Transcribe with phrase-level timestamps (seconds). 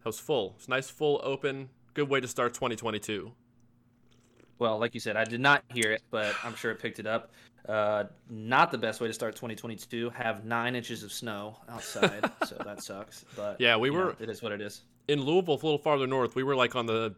[0.00, 0.54] That was full.
[0.56, 1.68] It's nice, full, open.
[1.94, 3.32] Good way to start 2022.
[4.58, 7.06] Well, like you said, I did not hear it, but I'm sure it picked it
[7.06, 7.30] up.
[7.68, 10.10] Uh, not the best way to start 2022.
[10.10, 13.24] Have nine inches of snow outside, so that sucks.
[13.36, 14.82] But Yeah, we were- know, it is what it is.
[15.06, 17.14] in Louisville, a little farther north, we were like on the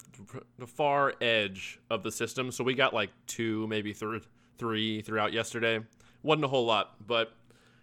[0.58, 4.20] the far edge of the system, so we got like two, maybe three,
[4.58, 5.80] three throughout yesterday.
[6.22, 7.32] wasn't a whole lot, but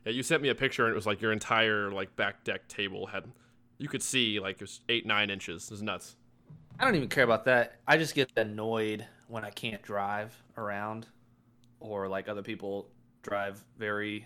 [0.05, 2.68] yeah, you sent me a picture and it was like your entire like back deck
[2.68, 3.25] table had
[3.77, 5.65] you could see like it was eight nine inches.
[5.65, 6.15] It was nuts.
[6.79, 7.79] I don't even care about that.
[7.87, 11.07] I just get annoyed when I can't drive around,
[11.79, 12.89] or like other people
[13.23, 14.25] drive very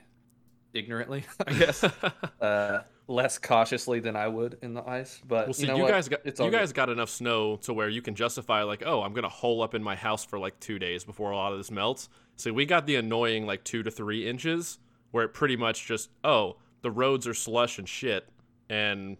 [0.73, 1.23] ignorantly.
[1.47, 1.83] I guess
[2.41, 5.21] uh, less cautiously than I would in the ice.
[5.27, 5.91] But Well, see, you, you, know what?
[5.91, 6.57] guys got It's you good.
[6.57, 9.73] guys got enough snow to where you can justify like, oh, I'm gonna hole up
[9.73, 12.09] in my house for like two days before a lot of this melts.
[12.35, 14.79] So we got the annoying like two to three inches
[15.11, 18.27] where it pretty much just, oh, the roads are slush and shit,
[18.69, 19.17] and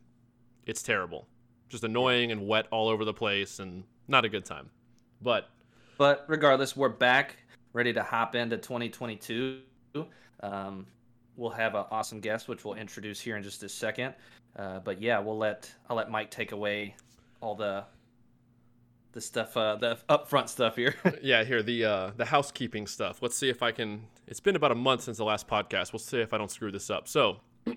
[0.65, 1.27] it's terrible,
[1.69, 4.69] just annoying and wet all over the place, and not a good time.
[5.21, 5.49] But
[5.97, 7.37] But regardless, we're back,
[7.73, 9.61] ready to hop into 2022.
[10.41, 10.85] Um,
[11.35, 14.13] we'll have an awesome guest, which we'll introduce here in just a second.
[14.55, 16.95] Uh, but yeah, we'll let I'll let Mike take away
[17.41, 17.85] all the
[19.13, 20.95] the stuff, uh, the upfront stuff here.
[21.21, 23.21] yeah, here the uh, the housekeeping stuff.
[23.21, 24.07] Let's see if I can.
[24.27, 25.93] It's been about a month since the last podcast.
[25.93, 27.07] We'll see if I don't screw this up.
[27.07, 27.37] So,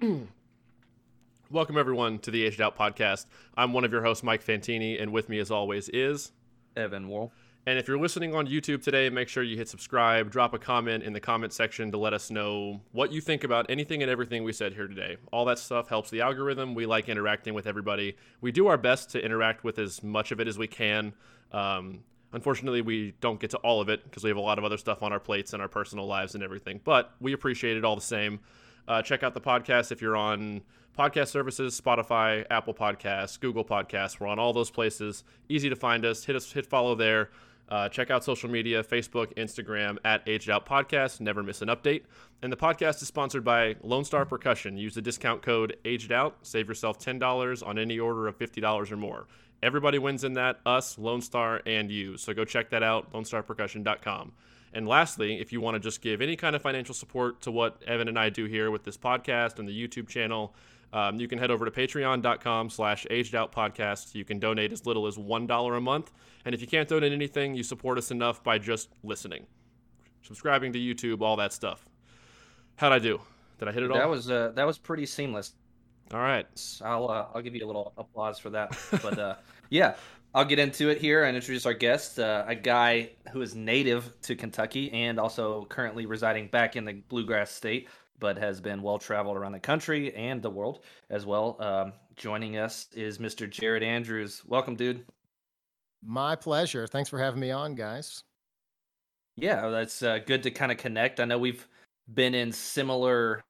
[1.55, 3.27] welcome everyone to the Aged Out podcast.
[3.57, 6.33] I'm one of your hosts, Mike Fantini, and with me, as always, is.
[6.75, 7.33] Evan Worrell.
[7.65, 11.05] And if you're listening on YouTube today, make sure you hit subscribe, drop a comment
[11.05, 14.43] in the comment section to let us know what you think about anything and everything
[14.43, 15.17] we said here today.
[15.33, 16.75] All that stuff helps the algorithm.
[16.75, 18.17] We like interacting with everybody.
[18.41, 21.13] We do our best to interact with as much of it as we can.
[21.53, 22.01] Um,
[22.33, 24.77] unfortunately, we don't get to all of it because we have a lot of other
[24.77, 27.95] stuff on our plates and our personal lives and everything, but we appreciate it all
[27.95, 28.41] the same.
[28.87, 30.61] Uh, check out the podcast if you're on
[30.97, 36.05] podcast services spotify apple podcasts google podcasts we're on all those places easy to find
[36.05, 37.31] us hit us hit follow there
[37.69, 41.21] uh, check out social media Facebook, Instagram at Aged Out Podcast.
[41.21, 42.03] Never miss an update.
[42.43, 44.77] And the podcast is sponsored by Lone Star Percussion.
[44.77, 46.37] Use the discount code Aged Out.
[46.43, 49.27] Save yourself $10 on any order of $50 or more.
[49.63, 52.19] Everybody wins in that us, Lone Star, and you.
[52.19, 54.33] So go check that out, lonestarpercussion.com.
[54.75, 57.83] And lastly, if you want to just give any kind of financial support to what
[57.87, 60.55] Evan and I do here with this podcast and the YouTube channel,
[60.93, 64.15] um, you can head over to patreon.com slash aged out podcast.
[64.15, 66.13] You can donate as little as $1 a month.
[66.45, 69.47] And if you can't donate anything, you support us enough by just listening,
[70.23, 71.87] subscribing to YouTube, all that stuff.
[72.77, 73.21] How'd I do?
[73.59, 73.99] Did I hit it all?
[73.99, 75.55] That was uh, that was pretty seamless.
[76.13, 76.47] all right.
[76.85, 78.77] I'll uh, I'll give you a little applause for that.
[79.03, 79.37] But uh,
[79.71, 79.95] yeah,
[80.35, 84.13] I'll get into it here and introduce our guest, uh, a guy who is native
[84.23, 88.99] to Kentucky and also currently residing back in the Bluegrass State, but has been well
[88.99, 91.57] traveled around the country and the world as well.
[91.61, 93.49] Um, joining us is Mr.
[93.49, 94.43] Jared Andrews.
[94.45, 95.05] Welcome, dude.
[96.05, 96.89] My pleasure.
[96.89, 98.25] Thanks for having me on, guys.
[99.37, 101.21] Yeah, that's uh, good to kind of connect.
[101.21, 101.67] I know we've
[102.13, 103.45] been in similar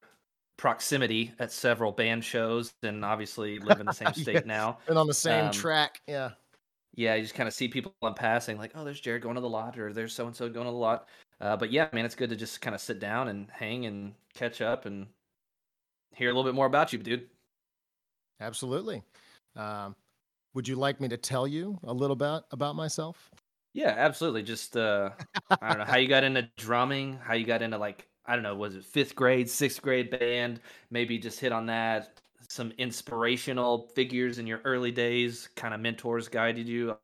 [0.57, 4.41] proximity at several band shows and obviously live in the same state Yeah.
[4.45, 4.77] now.
[4.87, 6.01] And on the same Um, track.
[6.07, 6.31] Yeah.
[6.95, 9.41] Yeah, you just kind of see people in passing, like, oh, there's Jared going to
[9.41, 11.07] the lot, or there's so and so going to the lot.
[11.41, 14.13] Uh, but yeah, man, it's good to just kind of sit down and hang and
[14.33, 15.07] catch up and
[16.15, 17.27] hear a little bit more about you, dude.
[18.39, 19.03] Absolutely.
[19.55, 19.95] Um,
[20.53, 23.29] would you like me to tell you a little bit about myself?
[23.73, 24.43] Yeah, absolutely.
[24.43, 25.09] Just uh,
[25.61, 28.43] I don't know how you got into drumming, how you got into like I don't
[28.43, 30.61] know, was it fifth grade, sixth grade band?
[30.89, 32.21] Maybe just hit on that.
[32.55, 36.95] Some inspirational figures in your early days, kind of mentors guided you.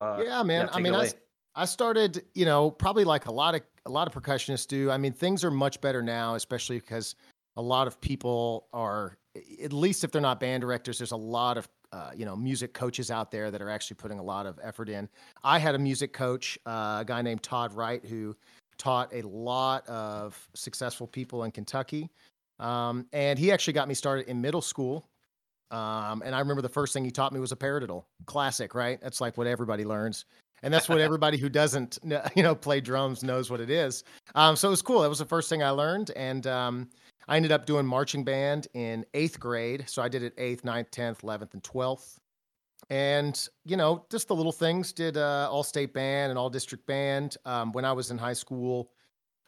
[0.00, 0.68] Uh, yeah, man.
[0.72, 1.10] I mean, I,
[1.56, 4.88] I started, you know, probably like a lot of a lot of percussionists do.
[4.88, 7.16] I mean, things are much better now, especially because
[7.56, 9.18] a lot of people are,
[9.60, 12.72] at least if they're not band directors, there's a lot of uh, you know music
[12.72, 15.08] coaches out there that are actually putting a lot of effort in.
[15.42, 18.36] I had a music coach, uh, a guy named Todd Wright, who
[18.78, 22.10] taught a lot of successful people in Kentucky,
[22.62, 25.08] um, and he actually got me started in middle school.
[25.72, 29.00] Um, and I remember the first thing he taught me was a paradiddle, classic, right?
[29.02, 30.26] That's like what everybody learns.
[30.62, 31.98] And that's what everybody who doesn't
[32.36, 34.04] you know play drums knows what it is.
[34.34, 35.00] Um, so it was cool.
[35.00, 36.12] That was the first thing i learned.
[36.14, 36.88] And um,
[37.26, 39.84] i ended up doing marching band in eighth grade.
[39.88, 42.18] So i did it eighth ninth 10th 11th and 12th
[42.90, 46.84] and you know just the little things did uh, all state band and all district
[46.86, 48.90] band um, when i was in high school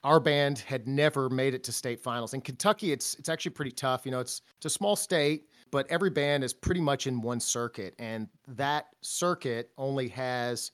[0.05, 3.73] our band had never made it to state finals in kentucky it's it's actually pretty
[3.73, 7.21] tough you know it's it's a small state but every band is pretty much in
[7.21, 10.71] one circuit and that circuit only has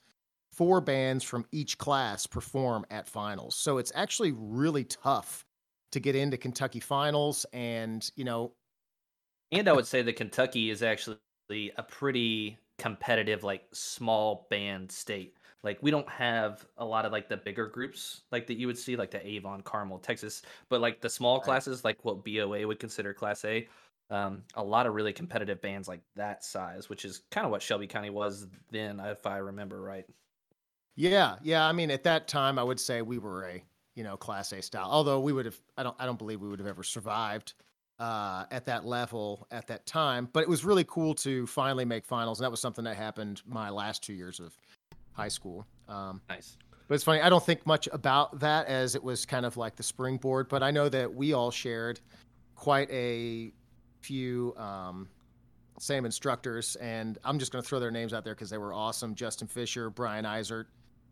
[0.51, 3.55] four bands from each class perform at finals.
[3.55, 5.45] So it's actually really tough
[5.91, 7.45] to get into Kentucky finals.
[7.53, 8.53] And, you know,
[9.51, 11.17] And I would say that Kentucky is actually
[11.49, 15.35] a pretty competitive, like small band state.
[15.63, 18.77] Like we don't have a lot of like the bigger groups like that you would
[18.77, 21.41] see, like the Avon, Carmel, Texas, but like the small Right.
[21.41, 23.67] classes, like what BOA would consider Class A.
[24.09, 27.61] Um, a lot of really competitive bands like that size, which is kind of what
[27.61, 30.05] Shelby County was then, if I remember right.
[30.95, 31.65] Yeah, yeah.
[31.65, 33.63] I mean, at that time, I would say we were a
[33.95, 34.89] you know class A style.
[34.89, 37.53] Although we would have, I don't, I don't believe we would have ever survived
[37.99, 40.29] uh, at that level at that time.
[40.31, 43.41] But it was really cool to finally make finals, and that was something that happened
[43.45, 44.57] my last two years of
[45.13, 45.65] high school.
[45.87, 46.57] Um, Nice.
[46.87, 47.21] but it's funny.
[47.21, 50.47] I don't think much about that as it was kind of like the springboard.
[50.49, 51.99] But I know that we all shared
[52.55, 53.51] quite a
[54.01, 55.09] few um,
[55.79, 58.73] same instructors, and I'm just going to throw their names out there because they were
[58.73, 59.15] awesome.
[59.15, 60.65] Justin Fisher, Brian Eisert.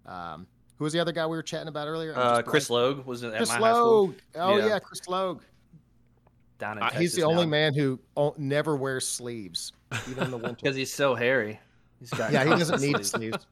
[0.05, 0.47] Um,
[0.77, 2.17] who was the other guy we were chatting about earlier?
[2.17, 2.71] Uh, Chris blanking.
[2.97, 4.15] Logue was at Chris my high school Logue.
[4.35, 4.67] Oh Yeah.
[4.67, 4.79] yeah.
[4.79, 5.41] Chris Logue.
[6.57, 9.73] down in Uh, Texas He's the only man who o- never wears sleeves,
[10.09, 10.55] even in the winter.
[10.61, 11.59] because he's so hairy.
[11.99, 13.45] He's got yeah, he doesn't constant need sleeves.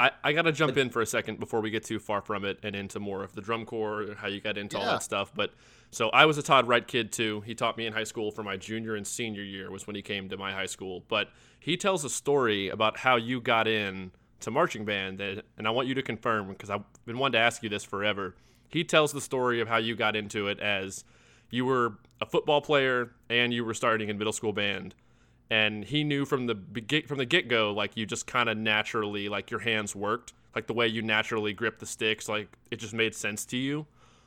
[0.00, 2.46] I, I got to jump in for a second before we get too far from
[2.46, 5.30] it and into more of the drum corps, how you got into all that stuff.
[5.34, 5.52] But
[5.90, 7.42] so I was a Todd Wright kid too.
[7.42, 10.00] He taught me in high school for my junior and senior year was when he
[10.00, 11.04] came to my high school.
[11.08, 15.68] But he tells a story about how you got in to marching band, that, and
[15.68, 18.34] I want you to confirm because I've been wanting to ask you this forever.
[18.68, 21.04] He tells the story of how you got into it as
[21.50, 24.94] you were a football player and you were starting in middle school band
[25.50, 26.56] and he knew from the
[27.06, 30.66] from the get go like you just kind of naturally like your hands worked like
[30.66, 33.86] the way you naturally grip the sticks like it just made sense to you.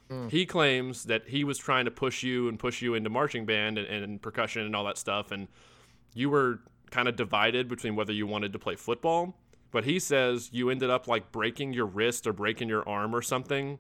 [0.09, 0.27] Hmm.
[0.27, 3.77] He claims that he was trying to push you and push you into marching band
[3.77, 5.47] and, and percussion and all that stuff, and
[6.13, 6.59] you were
[6.91, 9.35] kind of divided between whether you wanted to play football.
[9.71, 13.21] But he says you ended up like breaking your wrist or breaking your arm or
[13.21, 13.79] something.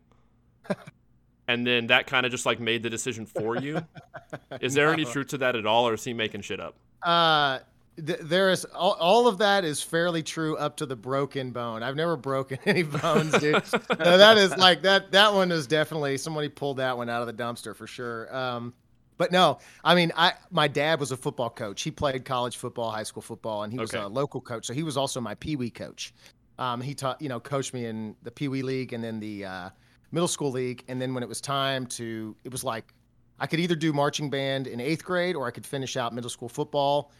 [1.47, 3.85] and then that kind of just like made the decision for you.
[4.61, 6.75] Is there any truth to that at all, or is he making shit up?
[7.03, 7.59] Uh,
[8.05, 11.83] th- there is all, all of that is fairly true up to the broken bone.
[11.83, 13.63] I've never broken any bones, dude.
[13.99, 15.11] no, that is like that.
[15.11, 18.33] That one is definitely somebody pulled that one out of the dumpster for sure.
[18.35, 18.73] Um,
[19.17, 21.81] but no, I mean, I my dad was a football coach.
[21.83, 24.03] He played college football, high school football, and he was Okay.
[24.03, 24.65] a local coach.
[24.65, 26.13] So he was also my pee wee coach.
[26.57, 29.45] Um, he taught, you know, coached me in the pee wee league and then the
[29.45, 29.69] uh,
[30.11, 30.83] middle school league.
[30.87, 32.93] And then when it was time to, it was like
[33.39, 36.29] I could either do marching band in eighth grade or I could finish out middle
[36.29, 37.11] school football.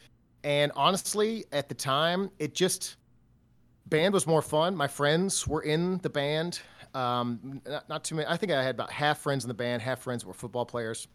[0.44, 2.98] And honestly, at the time, it just
[3.88, 4.76] band was more fun.
[4.76, 6.60] My friends were in the band.
[6.94, 8.28] Um, not, not too many.
[8.28, 11.08] I think I had about half friends in the band, half friends were football players.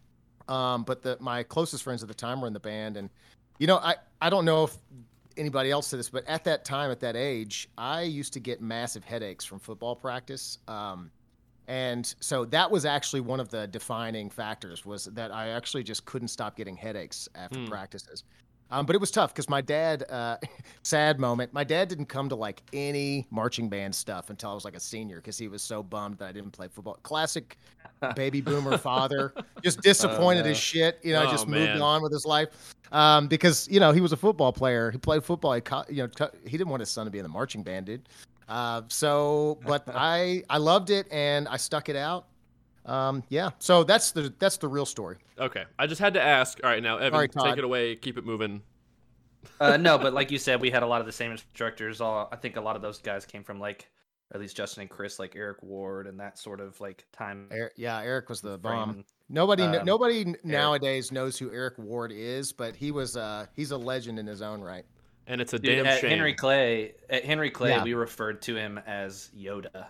[0.47, 3.09] Um, but the my closest friends at the time were in the band, and
[3.59, 4.77] you know, I I don't know if
[5.37, 8.61] anybody else did this, but at that time, at that age, I used to get
[8.61, 10.57] massive headaches from football practice.
[10.67, 11.11] Um,
[11.69, 16.03] and so that was actually one of the defining factors was that I actually just
[16.05, 17.65] couldn't stop getting headaches after Hmm.
[17.67, 18.23] practices.
[18.71, 20.37] Um, but it was tough because my dad, uh,
[20.83, 24.63] sad moment, my dad didn't come to like any marching band stuff until I was
[24.65, 26.97] like a senior because he was so bummed that I didn't play football.
[27.03, 27.57] Classic
[28.15, 29.33] baby boomer father,
[29.63, 30.51] just disappointed no.
[30.51, 31.67] as shit, you know, Oh, just man.
[31.67, 32.49] moved on with his life.
[32.91, 34.89] Um, because, you know, he was a football player.
[34.91, 35.53] He played football.
[35.53, 37.63] He, co- you know, co- he didn't want his son to be in the marching
[37.63, 38.07] band, dude.
[38.49, 42.25] Uh, so, but I, I loved it and I stuck it out.
[42.85, 43.51] Um, yeah.
[43.59, 45.17] So that's the, that's the real story.
[45.37, 46.59] Okay, I just had to ask.
[46.63, 47.95] All right, now Evan, Sorry, take it away.
[47.95, 48.61] Keep it moving.
[49.61, 52.01] uh, no, but like you said, we had a lot of the same instructors.
[52.01, 53.87] All I think a lot of those guys came from like,
[54.31, 57.47] or at least Justin and Chris, like Eric Ward and that sort of like time.
[57.51, 58.89] Eric, yeah, Eric was the frame bomb.
[58.91, 63.45] and- Nobody, Um, nobody n- nowadays knows who Eric Ward is, but he was, uh,
[63.55, 64.85] he's a legend in his own right.
[65.29, 66.09] And it's a Dude, damn at shame.
[66.09, 67.83] Henry Clay, at Henry Clay, Yeah.
[67.83, 69.85] we referred to him as Yoda.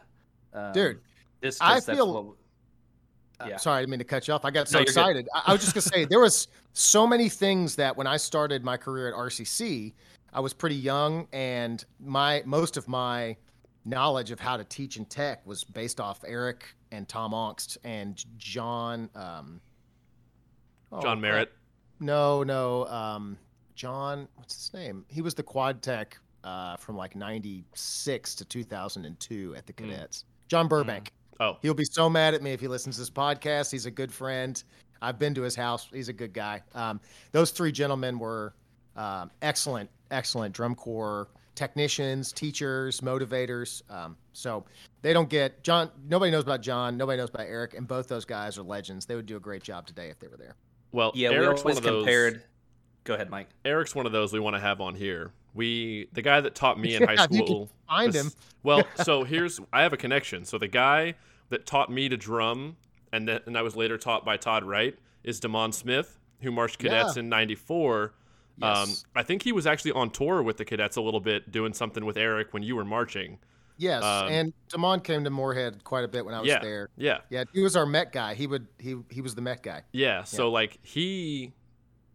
[0.54, 1.00] Um, Dude,
[1.42, 2.36] just I 'cause that's feel- what-
[3.40, 3.58] Uh, Yeah.
[3.58, 4.44] sorry, I didn't mean to cut you off.
[4.44, 5.30] I got so you're excited.
[5.34, 8.66] I, I was just gonna say there was so many things that when I started
[8.66, 9.96] my career at RCC,
[10.34, 13.38] I was pretty young, and my most of my
[13.86, 18.22] knowledge of how to teach in tech was based off Eric and Tom Aungst and
[18.38, 19.10] John.
[19.16, 19.62] Um,
[20.92, 21.22] oh, John crap.
[21.22, 21.54] Merritt.
[22.02, 22.86] No, no.
[22.88, 23.38] Um,
[23.84, 25.06] John, what's his name?
[25.08, 29.90] He was the quad tech uh, from like '96 to 2002 at the Hmm.
[29.92, 30.26] cadets.
[30.50, 31.14] John Burbank.
[31.40, 33.72] Oh, He'll be so mad at me if he listens to this podcast.
[33.72, 34.62] He's a good friend.
[35.02, 35.88] I've been to his house.
[35.94, 36.62] He's a good guy.
[36.76, 37.00] Um,
[37.32, 38.54] those three gentlemen were
[38.98, 43.82] um, excellent, excellent drum corps technicians, teachers, motivators.
[43.90, 44.66] Um, so
[45.02, 45.90] they don't get John.
[46.10, 46.98] Nobody knows about John.
[46.98, 47.76] Nobody knows about Eric.
[47.76, 49.06] And both those guys are legends.
[49.06, 50.56] They would do a great job today if they were there.
[50.92, 52.04] well, yeah, we Eric's one always of those.
[52.04, 52.44] compared.
[53.10, 53.48] Go ahead, Mike.
[53.66, 55.32] Eric's one of those we want to have on here.
[55.56, 57.70] We, the guy that taught me in Yeah, high you can school.
[57.88, 58.32] find this- him.
[58.62, 60.46] Well, so here's I have a connection.
[60.46, 61.16] So the guy
[61.50, 62.78] that taught me to drum,
[63.12, 66.78] and then and I was later taught by Todd Wright, is Damon Smith, who marched
[66.78, 67.22] cadets Yeah.
[67.22, 68.14] in '94.
[68.62, 69.06] Um, Yes.
[69.16, 72.06] I think he was actually on tour with the cadets a little bit, doing something
[72.06, 73.40] with Eric when you were marching.
[73.78, 76.60] yes, um, and Damon came to Morehead quite a bit when I was Yeah.
[76.60, 76.90] there.
[76.98, 78.36] Yeah, Yeah, he was our Met guy.
[78.36, 79.82] He would he he was the Met guy.
[79.94, 80.24] yeah.
[80.26, 81.54] So like he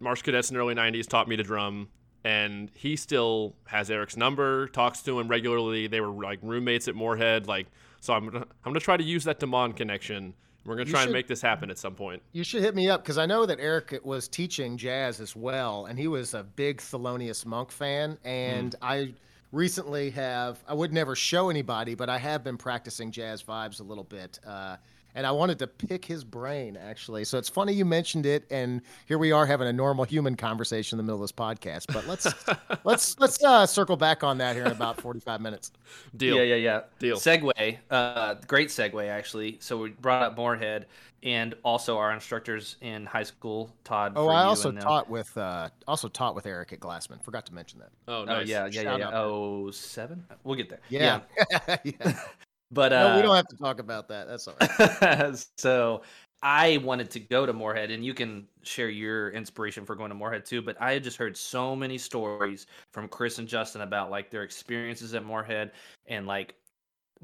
[0.05, 1.89] marched cadets in the early '90s, taught me to drum,
[2.25, 5.87] and he still has Eric's number, talks to him regularly.
[5.87, 7.49] They were like roommates at Morehead.
[7.49, 7.67] Like,
[8.01, 10.35] so I'm gonna I'm gonna try to use that Damon connection.
[10.65, 12.23] We're gonna try and make this happen at some point.
[12.33, 15.87] You should hit me up because I know that Eric was teaching jazz as well,
[15.87, 18.17] and he was a big Thelonious Monk fan.
[18.25, 19.13] And I
[19.53, 23.85] recently have, I would never show anybody, but I have been practicing jazz vibes a
[23.85, 24.39] little bit.
[24.47, 24.77] Uh,
[25.15, 27.25] and I wanted to pick his brain actually.
[27.25, 30.99] So it's funny you mentioned it, and here we are having a normal human conversation
[30.99, 31.93] in the middle of this podcast.
[31.93, 32.27] But let's
[32.85, 35.73] let's let's uh, circle back on that here in about forty five minutes.
[36.17, 36.37] Deal.
[36.37, 36.81] Yeah, yeah, yeah.
[36.99, 37.17] Deal.
[37.17, 39.59] Segue, uh, great segue actually.
[39.61, 40.87] So we brought up Morehead,
[41.23, 44.13] and also our instructors in high school, Todd.
[44.17, 47.23] Oh, I also taught with uh, also taught with Eric at Glassmen.
[47.23, 47.91] Forgot to mention that.
[48.07, 48.47] Oh, Oh nice.
[48.49, 49.07] yeah, yeah, yeah, Shout yeah.
[49.09, 49.15] out.
[49.15, 50.25] Oh seven.
[50.45, 50.81] We'll get there.
[50.89, 51.21] Yeah,
[51.85, 52.21] yeah.
[52.75, 54.27] But uh, we don't have to talk about that.
[54.27, 55.47] That's all right.
[55.57, 56.03] so
[56.43, 60.15] I wanted to go to Morehead, and you can share your inspiration for going to
[60.15, 60.61] Morehead too.
[60.61, 64.43] But I had just heard so many stories from Chris and Justin about like their
[64.43, 65.73] experiences at Morehead
[66.07, 66.57] and like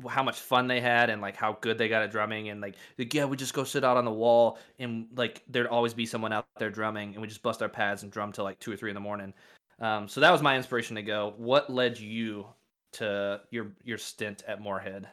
[0.09, 2.77] how much fun they had and like how good they got at drumming and like,
[2.99, 6.07] like yeah we just go sit out on the wall and like there'd always be
[6.07, 8.73] someone out there drumming and we just bust our pads and drum till like two
[8.73, 9.35] or three in the morning
[9.81, 12.47] um, so that was my inspiration to go what led you
[12.93, 15.09] to your your stint at morehead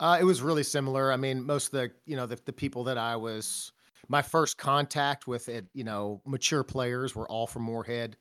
[0.00, 1.12] Uh, it was really similar.
[1.12, 3.72] I mean, most of the you know the, the people that I was
[4.08, 8.16] my first contact with it, you know, mature players were all from Morehead.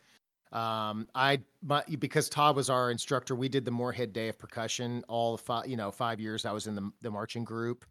[0.52, 5.04] Um, I my, because Todd was our instructor, we did the Morehead Day of Percussion
[5.08, 7.86] all the five you know five years I was in the the marching group,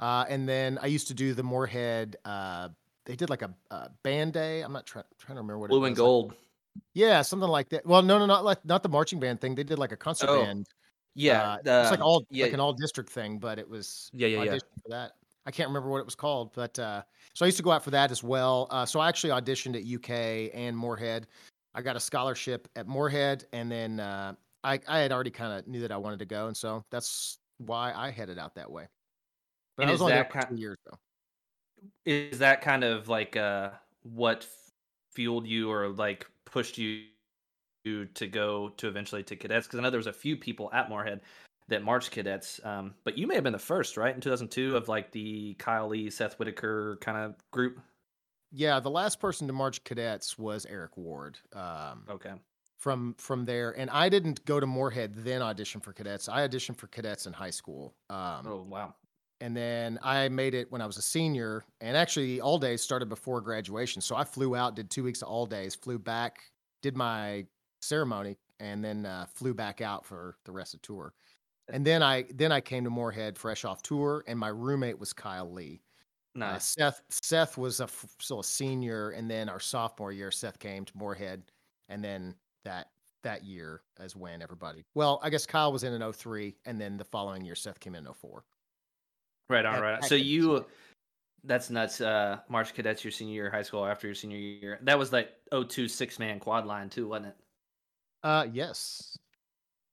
[0.00, 2.16] uh, and then I used to do the Morehead.
[2.24, 2.70] Uh,
[3.04, 4.62] they did like a, a band day.
[4.62, 5.88] I'm not trying trying to remember what blue it was.
[5.88, 6.34] and gold
[6.94, 7.84] Yeah, something like that.
[7.84, 9.54] Well, no, no, not like not the marching band thing.
[9.54, 10.66] They did like a concert Oh, band.
[11.16, 14.28] Yeah Uh, it's like all yeah like an all district thing, but it was Yeah,
[14.28, 14.58] yeah, yeah.
[14.82, 15.12] for that.
[15.46, 17.02] I can't remember what it was called, but uh,
[17.34, 18.66] so I used to go out for that as well.
[18.70, 21.28] Uh, so I actually auditioned at UK and Morehead.
[21.74, 25.66] I got a scholarship at Morehead, and then uh, I I had already kind of
[25.68, 28.88] knew that I wanted to go, and so that's why I headed out that way.
[29.76, 30.98] But And I was only there that for ki- two years though.
[32.04, 33.70] is that kind of like uh
[34.02, 34.46] what
[35.12, 37.04] fueled you or like pushed you
[38.14, 40.88] to go to eventually to cadets because i know there was a few people at
[40.88, 41.20] morehead
[41.68, 44.88] that marched cadets um, but you may have been the first right in 2002 of
[44.88, 47.80] like the kyle lee seth whitaker kind of group
[48.52, 51.38] Yeah, the last person to march cadets was Eric Ward.
[51.52, 52.32] Um, okay
[52.78, 56.28] from from there, and I didn't go to Morehead then audition for cadets.
[56.28, 57.94] I auditioned for cadets in high school.
[58.10, 58.94] Um, oh wow
[59.40, 61.64] and then I made it when I was a senior.
[61.80, 65.28] And actually, all days started before graduation, so I flew out, did two weeks of
[65.28, 66.38] all days, flew back,
[66.82, 67.46] did my
[67.80, 71.14] ceremony, and then uh, flew back out for the rest of the tour.
[71.68, 75.12] And then I then I came to Morehead fresh off tour, and my roommate was
[75.12, 75.82] Kyle Lee.
[76.40, 80.58] Uh, Seth Seth was a f- still a senior, and then our sophomore year, Seth
[80.58, 81.42] came to Morehead,
[81.88, 82.90] and then that
[83.22, 84.84] that year is when everybody.
[84.94, 87.94] Well, I guess Kyle was in an 03, and then the following year, Seth came
[87.96, 88.44] in 04.
[89.48, 89.98] right on at- right on.
[89.98, 90.66] at so cadets, you
[91.44, 94.78] that's nuts uh march cadets your senior year of high school after your senior year
[94.82, 97.36] that was like 02 six man quad line too wasn't it
[98.22, 99.18] Uh, yes.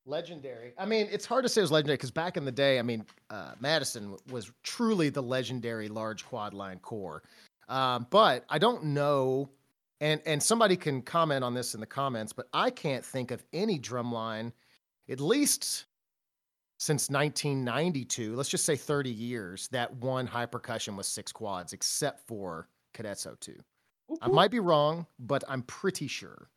[0.05, 0.73] Legendary.
[0.77, 2.81] I mean, it's hard to say it was legendary because back in the day, I
[2.81, 7.23] mean, uh, Madison was truly the legendary large quad line core.
[7.69, 9.49] Um, but I don't know,
[10.01, 13.43] and and somebody can comment on this in the comments, but I can't think of
[13.53, 14.51] any drumline,
[15.09, 15.85] at least
[16.79, 18.35] since 1992.
[18.35, 23.25] Let's just say 30 years that one high percussion was six quads, except for Cadets
[23.39, 23.55] 02.
[24.21, 26.49] I might be wrong, but I'm pretty sure.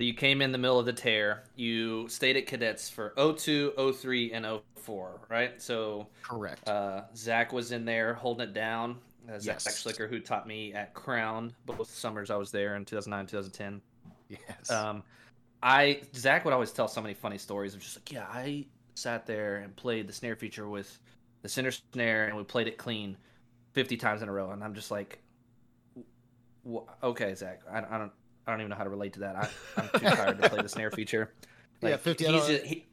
[0.00, 1.42] That you came in the middle of the tear.
[1.56, 5.60] You stayed at cadets for 02, 03, and 04, right?
[5.60, 6.66] So Correct.
[6.66, 8.96] uh, Zach was in there holding it down.
[9.30, 9.84] Uh, Zach Yes.
[9.84, 13.82] Schlicker, who taught me at Crown both summers I was there in 2009, 2010.
[14.30, 14.70] yes.
[14.70, 15.02] Um,
[15.62, 18.64] I Zach would always tell so many funny stories of just like, yeah, I
[18.94, 20.98] sat there and played the snare feature with
[21.42, 23.18] the center snare, and we played it clean
[23.74, 25.18] 50 times in a row, and I'm just like,
[26.64, 28.12] w- okay, Zach, I, I don't,
[28.50, 29.36] I don't even know how to relate to that.
[29.36, 31.32] I, I'm too tired to play the snare feature.
[31.80, 32.86] Yeah, 50 He's just, he,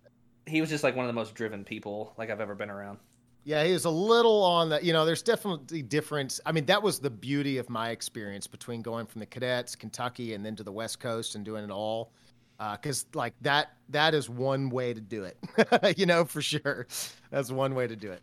[0.46, 3.00] he was just like one of the most driven people like I've ever been around.
[3.44, 6.42] Yeah, he was a little on the, you know, there's definitely difference.
[6.46, 10.34] I mean, that was the beauty of my experience between going from the cadets, Kentucky,
[10.34, 12.12] and then to the West Coast and doing it all.
[12.60, 16.88] Because like that, that is one way to do it, you know, for sure.
[17.32, 18.22] That's one way to do it.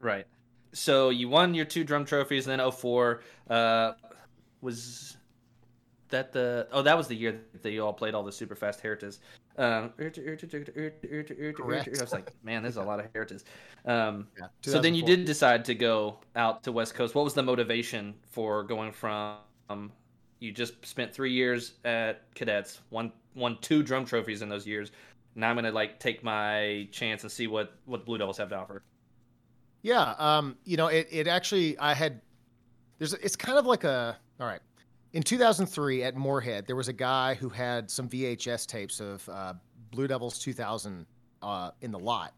[0.00, 0.26] Right.
[0.72, 3.92] So you won your two drum trophies, and then 04 uh,
[4.60, 5.16] was
[6.10, 8.80] that the oh that was the year that you all played all the super fast
[8.80, 9.16] heritage.
[9.56, 9.92] Um,
[12.00, 13.42] I was like, man, there's a lot of heritage.
[13.84, 17.14] Um, Yeah, so then you did decide to go out to West Coast.
[17.14, 19.36] What was the motivation for going from?
[19.70, 19.92] Um,
[20.40, 24.92] you just spent three years at cadets, won won two drum trophies in those years.
[25.34, 28.56] Now I'm gonna like take my chance and see what what Blue Devils have to
[28.56, 28.82] offer.
[29.82, 32.20] Yeah, um, you know, it, it actually I had
[32.98, 34.60] there's it's kind of like a all right.
[35.14, 39.54] In 2003 at Morehead, there was a guy who had some VHS tapes of uh,
[39.92, 41.06] Blue Devils 2000
[41.40, 42.34] uh, in the lot,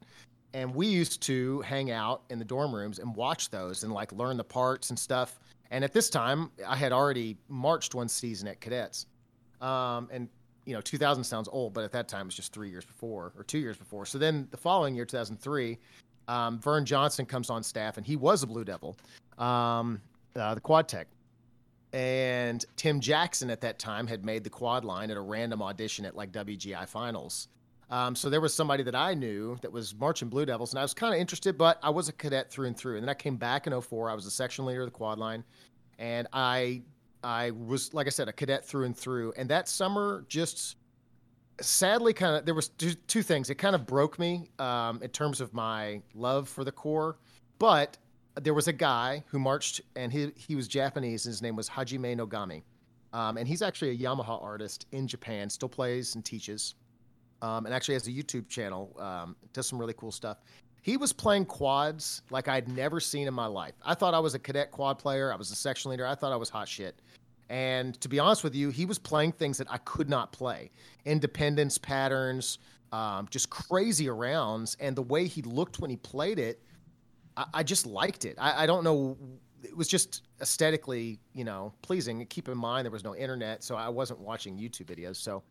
[0.53, 4.13] and we used to hang out in the dorm rooms and watch those and like
[4.13, 5.41] learn the parts and stuff.
[5.71, 9.07] And at this time, I had already marched one season at cadets,
[9.63, 10.29] um, and
[10.67, 13.33] you know, 2000 sounds old, but at that time it was just three years before
[13.39, 14.05] or two years before.
[14.05, 15.79] So then the following year, 2003
[16.29, 18.99] um, Vern Johnson comes on staff, and he was a Blue Devil,
[19.39, 19.99] um,
[20.35, 21.07] uh, the quad tech.
[21.93, 26.05] And Tim Jackson at that time had made the quad line at a random audition
[26.05, 27.49] at like WGI finals.
[27.89, 30.83] Um, so there was somebody that I knew that was marching Blue Devils, and I
[30.83, 32.97] was kind of interested, but I was a cadet through and through.
[32.97, 34.11] And then I came back in 04.
[34.11, 35.45] I was the section leader of the quad line,
[35.99, 36.83] and I
[37.23, 39.33] I was like I said a cadet through and through.
[39.37, 40.77] And that summer just
[41.61, 45.09] sadly kind of there was two, two things it kind of broke me um, in
[45.09, 47.17] terms of my love for the corps
[47.59, 47.97] but
[48.41, 52.17] there was a guy who marched and he, he was japanese his name was hajime
[52.17, 52.63] nogami.
[53.13, 56.75] Um, and he's actually a yamaha artist in japan still plays and teaches
[57.43, 60.39] um, and actually has a youtube channel um, does some really cool stuff.
[60.83, 63.75] He was playing quads like i'd never seen in my life.
[63.85, 65.33] I thought i was a cadet quad player.
[65.33, 66.07] I was a section leader.
[66.07, 67.01] I thought i was hot shit.
[67.49, 70.71] And to be honest with you, he was playing things that I could not play.
[71.05, 72.59] Independence patterns,
[72.93, 74.77] um, just crazy arounds.
[74.81, 76.61] And the way he looked when he played it,
[77.37, 78.37] I, I just liked it.
[78.39, 79.17] I, I don't know.
[79.63, 82.25] It was just aesthetically, you know, pleasing.
[82.27, 85.17] Keep in mind, there was no internet, so I wasn't watching YouTube videos.
[85.17, 85.43] So,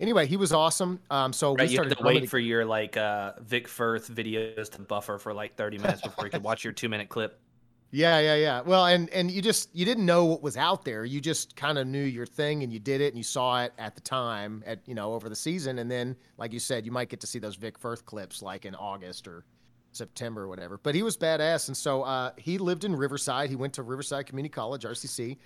[0.00, 1.00] anyway, he was awesome.
[1.10, 4.12] Um, so Right, we you started had to wait for your like uh, Vic Firth
[4.12, 7.40] videos to buffer for like 30 minutes before you could watch your two minute clip.
[7.90, 8.60] Yeah, yeah, yeah.
[8.60, 11.06] Well, and and you just you didn't know what was out there.
[11.06, 13.72] You just kind of knew your thing and you did it and you saw it
[13.78, 16.92] at the time at you know over the season and then like you said, you
[16.92, 19.44] might get to see those Vic Firth clips like in August or
[19.98, 20.80] September or whatever.
[20.82, 23.50] But he was badass and so uh, he lived in Riverside.
[23.50, 25.36] He went to Riverside Community College, RCC.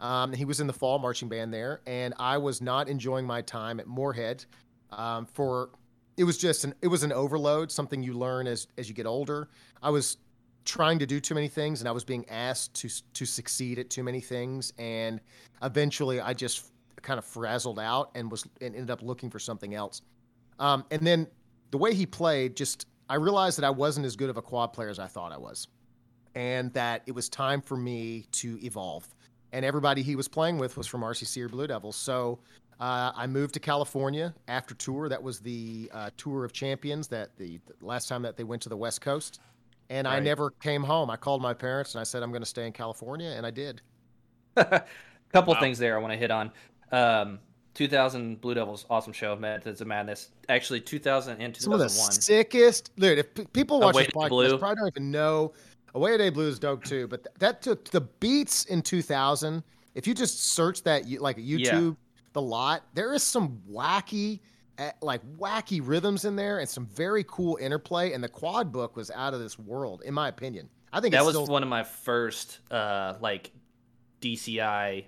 [0.00, 3.42] Um, he was in the fall marching band there and I was not enjoying my
[3.42, 4.44] time at Morehead
[4.90, 5.70] um, for
[6.16, 9.06] it was just an it was an overload, something you learn as as you get
[9.06, 9.48] older.
[9.82, 10.18] I was
[10.64, 13.88] trying to do too many things and I was being asked to to succeed at
[13.88, 15.20] too many things and
[15.62, 16.70] eventually I just
[17.02, 20.02] kind of frazzled out and was and ended up looking for something else.
[20.58, 21.26] Um, and then
[21.70, 24.72] the way he played just I realized that I wasn't as good of a quad
[24.72, 25.68] player as I thought I was.
[26.34, 29.06] And that it was time for me to evolve.
[29.52, 31.96] And everybody he was playing with was from RCC or Blue Devils.
[31.96, 32.38] So
[32.78, 35.08] uh, I moved to California after tour.
[35.08, 38.62] That was the uh, tour of champions that the, the last time that they went
[38.62, 39.40] to the West Coast
[39.90, 41.10] and I never came home.
[41.10, 43.50] I called my parents and I said I'm going to stay in California, and I
[43.50, 43.82] did.
[44.56, 44.82] A
[45.32, 45.60] couple Wow.
[45.60, 46.52] things there I want to hit on.
[46.92, 47.40] Um,
[47.74, 50.30] 2000 Blue Devils, awesome show, of Methods of Madness.
[50.48, 53.18] Actually, 2000 and Some of the sickest, dude.
[53.18, 54.58] If people watch Away this podcast, Blue.
[54.58, 55.52] probably don't even know.
[55.94, 59.62] Away of Day Blue is dope too, but th- that took the beats in 2000.
[59.94, 61.96] If you just search that, like YouTube,
[62.32, 64.40] the lot, there is some wacky,
[64.78, 68.12] eh, like wacky rhythms in there, and some very cool interplay.
[68.12, 70.68] And the quad book was out of this world, in my opinion.
[70.92, 73.52] I think that was still one of my first uh, like
[74.20, 75.04] DCI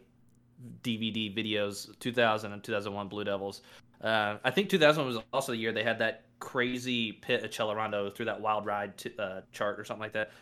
[0.82, 3.62] DVD videos, 2000 and 2001 Blue Devils.
[4.00, 8.12] Uh, I think 2000 was also the year they had that crazy pit of Celerando
[8.12, 10.32] through that wild ride t- uh, chart or something like that.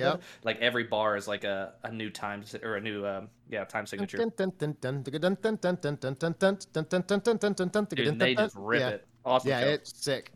[0.00, 0.16] Yeah.
[0.42, 3.86] Like every bar is like a, a new time or a new um, yeah time
[3.86, 4.16] signature.
[7.96, 8.88] Dude, they just rip yeah.
[8.88, 9.06] it.
[9.24, 9.50] Awesome.
[9.50, 9.68] Yeah, show.
[9.68, 10.32] it's sick.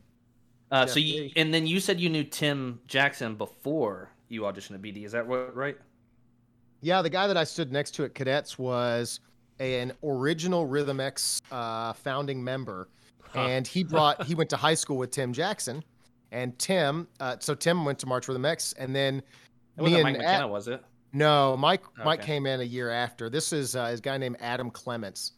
[0.71, 4.75] Uh, yeah, so you, and then you said you knew Tim Jackson before you auditioned
[4.75, 5.05] at BD.
[5.05, 5.77] Is that what right?
[6.81, 9.19] Yeah, the guy that I stood next to at Cadets was
[9.59, 12.87] an original Rhythm X uh, founding member,
[13.23, 13.41] Huh.
[13.41, 15.83] and he brought he went to high school with Tim Jackson,
[16.31, 17.07] and Tim.
[17.19, 19.21] Uh, so Tim went to March Rhythm X, and then
[19.77, 20.83] It me and Mike McKenna, Ad- was it?
[21.13, 23.29] no, Mike Mike came in a year after.
[23.29, 25.33] This is uh, his guy named Adam Clements,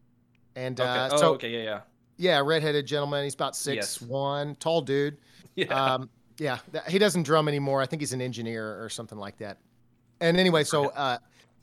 [0.56, 0.88] and Okay.
[0.89, 1.80] uh, oh, so okay, yeah, yeah.
[2.17, 3.23] yeah, redheaded gentleman.
[3.23, 4.02] He's about six Yes.
[4.02, 5.17] one, tall dude.
[5.56, 5.65] Yeah.
[5.73, 7.82] Um, yeah, he doesn't drum anymore.
[7.82, 9.58] I think he's an engineer or something like that.
[10.21, 11.17] And anyway, so uh,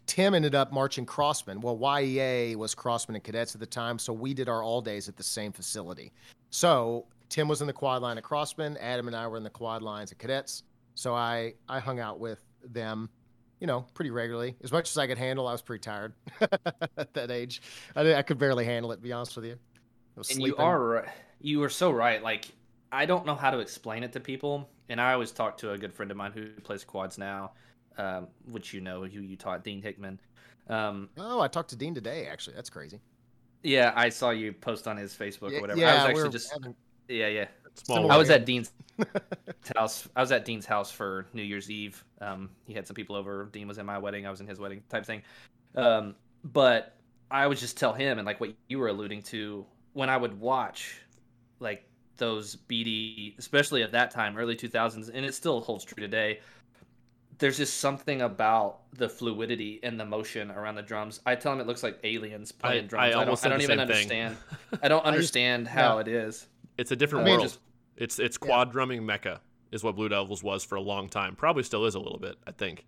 [0.07, 1.61] Tim ended up marching Crossmen.
[1.61, 5.09] Well, YEA was Crossmen and cadets at the time, so we did our all days
[5.09, 6.13] at the same facility.
[6.51, 8.77] So Tim was in the quad line at Crossmen.
[8.81, 10.63] Adam and I were in the quad lines at cadets.
[10.95, 13.11] So I I hung out with them,
[13.61, 14.57] you know, pretty regularly.
[14.63, 16.15] As much as I could handle, I was pretty tired
[16.97, 17.61] at that age.
[17.95, 18.97] I, I could barely handle it.
[18.97, 19.57] To be honest with you.
[20.31, 21.07] And you are
[21.41, 22.23] you are so right.
[22.23, 22.47] Like
[22.93, 25.79] I don't know how to explain it to people, and I always talk to a
[25.79, 27.53] good friend of mine who plays quads now,
[27.99, 30.19] um, which you know who you taught, Dean Hickman.
[30.69, 32.27] Um, Oh, I talked to Dean today.
[32.27, 33.01] Actually, that's crazy.
[33.63, 35.81] yeah, I saw you post on his Facebook Yeah, or whatever.
[35.81, 36.75] yeah, I was actually just having-
[37.09, 37.47] yeah, yeah.
[37.75, 38.73] Small I was at Dean's
[39.77, 40.09] house.
[40.17, 42.03] I was at Dean's house for New Year's Eve.
[42.21, 43.45] Um, he had some people over.
[43.53, 44.27] Dean was in my wedding.
[44.27, 45.23] I was in his wedding, type thing.
[45.75, 46.97] Um, but
[47.31, 50.41] I would just tell him, and like what you were alluding to, when I would
[50.41, 50.97] watch,
[51.61, 56.01] like those BD, especially at that time, early two thousands, and it still holds true
[56.01, 56.41] today.
[57.39, 61.21] There's just something about the fluidity and the motion around the drums.
[61.27, 63.15] I tell him it looks like aliens playing I drums.
[63.15, 64.23] I, almost don't, I said don't even thing.
[64.23, 64.37] understand.
[64.83, 66.01] I don't I used- understand how yeah.
[66.01, 66.49] it is.
[66.79, 67.49] It's a different I mean, world.
[67.49, 67.61] just-
[67.97, 68.47] it's it's Yeah.
[68.47, 69.41] quad drumming mecca
[69.73, 71.35] is what Blue Devils was for a long time.
[71.37, 72.37] Probably still is a little bit.
[72.47, 72.85] I think.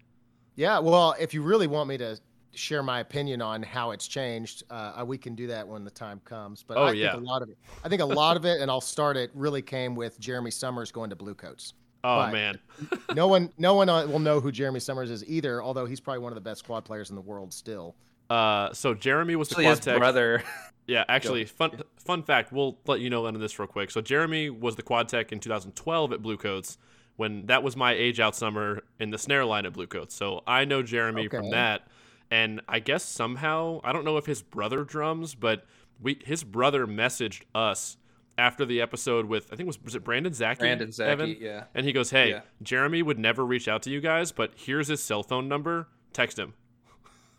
[0.57, 2.19] Yeah, well, if you really want me to
[2.55, 6.21] share my opinion on how it's changed, uh, we can do that when the time
[6.25, 6.63] comes.
[6.63, 7.13] But Oh, I yeah.
[7.13, 9.31] think a lot of it, I think a lot of it, and I'll start it,
[9.35, 11.75] really came with Jeremy Summers going to Bluecoats.
[12.05, 12.59] Oh But- man,
[13.15, 16.21] No one, no one uh, will know who Jeremy Summers is either, although he's probably
[16.21, 17.95] one of the best quad players in the world still.
[18.31, 19.99] uh, so Jeremy was the quad his tech.
[19.99, 20.43] brother.
[20.87, 22.51] Yeah, actually, fun fun fact.
[22.51, 23.91] We'll let you know into this real quick.
[23.91, 26.79] So Jeremy was the quad tech in 2012 at Bluecoats
[27.17, 30.15] when that was my age out summer in the snare line at Bluecoats.
[30.15, 31.89] So I know Jeremy from that,
[32.31, 35.67] and I guess somehow I don't know if his brother drums, but
[36.01, 37.99] we his brother messaged us
[38.38, 41.37] after the episode with I think it was was it Brandon Zaki Brandon Zaki, Evan?
[41.40, 41.64] yeah.
[41.74, 42.40] and he goes, "Hey, Yeah.
[42.62, 45.88] Jeremy would never reach out to you guys, but here's his cell phone number.
[46.12, 46.55] Text him."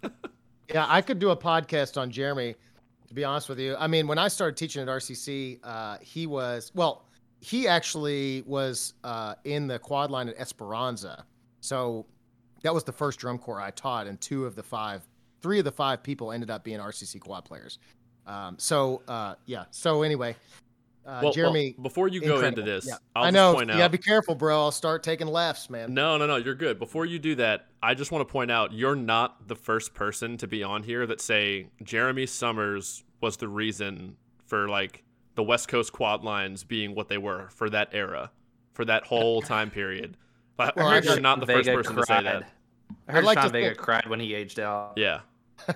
[0.72, 2.56] Yeah, I could do a podcast on Jeremy.
[3.08, 6.28] To be honest with you, I mean, when I started teaching at RCC, uh, he
[6.28, 7.06] was well.
[7.42, 11.26] He actually was uh, in the quad line at Esperanza,
[11.60, 12.06] so
[12.62, 15.02] that was the first drum corps I taught, and two of the five,
[15.42, 17.80] three of the five people ended up being RCC quad players.
[18.28, 19.64] Um, so uh, yeah.
[19.72, 20.36] So anyway,
[21.10, 22.96] uh, well, well, Jeremy, before you go into this, Yeah.
[23.16, 23.54] I'll I just know.
[23.56, 23.78] point out.
[23.78, 24.60] Yeah, be careful, bro.
[24.60, 25.94] I'll start taking laughs, man.
[25.94, 26.78] No, no, no, you're good.
[26.78, 30.38] Before you do that, I just want to point out you're not the first person
[30.38, 35.04] to be on here that say Jeremy Summers was the reason for like
[35.36, 38.30] the West Coast quad lines being what they were for that era,
[38.74, 40.16] for that whole time period.
[40.58, 42.44] But Well, I I heard you're got- not the first Vega person to say that.
[43.08, 44.94] I heard I'd like Sean Vega think- cried when he aged out.
[44.96, 45.22] Yeah.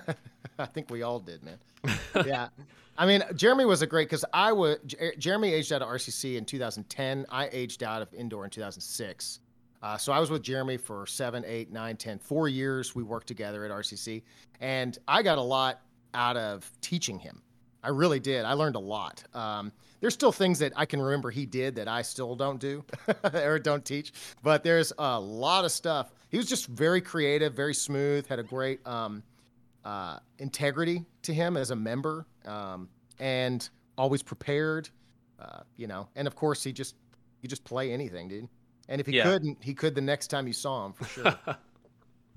[0.58, 1.58] I think we all did, man.
[2.26, 2.48] yeah.
[2.96, 6.36] I mean, Jeremy was a great because I was J- Jeremy aged out of RCC
[6.36, 7.26] in 2010.
[7.28, 9.40] I aged out of indoor in 2006.
[9.82, 12.94] Uh, so I was with Jeremy for seven, eight, nine, ten, four years.
[12.94, 14.22] We worked together at RCC,
[14.60, 15.82] and I got a lot
[16.14, 17.42] out of teaching him.
[17.82, 18.46] I really did.
[18.46, 19.22] I learned a lot.
[19.34, 22.82] Um, there's still things that I can remember he did that I still don't do
[23.34, 26.14] or don't teach, but there's a lot of stuff.
[26.30, 29.22] He was just very creative, very smooth, had a great um,
[29.84, 33.68] uh, integrity to him as a member, um, and
[33.98, 34.88] always prepared.
[35.38, 36.94] Uh, you know, and of course he just
[37.42, 38.48] he just play anything, dude.
[38.88, 39.24] And if he Yeah.
[39.24, 41.34] couldn't, he could the next time you saw him for sure.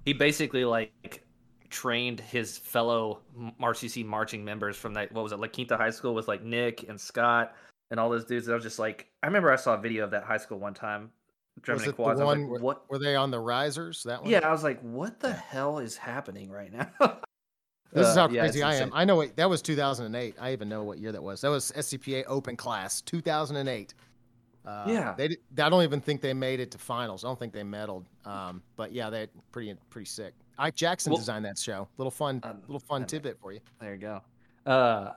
[0.05, 1.25] He basically like
[1.69, 5.11] trained his fellow M- RCC marching members from that.
[5.11, 7.53] What was it, La Quinta High School with like Nick and Scott
[7.91, 8.47] and all those dudes.
[8.47, 10.73] I was just like, I remember I saw a video of that high school one
[10.73, 11.11] time.
[11.61, 12.21] Drumming Was in it the quads.
[12.21, 12.89] I was one like, what?
[12.89, 14.03] Were they on the risers?
[14.03, 14.31] That one?
[14.31, 16.89] Yeah, I was like, what the hell is happening right now?
[17.91, 18.91] This is Uh, how yeah, crazy I am.
[18.93, 20.35] I know what that was 2008.
[20.39, 21.41] I even know what year that was.
[21.41, 23.93] That was SCPA Open Class 2008.
[24.65, 25.13] Uh, Yeah.
[25.17, 25.37] they.
[25.63, 27.23] I don't even think they made it to finals.
[27.23, 28.05] I don't think they medaled.
[28.25, 30.33] Um, but yeah, they pretty pretty sick.
[30.59, 31.87] Ike Jackson Well- designed that show.
[31.97, 33.61] Little fun, Um, little fun tidbit for you.
[33.79, 34.21] There you go.
[34.65, 35.13] Uh,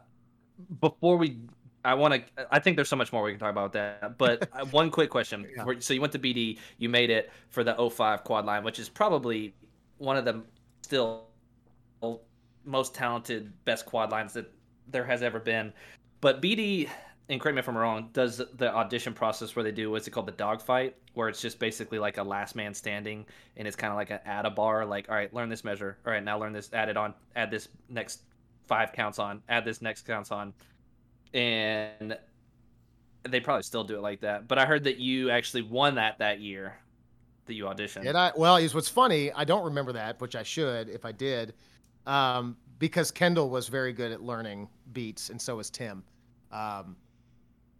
[0.81, 1.39] before we,
[1.85, 2.47] I want to.
[2.55, 4.17] I think there's so much more we can talk about that.
[4.19, 5.51] But uh, one quick question.
[5.57, 5.65] Yeah.
[5.81, 6.59] So you went to BD.
[6.79, 9.55] You made it for the 05 quad line, which is probably
[9.99, 10.43] one of the
[10.83, 11.25] still
[12.65, 14.53] most talented, best quad lines that
[14.89, 15.73] there has ever been.
[16.21, 16.89] But BD,
[17.29, 20.11] and correct me if I'm wrong, does the audition process where they do what's it
[20.11, 23.25] called the dogfight, where it's just basically like a last man standing,
[23.57, 25.99] and it's kind of like an add a bar, like all right, learn this measure,
[26.05, 28.23] all right, now learn this, add it on, add this next
[28.67, 30.53] five counts on, add this next counts on,
[31.33, 32.19] and
[33.29, 34.49] they probably still do it like that.
[34.49, 36.79] But I heard that you actually won that that year
[37.47, 38.03] that you auditioned.
[38.03, 38.33] Did I?
[38.37, 39.33] Well, is what's funny.
[39.33, 41.55] I don't remember that, which I should if I did,
[42.11, 46.03] um, because Kendall was very good at learning beats, and so was Tim.
[46.53, 46.97] Um,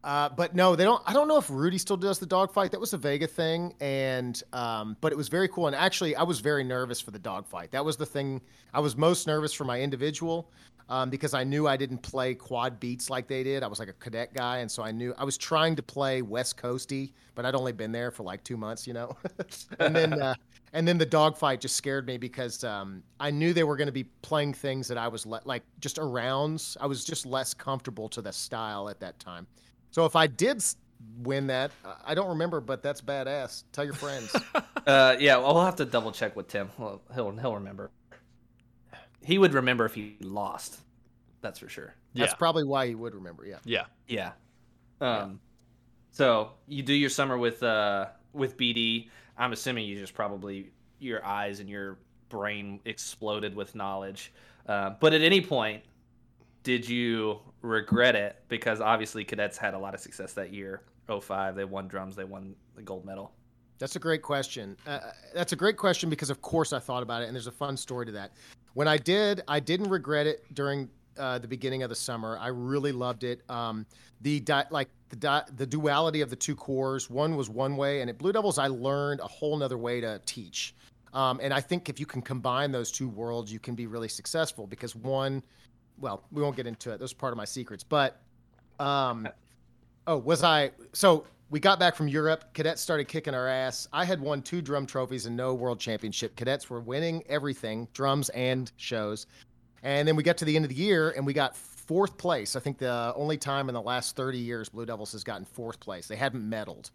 [0.03, 1.03] Uh, but no, they don't.
[1.05, 2.71] I don't know if Rudy still does the dogfight.
[2.71, 5.67] That was a Vega thing, and um, but it was very cool.
[5.67, 7.71] And actually, I was very nervous for the dogfight.
[7.73, 8.41] That was the thing
[8.73, 10.51] I was most nervous for my individual
[10.89, 13.63] um, because I knew I didn't play quad beats like they did.
[13.63, 16.23] I was like a cadet guy, and so I knew I was trying to play
[16.23, 19.17] West Coasty, but I'd only been there for like two months, you know.
[19.81, 20.35] and then uh,
[20.73, 23.93] and then the dogfight just scared me because um, I knew they were going to
[23.93, 26.77] be playing things that I was le- like just arounds.
[26.81, 29.47] I was just less comfortable to the style at that time.
[29.91, 30.63] So if I did
[31.23, 31.73] win that,
[32.05, 33.65] I don't remember, but that's badass.
[33.73, 34.35] Tell your friends.
[34.87, 36.71] uh, yeah, well, we'll have to double check with Tim.
[36.79, 37.91] Well, he'll he'll remember.
[39.23, 40.79] He would remember if he lost.
[41.43, 41.95] That's for sure.
[42.15, 43.45] That's probably why he would remember.
[43.47, 43.59] Yeah.
[43.65, 43.85] Yeah.
[44.07, 44.33] Yeah.
[45.01, 45.41] Um,
[46.11, 49.09] so you do your summer with uh with BD.
[49.41, 51.99] I'm assuming you just probably your eyes and your
[52.29, 54.33] brain exploded with knowledge.
[54.67, 55.83] Uh, but at any point,
[56.63, 58.37] did you regret it?
[58.49, 60.83] Because obviously cadets had a lot of success that year.
[61.09, 63.33] 05, they won drums, they won the gold medal.
[63.79, 64.77] That's a great question.
[64.87, 64.99] Uh,
[65.35, 67.79] that's a great question because, of course, I thought about it, and there's a fun
[67.79, 68.33] story to that.
[68.75, 72.39] When I did, I didn't regret it during uh, the beginning of the summer.
[72.39, 73.43] I really loved it.
[73.49, 73.87] Um,
[74.21, 77.11] the di- like the di- the duality of the two cores.
[77.11, 80.21] One was one way, and at Blue Devils, I learned a whole nother way to
[80.27, 80.75] teach.
[81.13, 84.09] Um, and I think if you can combine those two worlds, you can be really
[84.09, 85.43] successful because one,
[85.99, 86.99] well, we won't get into it.
[87.01, 88.21] Those are part of my secrets, but
[88.79, 89.29] um,
[90.07, 91.25] oh, was I so?
[91.51, 92.45] we got back from Europe.
[92.55, 93.89] Cadets started kicking our ass.
[93.93, 96.37] I had won two drum trophies and no world championship.
[96.37, 99.27] Cadets were winning everything, drums and shows.
[99.83, 102.55] And then we got to the end of the year and we got fourth place.
[102.57, 105.81] I think the only time in the last 30 years Blue Devils has gotten fourth
[105.81, 106.07] place.
[106.07, 106.91] They hadn't medaled.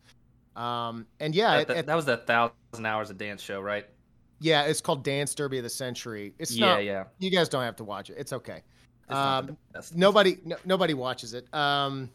[0.55, 3.85] Um, and yeah, that, that, that was the thousand hours of dance show, right?
[4.39, 6.33] Yeah, it's called Dance Derby of the Century.
[6.39, 7.03] It's yeah, not, yeah.
[7.19, 8.15] You guys don't have to watch it.
[8.17, 8.61] It's okay.
[9.09, 9.57] It's um,
[9.93, 11.53] nobody, no, nobody watches it.
[11.53, 12.09] Um,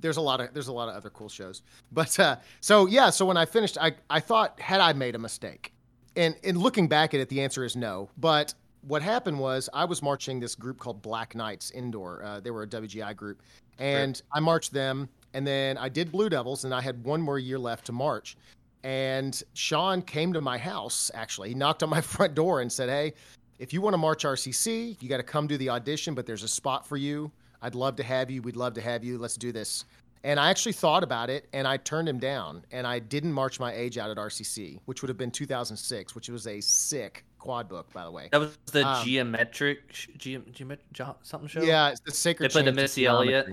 [0.00, 1.62] there's a lot of there's a lot of other cool shows.
[1.92, 5.18] But uh, so yeah, so when I finished, I I thought had I made a
[5.18, 5.72] mistake,
[6.14, 8.10] and in looking back at it, the answer is no.
[8.18, 8.54] But
[8.86, 12.22] what happened was I was marching this group called Black Knights Indoor.
[12.24, 13.42] Uh, they were a WGI group,
[13.78, 14.26] and sure.
[14.32, 17.58] I marched them, and then I did Blue Devils, and I had one more year
[17.58, 18.36] left to march.
[18.84, 21.10] And Sean came to my house.
[21.14, 23.14] Actually, he knocked on my front door and said, "Hey,
[23.58, 26.42] if you want to march RCC, you got to come do the audition, but there's
[26.42, 27.30] a spot for you."
[27.62, 28.42] I'd love to have you.
[28.42, 29.18] We'd love to have you.
[29.18, 29.84] Let's do this.
[30.24, 33.60] And I actually thought about it and I turned him down and I didn't march
[33.60, 37.68] my age out at RCC, which would have been 2006, which was a sick quad
[37.68, 38.28] book, by the way.
[38.32, 40.80] That was the um, geometric, ge- geometric
[41.22, 41.62] something show?
[41.62, 43.48] Yeah, it's the Sacred They played the Missy Elliott.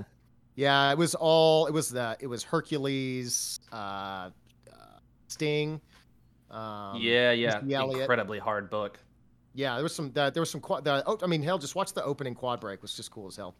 [0.56, 4.30] Yeah, it was all, it was the, it was Hercules, uh, uh
[5.28, 5.80] Sting.
[6.52, 7.60] Um, yeah, yeah.
[7.62, 9.00] Incredibly hard book.
[9.56, 11.76] Yeah, there was some, uh, there was some quad, the, oh, I mean, hell, just
[11.76, 12.78] watch the opening quad break.
[12.78, 13.56] It was just cool as hell.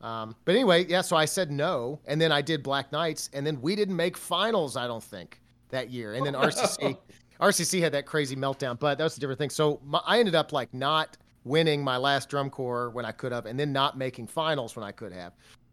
[0.00, 3.46] Um, but anyway, yeah, so I said no, and then I did Black Knights, and
[3.46, 6.14] then we didn't make finals, I don't think, that year.
[6.14, 6.96] And then RCC,
[7.40, 9.50] RCC had that crazy meltdown, but that was a different thing.
[9.50, 13.32] So my, I ended up like not winning my last drum corps when I could
[13.32, 15.32] have, and then not making finals when I could have.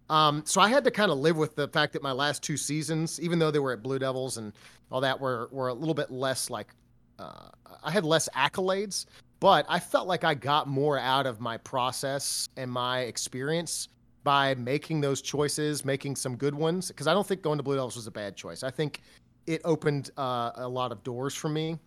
[0.10, 2.58] Um, so I had to kind of live with the fact that my last two
[2.58, 4.54] seasons, even though they were at Blue Devils and
[4.92, 6.68] all that, were were a little bit less like
[7.20, 7.50] uh,
[7.84, 9.06] I had less accolades,
[9.40, 13.90] but I felt like I got more out of my process and my experience
[14.24, 16.90] by making those choices, making some good ones.
[16.90, 18.64] Because I don't think going to Blue Devils was a bad choice.
[18.64, 19.02] I think
[19.48, 21.78] it opened uh, a lot of doors for me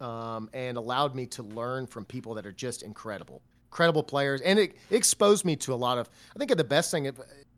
[0.00, 4.40] um, and allowed me to learn from people that are just incredible, incredible players.
[4.40, 7.10] And it, exposed me to a lot of, I think, the best thing,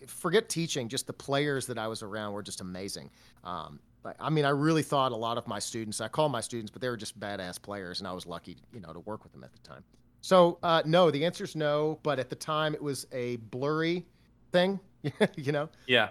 [0.06, 3.10] forget teaching, just the players that I was around were just amazing.
[3.44, 3.80] Um,
[4.20, 6.80] I mean, I really thought a lot of my students, I call my students, but
[6.80, 9.42] they were just badass players, and I was lucky, you know, to work with them
[9.42, 9.82] at the time.
[10.20, 11.98] So, uh, no, the answer is no.
[12.02, 14.06] But at the time, it was a blurry
[14.52, 14.80] thing,
[15.36, 15.68] you know?
[15.86, 16.10] Yeah.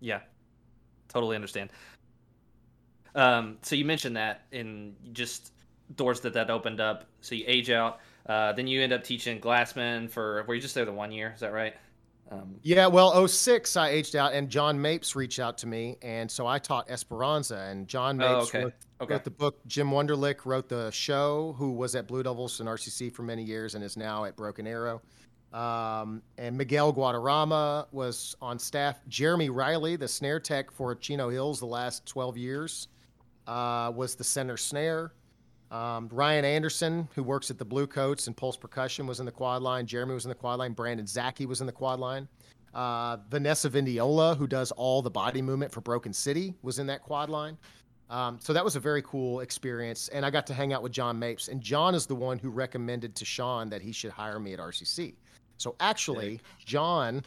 [0.00, 0.20] Yeah.
[1.08, 1.70] Totally understand.
[3.14, 5.52] Um, so you mentioned that in just
[5.96, 7.04] doors that that opened up.
[7.20, 8.00] So you age out.
[8.26, 11.32] Uh, then you end up teaching Glassmen for, were you just there the one year?
[11.34, 11.74] Is that right?
[12.30, 16.30] Um, yeah, well, 06, I aged out, and John Mapes reached out to me, and
[16.30, 18.64] so I taught Esperanza, and John oh, Mapes oh, okay.
[18.64, 18.72] Wrote,
[19.02, 19.14] okay.
[19.14, 19.66] wrote, the book.
[19.66, 23.74] Jim Wunderlich wrote the show, who was at Blue Devils and RCC for many years
[23.74, 25.02] and is now at Broken Arrow.
[25.52, 29.00] Um, and Miguel Guadarrama was on staff.
[29.06, 32.88] Jeremy Riley, the snare tech for Chino Hills the last 12 years,
[33.46, 35.12] uh, was the center snare.
[35.70, 39.62] Um, Ryan Anderson, who works at the Bluecoats and Pulse Percussion, was in the quad
[39.62, 39.86] line.
[39.86, 40.72] Jeremy was in the quad line.
[40.72, 42.28] Brandon Zaki was in the quad line.
[42.74, 47.02] Uh, Vanessa Vindiola, who does all the body movement for Broken City, was in that
[47.02, 47.56] quad line.
[48.10, 50.08] Um, so that was a very cool experience.
[50.08, 51.48] And I got to hang out with John Mapes.
[51.48, 54.60] And John is the one who recommended to Sean that he should hire me at
[54.60, 55.14] RCC.
[55.56, 57.22] So actually, John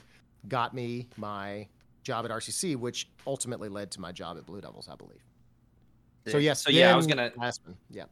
[0.47, 1.67] got me my
[2.03, 5.26] job at RCC, which ultimately led to my job at Blue Devils, I believe.
[6.31, 6.45] So Yeah.
[6.45, 7.75] yes, So yeah, I was gonna Glassmen.
[7.89, 8.03] Yeah.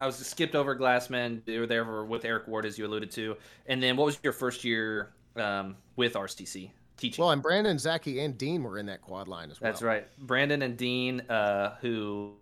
[0.00, 1.42] I was skipped over Glassmen.
[1.46, 3.36] You were there with Eric Ward, as you alluded to.
[3.66, 7.22] And then what was your first year um, with RCC teaching?
[7.22, 9.70] Well, and Brandon, Zaki, and Dean were in that quad line as well.
[9.70, 10.06] That's right.
[10.18, 12.34] Brandon and Dean, uh, who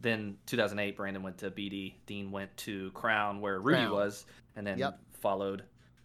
[0.00, 1.94] then 2008, Brandon went to BD.
[2.06, 3.92] Dean went to Crown, where Rudy Crown.
[3.92, 4.98] was, and then Yep.
[5.20, 5.64] followed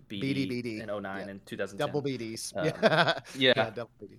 [0.09, 0.79] BD, BD, BD.
[0.81, 1.27] in 09 Yep.
[1.29, 1.87] and 2010.
[1.87, 2.53] Double BDs.
[2.55, 3.19] Um, yeah.
[3.35, 4.17] Yeah, double BD.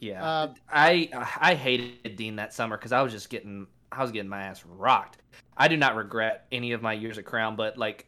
[0.00, 0.24] Yeah.
[0.24, 1.08] Uh, I
[1.40, 4.64] I hated Dean that summer because I was just getting I was getting my ass
[4.66, 5.18] rocked.
[5.56, 8.06] I do not regret any of my years at Crown, but like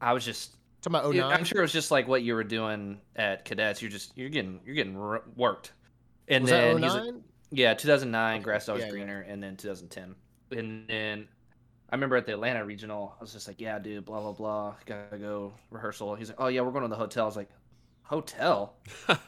[0.00, 1.38] I was just Talking about Yeah, 09.
[1.38, 3.80] I'm sure it was just like what you were doing at cadets.
[3.80, 4.96] You're just you're getting you're getting
[5.36, 5.72] worked.
[6.28, 7.24] And was then that he's 09?
[7.50, 8.90] yeah, 2009 Okay, grass always yeah, yeah.
[8.90, 10.14] greener, and then 2010,
[10.58, 11.28] and then
[11.90, 14.74] I remember at the Atlanta regional, I was just like, yeah, dude, blah blah blah,
[14.86, 16.14] gotta go rehearsal.
[16.16, 17.24] He's like, oh yeah, we're going to the hotel.
[17.24, 17.50] I was like,
[18.04, 18.74] hotel?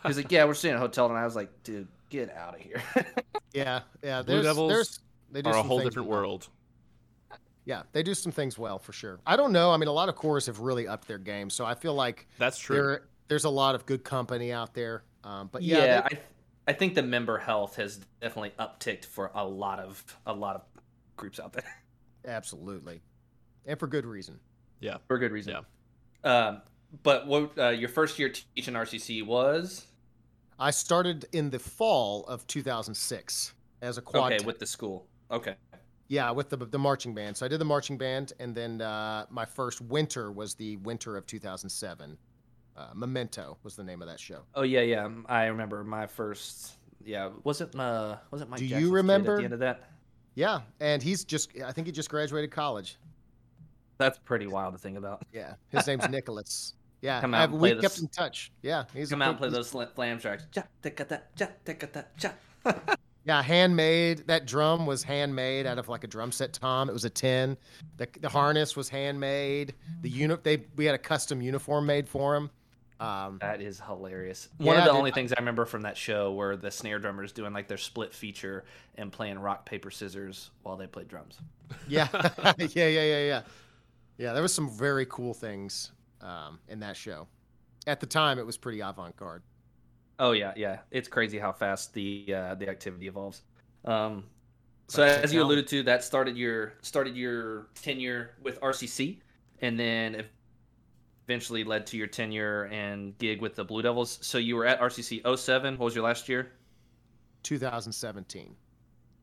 [0.06, 2.54] He's like, yeah, we're staying at a hotel, and I was like, dude, get out
[2.54, 2.82] of here.
[3.52, 4.20] Yeah, yeah.
[4.20, 4.98] Blue There's, Devils there's,
[5.32, 6.18] they do Are a whole different well.
[6.18, 6.48] world.
[7.64, 9.18] Yeah, they do some things well for sure.
[9.26, 9.70] I don't know.
[9.72, 12.26] I mean, a lot of corps have really upped their game, so I feel like
[12.38, 12.76] That's true.
[12.76, 15.04] there there's a lot of good company out there.
[15.24, 16.20] Um, but yeah, yeah, they- I
[16.68, 20.62] I think the member health has definitely upticked for a lot of a lot of
[21.16, 21.64] groups out there
[22.26, 23.00] absolutely,
[23.64, 24.38] and for good reason.
[24.80, 25.56] Yeah, for good reason.
[26.24, 26.30] Yeah.
[26.30, 26.62] Um,
[27.02, 29.86] but what uh, your first year teaching RCC was?
[30.58, 34.32] I started in the fall of 2006 as a quad.
[34.32, 34.46] okay tech.
[34.46, 35.06] with the school.
[35.30, 35.56] Okay.
[36.08, 37.36] Yeah, with the the marching band.
[37.36, 41.16] So I did the marching band, and then uh, my first winter was the winter
[41.16, 42.16] of 2007.
[42.76, 44.42] Uh, Memento was the name of that show.
[44.54, 45.08] Oh yeah, yeah.
[45.26, 46.74] I remember my first.
[47.04, 48.58] Yeah, was it uh was it Mike?
[48.58, 49.32] Do you Jackson's kid remember?
[49.34, 49.90] at the end of that?
[50.34, 52.98] Yeah, and he's just I think he just graduated college.
[53.98, 55.22] That's pretty wild to think about.
[55.32, 56.74] Yeah, his name's Nicholas.
[57.02, 58.50] Yeah, Come out have- and we play kept in touch.
[58.62, 60.46] Yeah, he's a Come out and play those flam tracks.
[60.54, 62.30] Ja, ticka da, ja, ticka da, ja.
[63.26, 64.28] Yeah, handmade.
[64.28, 66.88] That drum was handmade out of like a drum set tom.
[66.88, 67.56] It was a tin.
[67.96, 69.74] The, the harness was handmade.
[70.02, 72.50] The uni- they we had a custom uniform made for him.
[73.00, 74.48] Um, That is hilarious.
[74.58, 77.32] One of the dude, only things I remember from that show were the snare drummers
[77.32, 81.36] doing like their split feature and playing rock paper scissors while they played drums.
[81.88, 82.06] yeah,
[82.58, 83.42] yeah, yeah, yeah, yeah.
[84.18, 87.28] Yeah, there was some very cool things um, in that show.
[87.86, 89.42] At the time, it was pretty avant-garde.
[90.18, 90.78] Oh yeah, yeah.
[90.90, 93.42] It's crazy how fast the uh, the activity evolves.
[93.84, 94.24] Um,
[94.88, 99.20] so Like as you alluded to, that started your started your tenure with RCC,
[99.60, 100.24] and then
[101.28, 104.18] eventually led to your tenure and gig with the Blue Devils.
[104.22, 105.76] So you were at RCC 07.
[105.76, 106.52] What was your last year?
[107.42, 108.54] 2017.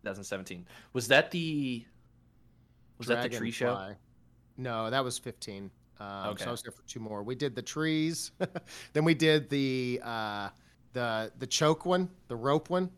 [0.01, 0.67] 2017.
[0.91, 1.85] Was that the
[2.97, 3.95] was that the tree show?
[4.57, 5.71] No, that was 15.
[5.99, 6.43] Um, Okay.
[6.43, 7.23] So I was there for two more.
[7.23, 8.31] We did the trees,
[8.93, 10.49] then we did the uh,
[10.93, 12.89] the the choke one, the rope one.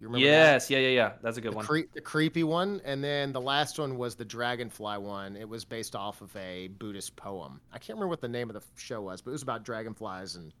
[0.00, 0.32] You remember that?
[0.32, 1.12] Yes, yeah, yeah, yeah.
[1.22, 1.66] That's a good The, one.
[1.66, 5.36] cre- the creepy one, and then the last one was the dragonfly one.
[5.36, 7.60] It was based off of a Buddhist poem.
[7.70, 10.36] I can't remember what the name of the show was, but it was about dragonflies
[10.36, 10.52] and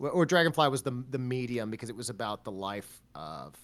[0.00, 3.54] or- or dragonfly was the the medium because it was about the life of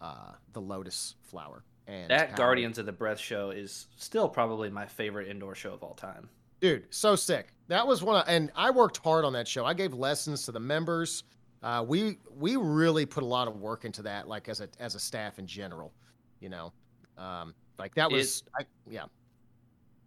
[0.00, 1.62] uh, the lotus flower.
[1.88, 5.72] And that how- Guardians of the Breath show is still probably my favorite indoor show
[5.72, 6.28] of all time.
[6.60, 9.72] dude so sick that was one of, and i worked hard on that show i
[9.72, 11.22] gave lessons to the members
[11.62, 14.94] uh, we we really put a lot of work into that like as a as
[14.94, 15.92] a staff in general
[16.40, 16.72] you know
[17.16, 19.04] um, like that was I, yeah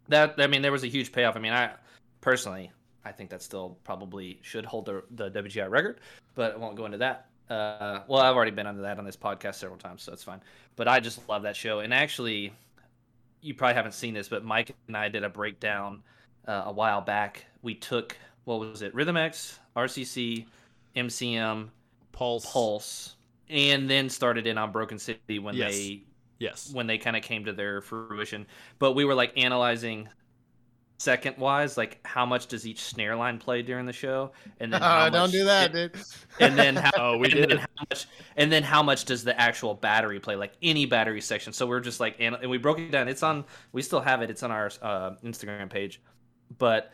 [0.08, 1.36] That I mean, there was a huge payoff.
[1.36, 1.72] I mean, I
[2.20, 2.70] personally,
[3.04, 6.00] I think that still probably should hold the, the WGI record,
[6.34, 7.28] but I won't go into that.
[7.52, 10.40] Uh, well, I've already been under that on this podcast several times, so it's fine.
[10.76, 12.52] But I just love that show, and actually,
[13.42, 16.02] you probably haven't seen this, but Mike and I did a breakdown
[16.46, 17.44] uh, a while back.
[17.62, 20.46] We took what was it, Rhythm X, RCC,
[20.96, 21.68] MCM,
[22.12, 22.50] Pulse.
[22.50, 23.16] Pulse,
[23.50, 25.72] and then started in on Broken City when Yes.
[25.74, 26.02] they
[26.38, 26.70] Yes.
[26.72, 28.46] when they kind of came to their fruition.
[28.78, 30.08] But we were like analyzing
[31.02, 34.80] second wise, like how much does each snare line play during the show, and then
[34.82, 36.02] how Uh, don't do that it- dude
[36.40, 39.24] and then how, Oh, we and did then how much, and then how much does
[39.24, 41.52] the actual battery play, like any battery section.
[41.52, 43.08] So we're just like, and, and we broke it down.
[43.08, 44.30] It's on, we still have it.
[44.30, 46.00] It's on our uh, Instagram page,
[46.58, 46.92] but.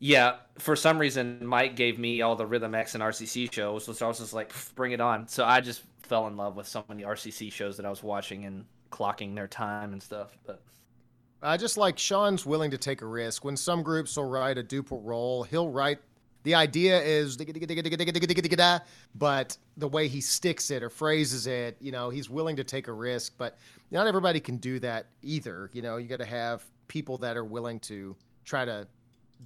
[0.00, 4.04] Yeah, for some reason, Mike gave me all the Rhythm X and RCC shows, so
[4.04, 5.28] I was just like, bring it on.
[5.28, 8.44] So I just fell in love with so many RCC shows that I was watching
[8.44, 10.36] and clocking their time and stuff.
[10.44, 10.62] But
[11.44, 13.44] I just like Sean's willing to take a risk.
[13.44, 15.98] When some groups will write a duple roll, he'll write.
[16.42, 17.36] The idea is,
[19.14, 22.88] but the way he sticks it or phrases it, you know, he's willing to take
[22.88, 23.34] a risk.
[23.38, 23.58] But
[23.90, 25.70] not everybody can do that either.
[25.72, 28.86] You know, you got to have people that are willing to try to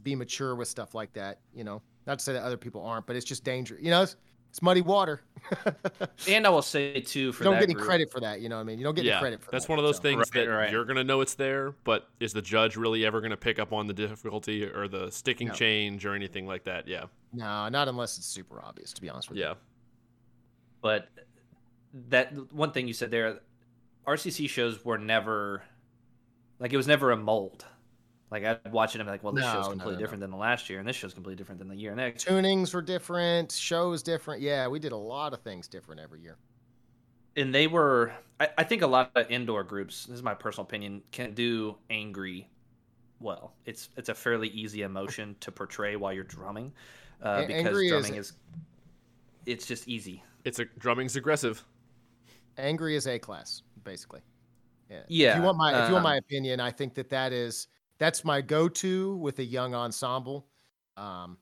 [0.02, 1.38] be mature with stuff like that.
[1.54, 3.82] You know, not to say that other people aren't, but it's just dangerous.
[3.82, 4.06] You know,
[4.48, 5.20] it's, it's muddy water.
[6.28, 8.40] and I will say too, for you don't that get any group, credit for that.
[8.40, 8.78] You know what I mean?
[8.78, 10.02] You don't get any credit for that's that, That's one of those so.
[10.02, 10.70] things Right, that right.
[10.70, 13.86] you're gonna know it's there, but is the judge really ever gonna pick up on
[13.86, 15.54] the difficulty or the sticking No.
[15.54, 16.86] change or anything like that?
[16.88, 18.92] Yeah, No, not unless it's super obvious.
[18.94, 19.44] To be honest with you.
[19.44, 19.54] yeah,
[20.82, 21.08] but
[22.10, 23.40] that one thing you said there,
[24.06, 25.62] RCC shows were never
[26.58, 27.64] like it was never a mold.
[28.30, 30.00] Like I'd watch it and be like, well, this No, show's completely no, no.
[30.00, 32.26] different than the last year, and this show's completely different than the year next.
[32.26, 33.52] Tunings were different.
[33.52, 34.42] Shows different.
[34.42, 36.36] Yeah, we did a lot of things different every year.
[37.36, 40.64] and they were I, I think a lot of indoor groups this is my personal
[40.66, 42.50] opinion can do angry
[43.20, 46.72] well it's it's a fairly easy emotion to portray while you're drumming
[47.24, 48.32] uh, A- because angry drumming is,
[49.46, 51.64] it's just easy it's a drumming's aggressive.
[52.56, 54.20] Angry is A class, basically.
[54.90, 55.32] Yeah.
[55.32, 57.68] If you want my if you want my um, opinion, I think that that is
[57.98, 60.46] that's my go-to with a young ensemble,
[60.96, 61.36] um,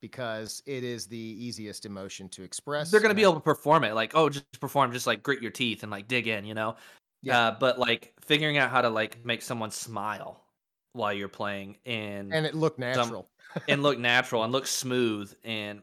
[0.00, 2.90] because it is the easiest emotion to express.
[2.90, 5.42] they're going to be able to perform it like oh just perform just like grit
[5.42, 6.76] your teeth and like dig in you know
[7.22, 7.48] Yeah.
[7.48, 10.44] uh, but like figuring out how to like make someone smile
[10.92, 13.28] while you're playing and and it looked natural.
[13.68, 15.82] and look natural and look smooth and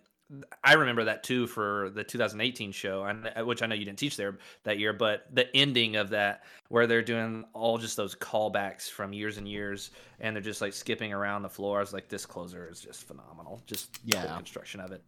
[0.64, 4.00] I remember that too for the 2018 show, and uh, which I know you didn't
[4.00, 8.16] teach there that year, but the ending of that where they're doing all just those
[8.16, 11.78] callbacks from years and years, and they're just like skipping around the floor.
[11.78, 13.62] I was like, this closer is just phenomenal.
[13.68, 14.36] Just the Yeah.
[14.36, 15.04] construction of it.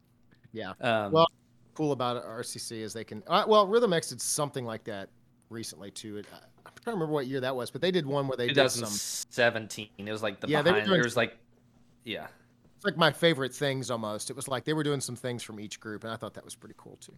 [0.54, 0.74] Yeah.
[0.82, 1.28] Um, Well,
[1.74, 3.24] cool about RCC is they can.
[3.26, 5.10] Uh, well, Rhythm X did something like that
[5.50, 6.18] recently too.
[6.18, 8.48] It, I'm trying to remember what year that was, but they did one where they
[8.50, 8.82] did some.
[8.82, 9.90] 2017.
[9.98, 10.86] It was like the Yeah, they were behind.
[10.90, 11.38] doing- There was like,
[12.04, 12.28] yeah.
[12.78, 14.30] It's like my favorite things almost.
[14.30, 16.46] It was like they were doing some things from each group, and I thought that
[16.46, 17.14] was pretty cool too.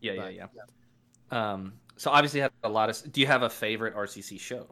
[0.00, 1.52] Yeah, But, yeah, yeah.
[1.52, 3.12] Um, so obviously, had a lot of.
[3.12, 4.66] Do you have a favorite RCC show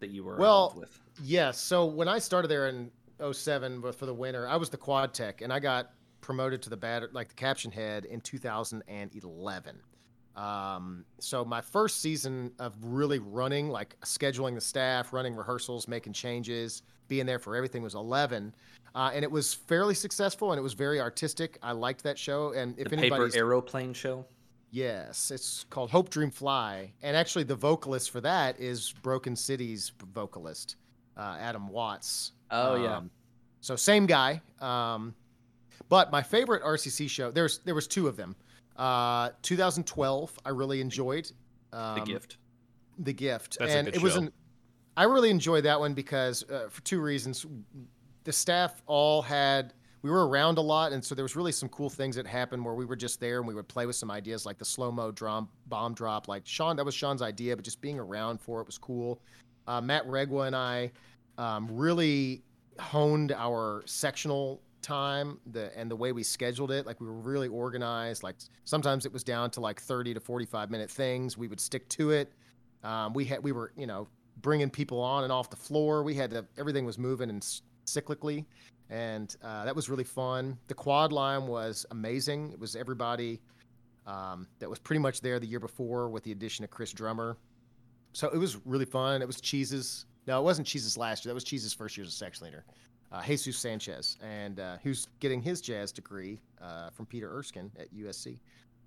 [0.00, 1.00] that you were Well, involved with?
[1.22, 1.60] Yes.
[1.60, 2.90] So when I started there in
[3.32, 6.70] 07 but for the winter, I was the quad tech, and I got promoted to
[6.70, 9.80] the batter like the caption head in 2011.
[10.34, 16.12] Um, so my first season of really running, like scheduling the staff, running rehearsals, making
[16.12, 18.54] changes, being there for everything was 11.
[18.96, 21.58] Uh, and it was fairly successful and it was very artistic.
[21.62, 22.52] I liked that show.
[22.52, 24.24] And if the paper anybody's aeroplane show.
[24.70, 29.92] Yes, it's called Hope Dream Fly, and actually the vocalist for that is Broken City's
[30.12, 30.76] vocalist,
[31.16, 32.32] uh, Adam Watts.
[32.50, 32.96] Oh yeah.
[32.96, 33.10] Um,
[33.60, 34.42] so same guy.
[34.60, 35.14] Um,
[35.88, 38.34] but my favorite RCC show there's there was two of them.
[38.76, 41.30] Uh, 2012 I really enjoyed.
[41.72, 42.38] Um, the gift.
[42.98, 44.32] The gift, That's a and good it was an.
[44.96, 47.46] I really enjoyed that one because uh, for two reasons.
[48.26, 49.72] The staff all had
[50.02, 52.64] we were around a lot, and so there was really some cool things that happened
[52.64, 54.90] where we were just there and we would play with some ideas like the slow
[54.90, 56.26] mo drum bomb drop.
[56.26, 59.20] Like Sean, that was Sean's idea, but just being around for it was cool.
[59.68, 60.90] Uh, Matt Regwa and I
[61.38, 62.42] um, really
[62.80, 67.48] honed our sectional time the and the way we scheduled it like we were really
[67.48, 71.58] organized like sometimes it was down to like 30 to 45 minute things we would
[71.58, 72.32] stick to it
[72.84, 74.06] um, we had we were you know
[74.42, 77.42] bringing people on and off the floor we had to everything was moving and
[77.86, 78.44] cyclically
[78.90, 83.40] and uh, that was really fun the quad line was amazing it was everybody
[84.06, 87.36] um, that was pretty much there the year before with the addition of chris drummer
[88.12, 91.34] so it was really fun it was cheese's no it wasn't cheese's last year that
[91.34, 92.64] was cheese's first year as a section leader
[93.12, 97.94] uh, Jesus Sanchez, and uh, who's getting his jazz degree uh, from Peter Erskine at
[97.94, 98.38] USC.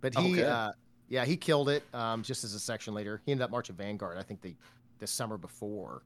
[0.01, 0.43] But he, Okay.
[0.43, 0.71] uh,
[1.07, 3.21] yeah, he killed it um, just as a section leader.
[3.25, 4.55] He ended up marching Vanguard, I think the
[4.99, 6.03] the summer before.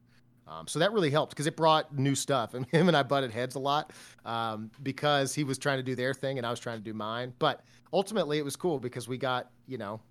[0.48, 2.54] Um, so that really helped because it brought new stuff.
[2.54, 3.92] And him and I butted heads a lot
[4.26, 6.94] um, because he was trying to do their thing and I was trying to do
[6.94, 7.34] mine.
[7.40, 10.02] But ultimately, it was cool because we got, you know,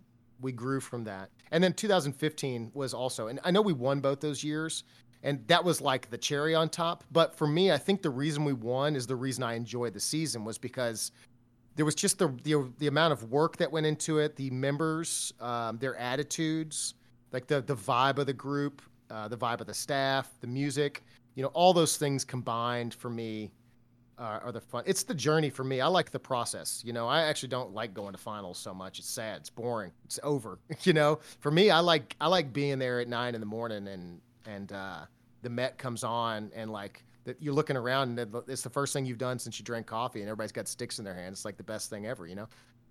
[0.41, 1.31] we grew from that.
[1.51, 4.85] And then 2015 was also, and I know we won both those years,
[5.23, 7.05] and that was like the cherry on top.
[7.13, 10.01] But for me, I think the reason we won is the reason I enjoyed the
[10.01, 11.13] season was because
[11.77, 15.33] there was just the the, the amount of work that went into it, the members,
[15.41, 16.95] um, their attitudes,
[17.31, 18.83] like the the vibe of the group,
[19.13, 21.03] uh, the vibe of the staff, the music,
[21.35, 23.53] you know, all those things combined for me
[24.19, 24.85] uh, are the fun.
[24.87, 25.81] It's the journey for me.
[25.81, 26.83] I like the process.
[26.85, 28.99] You know, I actually don't like going to finals so much.
[28.99, 29.39] It's sad.
[29.39, 29.93] It's boring.
[30.05, 30.59] It's over.
[30.85, 33.87] You know, for me, I like I like being there at nine in the morning
[33.89, 35.01] and and uh,
[35.43, 39.05] the Met comes on and like that you're looking around and it's the first thing
[39.05, 41.39] you've done since you drank coffee and everybody's got sticks in their hands.
[41.39, 42.27] It's like the best thing ever.
[42.27, 42.49] You know,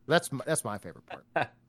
[0.08, 1.50] that's my, that's my favorite part.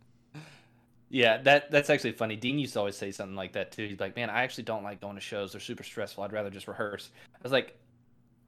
[1.12, 2.36] Yeah, that that's actually funny.
[2.36, 3.86] Dean used to always say something like that too.
[3.86, 5.52] He's like, "Man, I actually don't like going to shows.
[5.52, 6.24] They're super stressful.
[6.24, 7.76] I'd rather just rehearse." I was like,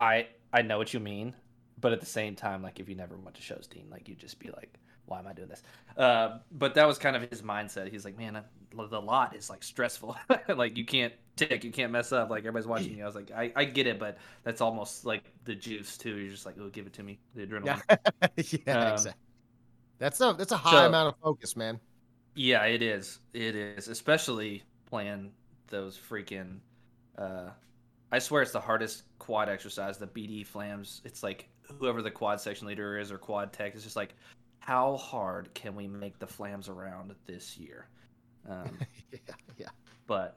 [0.01, 1.35] "I I know what you mean,
[1.79, 4.19] but at the same time, like if you never went to shows, Dean, like you'd
[4.19, 4.73] just be like,
[5.05, 5.63] why am I doing this?"
[5.99, 7.91] Uh, but that was kind of his mindset.
[7.91, 8.43] He's like, "Man, uh,
[8.89, 10.17] the lot is like stressful.
[10.57, 12.31] like you can't tick, you can't mess up.
[12.31, 15.25] Like everybody's watching you." I was like, "I I get it, but that's almost like
[15.45, 16.17] the juice too.
[16.17, 18.29] You're just like, oh, give it to me, the adrenaline." Yeah,
[18.67, 19.21] yeah, Um, exactly.
[19.99, 21.79] That's a that's a high So- amount of focus, man.
[22.35, 23.19] Yeah, it is.
[23.33, 25.33] It is, especially playing
[25.69, 26.59] those freaking.
[27.17, 27.51] Uh,
[28.11, 29.99] I swear it's the hardest quad exercise.
[29.99, 31.01] The BD flams.
[31.05, 34.15] It's like whoever the quad section leader is or quad tech is just like,
[34.59, 37.89] how hard can we make the flams around this year?
[38.49, 38.79] Um,
[39.13, 39.19] yeah,
[39.59, 39.69] yeah.
[40.07, 40.37] but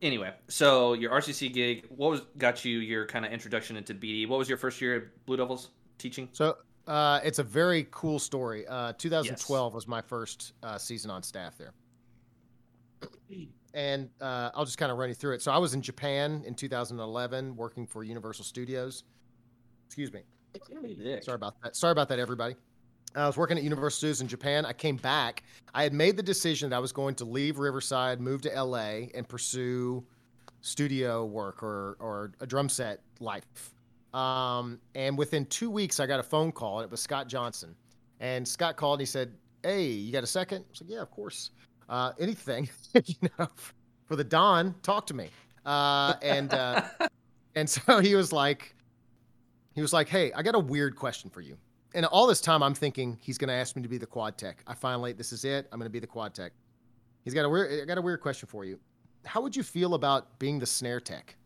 [0.00, 4.28] anyway, so your RCC gig, what was got you your kind of introduction into BD?
[4.28, 6.28] What was your first year at Blue Devils teaching?
[6.32, 6.56] So
[6.86, 8.66] uh, it's a very cool story.
[8.66, 11.72] Uh, 2012 was my first uh, season on staff there.
[13.74, 15.42] And uh, I'll just kind of run you through it.
[15.42, 19.04] So I was in Japan in 2011 working for Universal Studios.
[19.86, 20.20] Excuse me.
[21.24, 21.76] Sorry about that.
[21.76, 22.54] Sorry about that, everybody.
[23.14, 24.66] I was working at Universal Studios in Japan.
[24.66, 25.42] I came back.
[25.74, 29.06] I had made the decision that I was going to leave Riverside, move to LA,
[29.14, 30.04] and pursue
[30.62, 33.74] studio work or or a drum set life.
[34.14, 36.80] Um, and within two weeks, I got a phone call.
[36.80, 37.74] And it was Scott Johnson,
[38.20, 39.32] and Scott called and he said,
[39.62, 40.64] "Hey, you got a second?
[40.66, 41.50] I was like, "Yeah, of course.
[41.88, 42.68] Uh, anything,
[43.04, 43.48] you know,
[44.06, 45.30] for the Don, talk to me."
[45.64, 46.82] Uh, and uh,
[47.54, 48.74] and so he was like,
[49.74, 51.56] he was like, "Hey, I got a weird question for you."
[51.94, 54.38] And all this time, I'm thinking he's going to ask me to be the quad
[54.38, 54.62] tech.
[54.66, 55.68] I finally, this is it.
[55.72, 56.52] I'm going to be the quad tech.
[57.24, 58.78] He's got a weird, I got a weird question for you.
[59.24, 61.36] How would you feel about being the snare tech?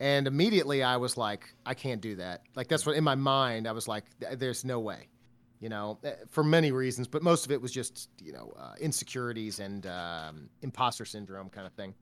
[0.00, 2.42] And immediately I was like, I can't do that.
[2.56, 5.08] Like that's what in my mind I was like, there's no way,
[5.60, 8.74] you know, eh, for many reasons, but most of it was just you know uh,
[8.80, 11.94] insecurities and um, imposter syndrome kind of thing.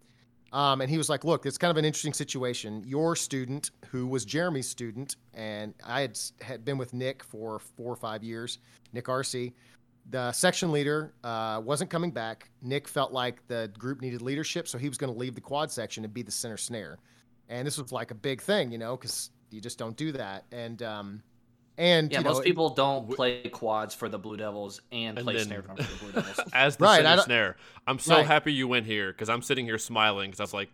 [0.51, 2.83] Um, and he was like, look, it's kind of an interesting situation.
[2.87, 7.93] Your student, who was Jeremy's student, and I had had been with Nick for four
[7.93, 8.59] or five years,
[8.93, 9.53] Nick RC.
[10.11, 12.49] The section leader uh, wasn't coming back.
[12.63, 15.71] Nick felt like the group needed leadership, so he was going to leave the quad
[15.71, 16.99] section and be the center snare
[17.49, 20.45] and this was like a big thing, you know, because you just don't do that.
[20.53, 21.23] And um,
[21.77, 25.25] and Yeah, you most know, people don't play quads for the Blue Devils and, And
[25.25, 26.41] play then- snare drum for the Blue Devils.
[26.53, 28.27] As the Right, center snare, I'm so Right.
[28.27, 30.71] happy you went here because I'm sitting here smiling because I was like,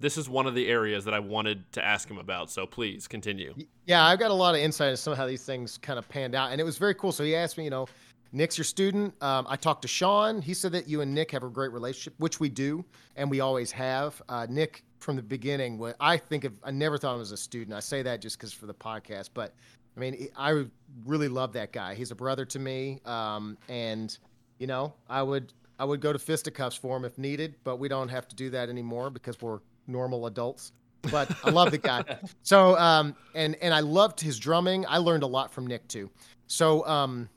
[0.00, 2.50] this is one of the areas that I wanted to ask him about.
[2.50, 3.54] So please continue.
[3.86, 6.08] yeah, I've got a lot of insight into some of how these things kind of
[6.08, 7.12] panned out, and it was very cool.
[7.12, 7.86] So he asked me, you know,
[8.32, 9.14] Nick's your student.
[9.22, 10.42] Um, I talked to Sean.
[10.42, 12.84] He said that you and Nick have a great relationship, which we do,
[13.14, 14.20] and we always have.
[14.28, 17.36] Uh, Nick, from the beginning, what I think of, I never thought him as a
[17.36, 17.76] student.
[17.76, 19.52] I say that just because for the podcast, but
[19.96, 20.64] I mean, I
[21.04, 21.94] really love that guy.
[21.94, 24.16] He's a brother to me, um, and
[24.58, 27.88] you know, I would I would go to fisticuffs for him if needed, but we
[27.88, 30.72] don't have to do that anymore because we're normal adults.
[31.10, 32.04] But I love the guy.
[32.42, 34.86] So um, and and I loved his drumming.
[34.88, 36.10] I learned a lot from Nick too.
[36.46, 37.28] So um,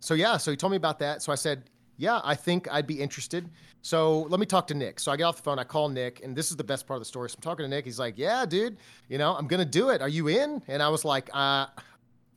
[0.00, 1.22] so yeah, so he told me about that.
[1.22, 1.64] So I said,
[1.96, 3.48] yeah, I think I'd be interested.
[3.82, 5.00] So let me talk to Nick.
[5.00, 6.96] So I get off the phone, I call Nick, and this is the best part
[6.96, 7.30] of the story.
[7.30, 7.84] So I'm talking to Nick.
[7.84, 8.76] He's like, yeah, dude,
[9.08, 10.00] you know, I'm gonna do it.
[10.00, 10.62] Are you in?
[10.68, 11.66] And I was like, uh,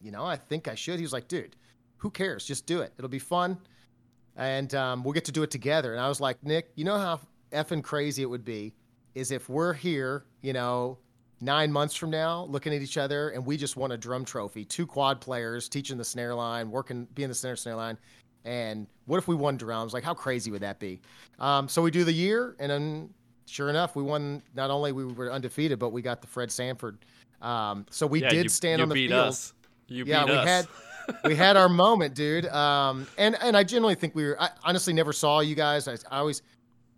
[0.01, 0.97] you know, I think I should.
[0.97, 1.56] He was like, dude,
[1.97, 2.45] who cares?
[2.45, 2.93] Just do it.
[2.97, 3.58] It'll be fun,
[4.36, 5.93] and um, we'll get to do it together.
[5.93, 7.20] And I was like, Nick, you know how
[7.51, 8.74] effing crazy it would be
[9.16, 10.97] is if we're here, you know,
[11.41, 14.66] nine months from now, looking at each other, and we just won a drum trophy,
[14.66, 17.97] two quad players teaching the snare line, working, being the center snare line.
[18.46, 19.93] And what if we won drums?
[19.93, 21.02] Like, how crazy would that be?
[21.39, 23.10] Um, so we do the year, and then
[23.48, 24.41] sure enough, we won.
[24.56, 27.00] Not only we were undefeated, but we got the Fred Sanford.
[27.41, 29.54] Um, so we yeah, did you, stand you on the beat field us.
[29.88, 30.48] You yeah, beat we us.
[30.48, 30.68] had
[31.24, 32.46] we had our moment, dude.
[32.48, 34.41] Um, and and I generally think we were.
[34.41, 35.88] I honestly never saw you guys.
[35.88, 36.41] I, I always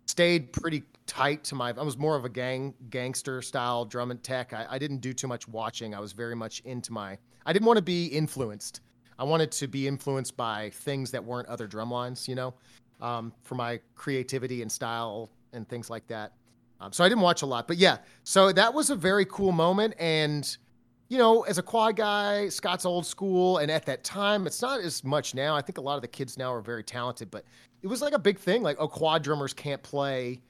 [0.06, 1.70] stayed pretty tight to my.
[1.70, 4.52] I was more of a gang gangster style drum and tech.
[4.52, 5.94] I, I didn't do too much watching.
[5.94, 7.18] I was very much into my.
[7.46, 8.80] I didn't want to be influenced.
[9.18, 12.28] I wanted to be influenced by things that weren't other drum lines.
[12.28, 12.54] You know,
[13.00, 16.32] um, for my creativity and style and things like that.
[16.80, 17.98] Um, so I didn't watch a lot, but yeah.
[18.24, 20.56] So that was a very cool moment and
[21.08, 24.80] you know, as a quad guy, Scott's old school, and at that time, it's not
[24.80, 25.56] as much now.
[25.56, 27.44] I think a lot of the kids now are very talented, but
[27.82, 28.62] it was like a big thing.
[28.62, 30.42] Like, oh, quad drummers can't play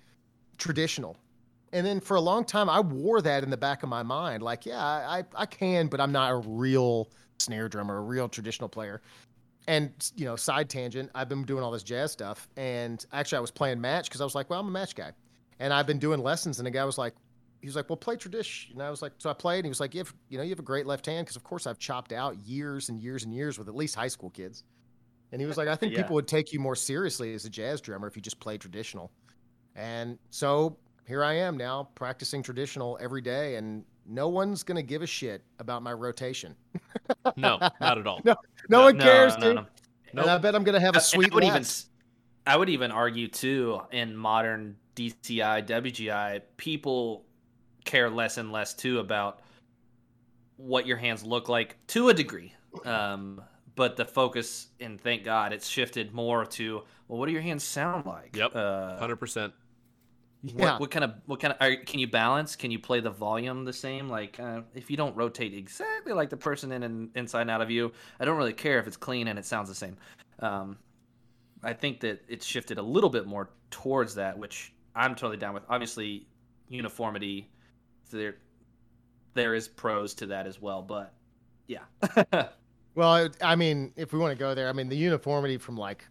[0.57, 1.17] traditional.
[1.73, 4.43] And then for a long time, I wore that in the back of my mind.
[4.43, 7.09] Like, yeah, I, I can, but I'm not a real
[7.41, 9.03] snare drummer, a real traditional player.
[9.67, 12.49] And, you know, side tangent, I've been doing all this jazz stuff.
[12.57, 15.13] And actually, I was playing match because I was like, well, I'm a match guy.
[15.59, 17.15] And I've been doing lessons, and the guy was like,
[17.61, 19.69] he was like, "Well, play tradition." And I was like, "So I played." And he
[19.71, 21.67] was like, "You have, you know, you have a great left hand because, of course,
[21.67, 24.63] I've chopped out years and years and years with at least high school kids."
[25.33, 26.11] And he was like, "I think Yeah.
[26.11, 29.13] people would take you more seriously as a jazz drummer if you just played traditional."
[29.75, 35.03] And so here I am now practicing traditional every day, and no one's gonna give
[35.03, 36.55] a shit about my rotation.
[37.37, 38.21] No, not at all.
[38.25, 38.35] No,
[38.69, 39.67] No one cares, no, dude.
[40.15, 40.23] no.
[40.23, 41.85] And I bet I'm gonna have a sweet I would even, last.
[41.85, 41.87] s-
[42.47, 47.25] I would even argue too in modern DCI, WGI, people
[47.85, 49.41] care less and less too about
[50.57, 52.53] what your hands look like to a degree.
[52.85, 53.41] Um,
[53.77, 57.65] but the focus and thank God it's shifted more to well, what do your hands
[57.65, 58.37] sound like?
[58.37, 59.53] Yep, Uh, hundred percent.
[60.43, 60.73] Yeah.
[60.73, 62.55] What, what kind of what kind of are, can you balance?
[62.55, 64.09] Can you play the volume the same?
[64.09, 67.61] Like uh, if you don't rotate exactly like the person in and inside and out
[67.61, 69.97] of you, I don't really care if it's clean and it sounds the same.
[70.39, 70.79] Um,
[71.65, 75.55] I think that it's shifted a little bit more towards that, which I'm totally down
[75.55, 75.65] with.
[75.69, 76.27] Obviously,
[76.69, 77.51] uniformity
[78.11, 78.37] there
[79.35, 81.15] there is pros to that as well, but
[81.67, 81.83] yeah.
[82.99, 86.05] Well, I mean, if we want to go there, I mean, the uniformity from like,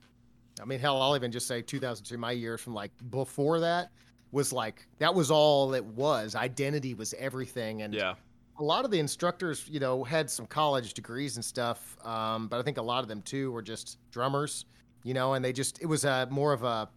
[0.61, 3.91] I mean, hell, I'll even just say 2002, my years from like before that
[4.31, 6.35] was like, that was all it was.
[6.35, 7.81] Identity was everything.
[7.81, 8.15] And Yeah,
[8.59, 11.97] a lot of the instructors, you know, had some college degrees and stuff.
[12.05, 14.65] Um, but I think a lot of them too were just drummers,
[15.03, 16.89] you know, and they just, it was a more of a,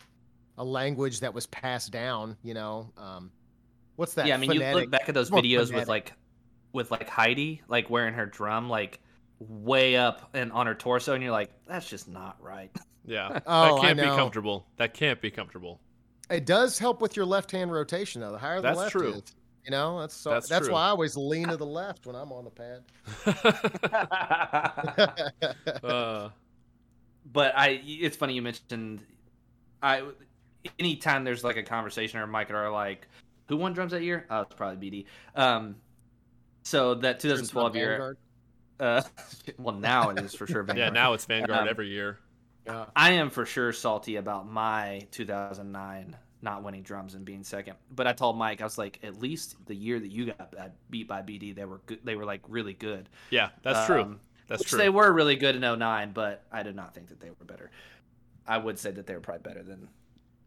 [0.59, 2.91] a language that was passed down, you know.
[2.97, 3.31] Um,
[3.97, 4.27] what's that?
[4.27, 5.77] yeah, I mean, you look back at those videos phonetic.
[5.77, 6.13] with like,
[6.73, 9.01] with like Heidi, like wearing her drum like
[9.39, 12.71] way up and on her torso, and you're like, that's just not right.
[13.05, 13.41] yeah.
[13.47, 14.17] Oh, that I can't be know.
[14.17, 14.67] comfortable.
[14.77, 15.81] That can't be comfortable.
[16.31, 18.33] It does help with your left hand rotation, though.
[18.33, 19.15] The higher the That's left true.
[19.15, 19.23] is,
[19.65, 20.75] you know, that's so, That's that's, true.
[20.75, 22.85] why I always lean to the left when I'm on the pad.
[25.85, 26.29] uh,
[27.33, 29.05] but I, it's funny you mentioned,
[29.83, 30.05] I,
[30.79, 33.09] anytime there's like a conversation or Mike or like,
[33.49, 34.27] who won drums that year?
[34.31, 35.07] Oh, it's probably BD.
[35.35, 35.77] Um,
[36.63, 38.17] so that 2012 year,
[38.79, 39.03] uh,
[39.59, 40.65] well now it is for sure.
[40.75, 42.19] yeah, now it's Vanguard Um, every year.
[42.71, 42.85] Yeah.
[42.97, 47.75] I am for sure salty about my 2009 not winning drums and being second.
[47.95, 50.69] But I told Mike, I was like, at least the year that you got uh,
[50.89, 52.01] beat by BD, they were good.
[52.05, 53.09] They were like really good.
[53.31, 54.03] Yeah, that's true.
[54.03, 54.79] Um, That's which true.
[54.79, 57.71] they were really good in 09, but I did not think that they were better.
[58.47, 59.89] I would say that they were probably better than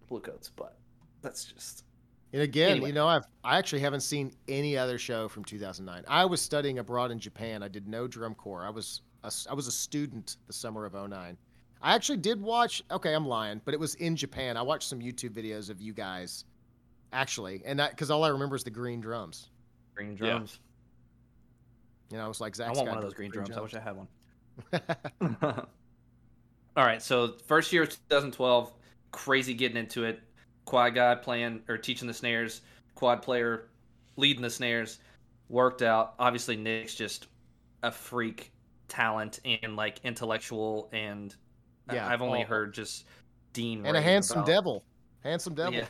[0.09, 0.75] Bluecoats, but
[1.21, 1.85] that's just
[2.33, 2.87] And again, Anyway.
[2.89, 6.03] you know, I've I actually haven't seen any other show from 2009.
[6.07, 7.61] I was studying abroad in Japan.
[7.63, 8.65] I did no drum corps.
[8.65, 11.37] I was a, I was a student the summer of 09.
[11.83, 12.81] I actually did watch.
[12.89, 14.55] Okay, I'm lying, but it was in Japan.
[14.57, 16.45] I watched some YouTube videos of you guys,
[17.11, 19.49] actually, and that because all I remember is the green drums.
[19.93, 20.21] green drums.
[20.21, 20.31] Yeah.
[20.31, 20.59] drums.
[22.11, 22.75] You know, it was like I Zach.
[22.75, 23.51] want one of those green drums.
[23.51, 24.07] I wish I had one.
[26.75, 28.73] All right, so first year of 2012,
[29.11, 30.21] crazy getting into it.
[30.65, 32.61] Quad guy playing or teaching the snares,
[32.95, 33.67] quad player
[34.15, 34.99] leading the snares,
[35.49, 36.13] worked out.
[36.17, 37.27] Obviously, Nick's just
[37.83, 38.51] a freak
[38.87, 41.37] talent and like intellectual, and I-
[41.91, 43.05] Yeah, I've only all- heard just
[43.53, 44.83] Dean and a handsome about- devil,
[45.23, 45.73] handsome devil.
[45.73, 45.87] Yeah.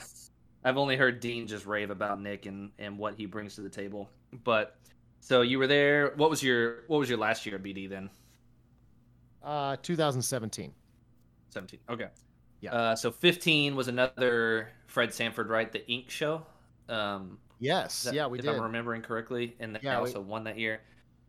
[0.65, 3.69] I've only heard Dean just rave about Nick and and what he brings to the
[3.69, 4.09] table.
[4.43, 4.77] But
[5.19, 6.13] so you were there.
[6.15, 8.09] What was your what was your last year at BD then?
[9.43, 10.73] Uh, 2017.
[11.49, 11.79] 17.
[11.89, 12.07] Okay.
[12.61, 12.73] Yeah.
[12.73, 15.69] Uh, so 15 was another Fred Sanford, right?
[15.71, 16.45] The Ink Show.
[16.87, 18.55] Um, Yes, that- yeah, we if did.
[18.55, 20.81] I'm remembering correctly, and Yeah, we- also won that year.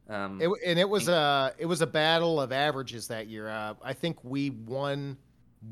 [0.09, 3.49] Um, It, and it was a it was a battle of averages that year.
[3.49, 5.17] Uh, I think we won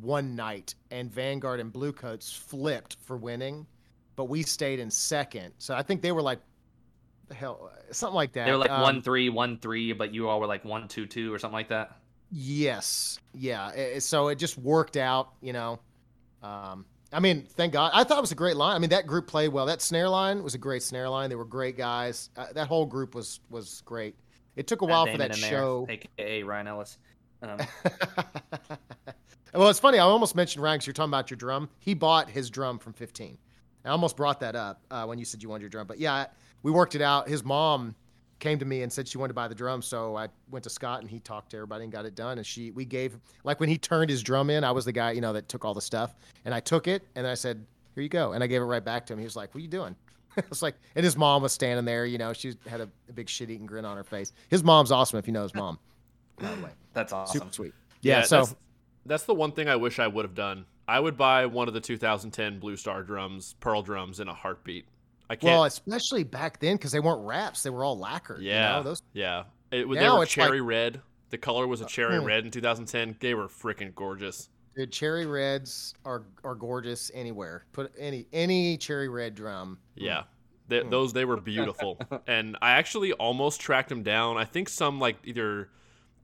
[0.00, 3.66] one night, and Vanguard and Bluecoats flipped for winning,
[4.16, 5.52] but we stayed in second.
[5.58, 6.40] So I think they were like,
[7.28, 8.46] the hell, something like that.
[8.46, 11.04] they were like Um, one three, one three, but you all were like one two
[11.06, 11.98] two or something like that.
[12.30, 13.66] Yes, yeah.
[13.76, 15.78] i- So it just worked out, you know.
[16.42, 17.90] Um, I mean, thank God.
[17.94, 18.74] I thought it was a great line.
[18.74, 19.66] I mean, that group played well.
[19.66, 21.28] That snare line was a great snare line.
[21.28, 22.30] They were great guys.
[22.34, 24.14] Uh, that whole group was was great.
[24.56, 25.86] It took a while for that in there, show.
[25.88, 26.98] aka Ryan Ellis.
[27.42, 27.58] Um,
[29.54, 29.98] well, it's funny.
[29.98, 31.68] I almost mentioned Ryan because you're talking about your drum.
[31.78, 33.38] He bought his drum from 15.
[33.84, 35.86] I almost brought that up uh, when you said you wanted your drum.
[35.86, 36.26] But yeah,
[36.62, 37.28] we worked it out.
[37.28, 37.96] His mom
[38.38, 40.70] came to me and said she wanted to buy the drum, so I went to
[40.70, 42.38] Scott and he talked to everybody and got it done.
[42.38, 45.12] And she, we gave like when he turned his drum in, I was the guy
[45.12, 48.02] you know that took all the stuff, and I took it and I said, "Here
[48.02, 49.18] you go," and I gave it right back to him.
[49.18, 49.96] He was like, "What are you doing?"
[50.38, 52.06] I was like, and his mom was standing there.
[52.06, 54.32] You know, she had a, a big shit-eating grin on her face.
[54.48, 55.78] His mom's awesome if you know his mom.
[56.38, 57.40] By the way, that's awesome.
[57.40, 57.72] super sweet.
[58.00, 58.54] Yeah, so that's,
[59.06, 60.64] that's the one thing I wish I would have done.
[60.88, 64.86] I would buy one of the 2010 Blue Star drums, Pearl drums, in a heartbeat.
[65.30, 65.44] I can't.
[65.44, 68.42] Well, especially back then because they weren't wraps; they were all lacquered.
[68.42, 69.44] you yeah, know, those yeah.
[69.70, 71.00] It, they Now were it's like- cherry red.
[71.30, 72.26] The color was a cherry Hmm.
[72.26, 73.16] red in 2010.
[73.20, 74.50] They were freaking gorgeous.
[74.76, 77.64] Dude, cherry reds are are gorgeous anywhere.
[77.72, 79.78] Put any any cherry red drum.
[79.94, 80.22] Yeah.
[80.70, 80.90] Th Hmm.
[80.90, 84.36] Those they were beautiful, and I actually almost tracked them down.
[84.38, 85.68] I think some like either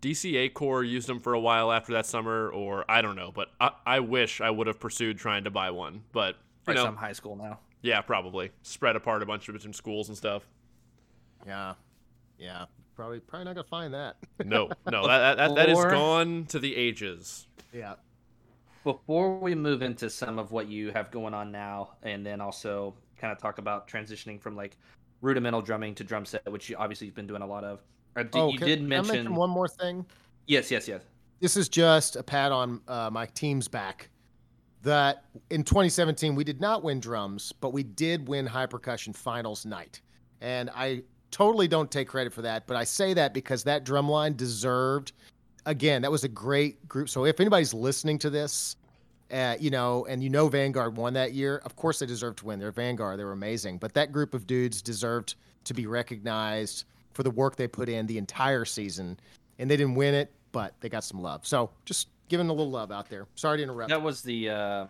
[0.01, 3.33] DCA Corps used them for a while after that summer, or I don't know.
[3.35, 6.03] But I, I wish I would have pursued trying to buy one.
[6.13, 7.59] But you Probably know, some high school now.
[7.83, 10.47] yeah, probably spread apart a bunch of different schools and stuff.
[11.47, 11.75] Yeah,
[12.39, 12.67] yeah.
[12.95, 14.17] Probably probably not gonna find that.
[14.45, 17.47] No, no, that that, that, that is Or- gone to the ages.
[17.73, 17.95] Yeah.
[18.89, 22.95] Before we move into some of what you have going on now, and then also
[23.19, 24.79] kind of talk about transitioning from like
[25.21, 27.83] rudimental drumming to drum set, which you obviously have been doing a lot of.
[28.17, 30.07] Uh, d- oh, you can- did mention, mention one more thing.
[30.47, 31.03] Yes, yes, yes.
[31.39, 34.09] This is just a pat on uh, my team's back.
[34.81, 39.67] That in 2017 we did not win drums, but we did win high percussion finals
[39.67, 40.01] night,
[40.41, 42.67] and I totally don't take credit for that.
[42.67, 45.13] But I say that because that drum line deserved.
[45.67, 47.11] Again, that was a great group.
[47.11, 48.77] So if anybody's listening to this,
[49.31, 52.47] uh, you know, and you know Vanguard won that year, of course they deserve to
[52.47, 52.59] win.
[52.59, 53.79] They're Vanguard, they were amazing.
[53.79, 58.07] But that group of dudes deserved to be recognized for the work they put in
[58.07, 59.19] the entire season,
[59.59, 61.47] and they didn't win it, but they got some love.
[61.47, 63.27] So just giving a little love out there.
[63.35, 63.91] Sorry to interrupt.
[63.91, 64.87] That was the uh,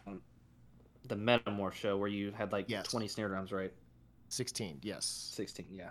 [1.07, 2.87] the Metamorph show where you had like Yes.
[2.89, 3.73] 20 snare drums, right?
[4.29, 5.31] 16, yes.
[5.35, 5.91] 16, yeah.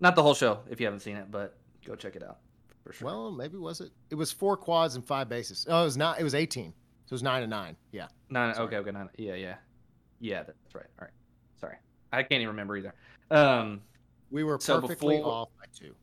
[0.00, 2.38] Not the whole show if you haven't seen it, but go check it out
[2.84, 3.06] for sure.
[3.06, 3.90] Well, maybe was it?
[4.10, 5.66] It was four quads and five bases.
[5.68, 6.20] Oh, it was not.
[6.20, 6.72] It was 18.
[7.06, 7.76] So it's nine and nine.
[7.92, 8.08] Yeah.
[8.30, 8.54] nine.
[8.54, 8.66] sorry.
[8.68, 9.08] Okay, okay, nine.
[9.18, 9.54] Yeah, yeah,
[10.20, 10.42] yeah.
[10.42, 10.86] That's right.
[10.98, 11.10] All right.
[11.60, 11.76] Sorry,
[12.12, 12.94] I can't even remember either.
[13.30, 13.80] Um,
[14.30, 15.94] We were So perfectly before- off by two.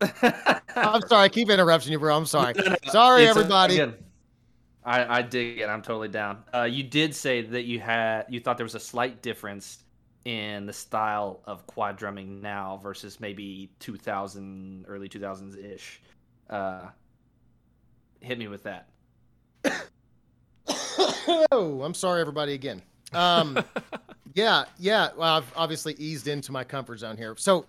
[0.76, 1.24] I'm sorry.
[1.24, 2.16] I keep interrupting you, bro.
[2.16, 2.54] I'm sorry.
[2.56, 3.74] No, no, Sorry, It's, everybody.
[3.74, 3.94] again,
[4.84, 5.68] I, I dig it.
[5.68, 6.44] I'm totally down.
[6.54, 9.84] Uh, you did say that you had you thought there was a slight difference
[10.24, 16.02] in the style of quad drumming now versus maybe 2000 early 2000s ish.
[16.50, 16.88] Uh,
[18.20, 18.88] hit me with that.
[20.98, 22.82] Oh, I'm sorry, everybody, again.
[23.12, 23.62] Um,
[24.34, 25.10] yeah, yeah.
[25.16, 27.34] Well, I've obviously eased into my comfort zone here.
[27.36, 27.66] So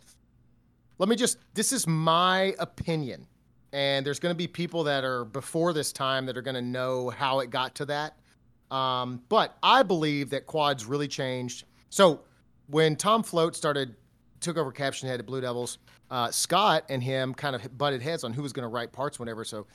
[0.98, 3.26] let me just, this is my opinion.
[3.72, 6.62] And there's going to be people that are before this time that are going to
[6.62, 8.16] know how it got to that.
[8.72, 11.66] Um, but I believe that quads really changed.
[11.90, 12.22] So
[12.68, 13.96] when Tom Float started,
[14.40, 15.80] took over Caption Head at Blue Devils,
[16.12, 19.20] uh, Scott and him kind of butted heads on who was going to write parts
[19.20, 19.44] whenever.
[19.44, 19.68] So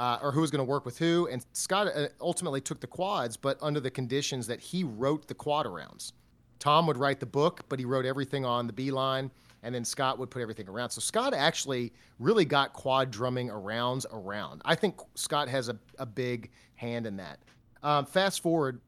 [0.00, 1.28] uh, or who was going to work with who.
[1.30, 5.34] And Scott uh, ultimately took the quads, but under the conditions that he wrote the
[5.34, 6.12] quad arounds.
[6.58, 9.30] Tom would write the book, but he wrote everything on the B line,
[9.62, 10.88] and then Scott would put everything around.
[10.88, 14.62] So Scott actually really got quad drumming arounds around.
[14.64, 17.38] I think Scott has a, a big hand in that.
[17.82, 18.80] Um, fast forward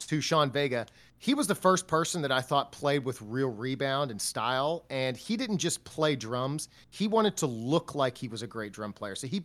[0.00, 0.86] to Sean Vega.
[1.18, 5.16] He was the first person that I thought played with real rebound and style, and
[5.16, 6.68] he didn't just play drums.
[6.90, 9.14] He wanted to look like he was a great drum player.
[9.14, 9.44] So he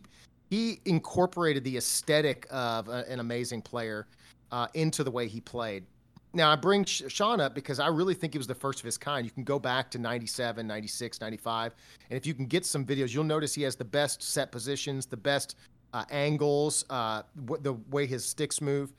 [0.50, 4.06] he incorporated the aesthetic of a, an amazing player
[4.52, 5.84] uh, into the way he played.
[6.32, 8.98] Now, I bring Sean up because I really think he was the first of his
[8.98, 9.24] kind.
[9.24, 11.74] You can go back to 97, 96, 95,
[12.10, 15.06] and if you can get some videos, you'll notice he has the best set positions,
[15.06, 15.54] the best
[15.92, 18.92] uh, angles, uh, wh- the way his sticks move.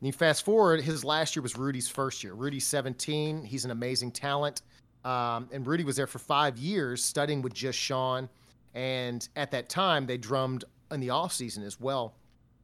[0.00, 2.34] And you fast forward, his last year was Rudy's first year.
[2.34, 3.44] Rudy's 17.
[3.44, 4.62] He's an amazing talent.
[5.04, 8.28] Um, and Rudy was there for five years studying with just Sean.
[8.74, 12.14] And at that time, they drummed in the off season as well.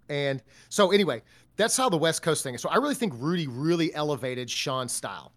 [0.09, 1.23] And so anyway,
[1.57, 2.61] that's how the West Coast thing is.
[2.61, 5.33] So I really think Rudy really elevated Sean's style.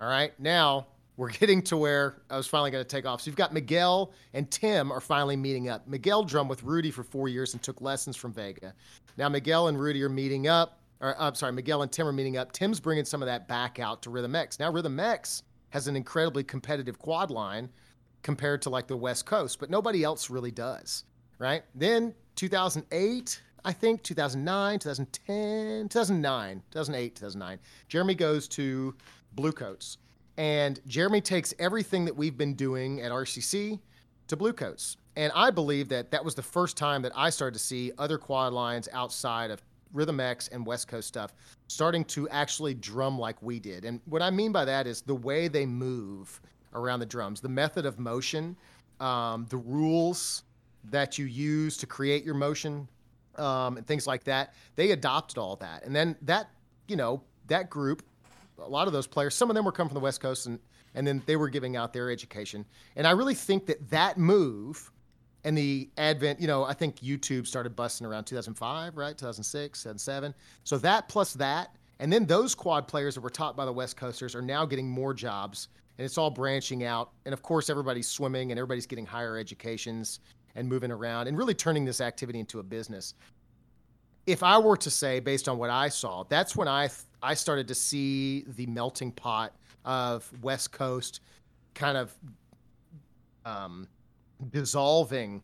[0.00, 0.38] All right.
[0.40, 3.20] Now we're getting to where I was finally going to take off.
[3.20, 5.86] So you've got Miguel and Tim are finally meeting up.
[5.86, 8.74] Miguel drummed with Rudy for four years and took lessons from Vega.
[9.16, 10.80] Now Miguel and Rudy are meeting up.
[11.00, 12.52] Or uh, I'm sorry, Miguel and Tim are meeting up.
[12.52, 14.58] Tim's bringing some of that back out to Rhythm X.
[14.58, 17.68] Now Rhythm X has an incredibly competitive quad line
[18.22, 21.04] compared to like the West Coast, but nobody else really does,
[21.38, 21.62] right?
[21.74, 27.58] Then 2008, I think 2009, 2010, 2009, 2008, 2009.
[27.88, 28.94] Jeremy goes to
[29.34, 29.98] Bluecoats,
[30.36, 33.78] and Jeremy takes everything that we've been doing at RCC
[34.28, 34.96] to Bluecoats.
[35.16, 38.18] And I believe that that was the first time that I started to see other
[38.18, 39.62] quad lines outside of
[39.92, 41.32] Rhythm X and West Coast stuff
[41.68, 43.84] starting to actually drum like we did.
[43.84, 46.40] And what I mean by that is the way they move
[46.74, 48.56] around the drums, the method of motion,
[48.98, 50.42] um, the rules
[50.90, 52.88] that you use to create your motion,
[53.36, 54.54] um, and things like that.
[54.76, 55.84] They adopted all that.
[55.84, 56.50] And then that,
[56.88, 58.02] you know, that group,
[58.58, 60.58] a lot of those players, some of them were coming from the West Coast and,
[60.94, 62.64] and then they were giving out their education.
[62.96, 64.90] And I really think that that move
[65.42, 69.16] and the advent, you know, I think YouTube started busting around 2005, right?
[69.16, 70.34] 2006, 2007.
[70.62, 73.96] So that plus that, and then those quad players that were taught by the West
[73.96, 75.68] Coasters are now getting more jobs,
[75.98, 77.10] and it's all branching out.
[77.24, 80.20] And of course, everybody's swimming and everybody's getting higher educations
[80.54, 83.14] and moving around and really turning this activity into a business.
[84.26, 86.88] If I were to say, based on what I saw, that's when I
[87.22, 91.20] I started to see the melting pot of West Coast
[91.74, 92.14] kind of
[93.44, 93.88] um,
[94.50, 95.42] dissolving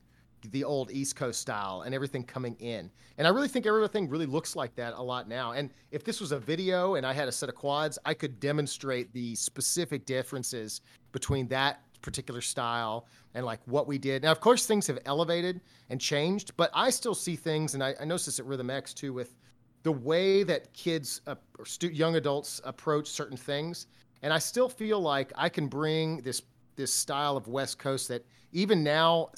[0.53, 2.91] the old East Coast style and everything coming in.
[3.19, 5.53] And I really think everything really looks like that a lot now.
[5.53, 8.41] And if this was a video and I had a set of quads, I could
[8.41, 10.81] demonstrate the specific differences
[11.13, 14.23] between that particular style and like what we did.
[14.23, 17.95] Now, of course, things have elevated and changed, but I still see things, and I,
[18.01, 19.37] I noticed this at Rhythm X too, with
[19.83, 23.87] the way that kids uh, or stu- young adults approach certain things.
[24.23, 26.43] And I still feel like I can bring this
[26.77, 29.31] this style of West Coast that even now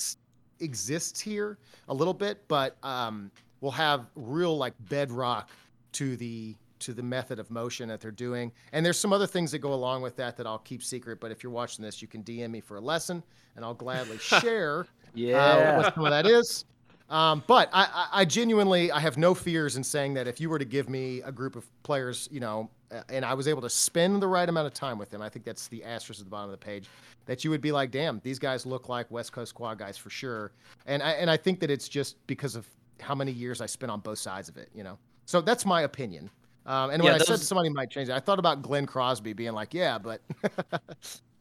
[0.61, 1.59] exists here
[1.89, 5.51] a little bit, but um, will have real like bedrock
[5.93, 8.53] to the to the method of motion that they're doing.
[8.73, 11.21] And there's some other things that go along with that that I'll keep secret.
[11.21, 13.23] But if you're watching this, you can DM me for a lesson,
[13.57, 15.77] and I'll gladly share uh, Yeah.
[15.79, 16.65] what some of that is.
[17.11, 20.49] Um, but I, I, I genuinely, I have no fears in saying that if you
[20.49, 23.61] were to give me a group of players, you know, uh, and I was able
[23.63, 26.27] to spend the right amount of time with them, I think that's the asterisk at
[26.27, 26.89] the bottom of the page,
[27.27, 30.09] that you would be like, damn, these guys look like West Coast Quad guys for
[30.09, 30.53] sure.
[30.87, 32.67] And I, and I think that it's just because of
[32.99, 34.97] how many years I spent on both sides of it, you know.
[35.27, 36.31] So that's my opinion.
[36.65, 38.87] Um, and when Yeah, I said those- somebody might change it, I thought about Glenn
[38.87, 40.21] Crosby being like, yeah, but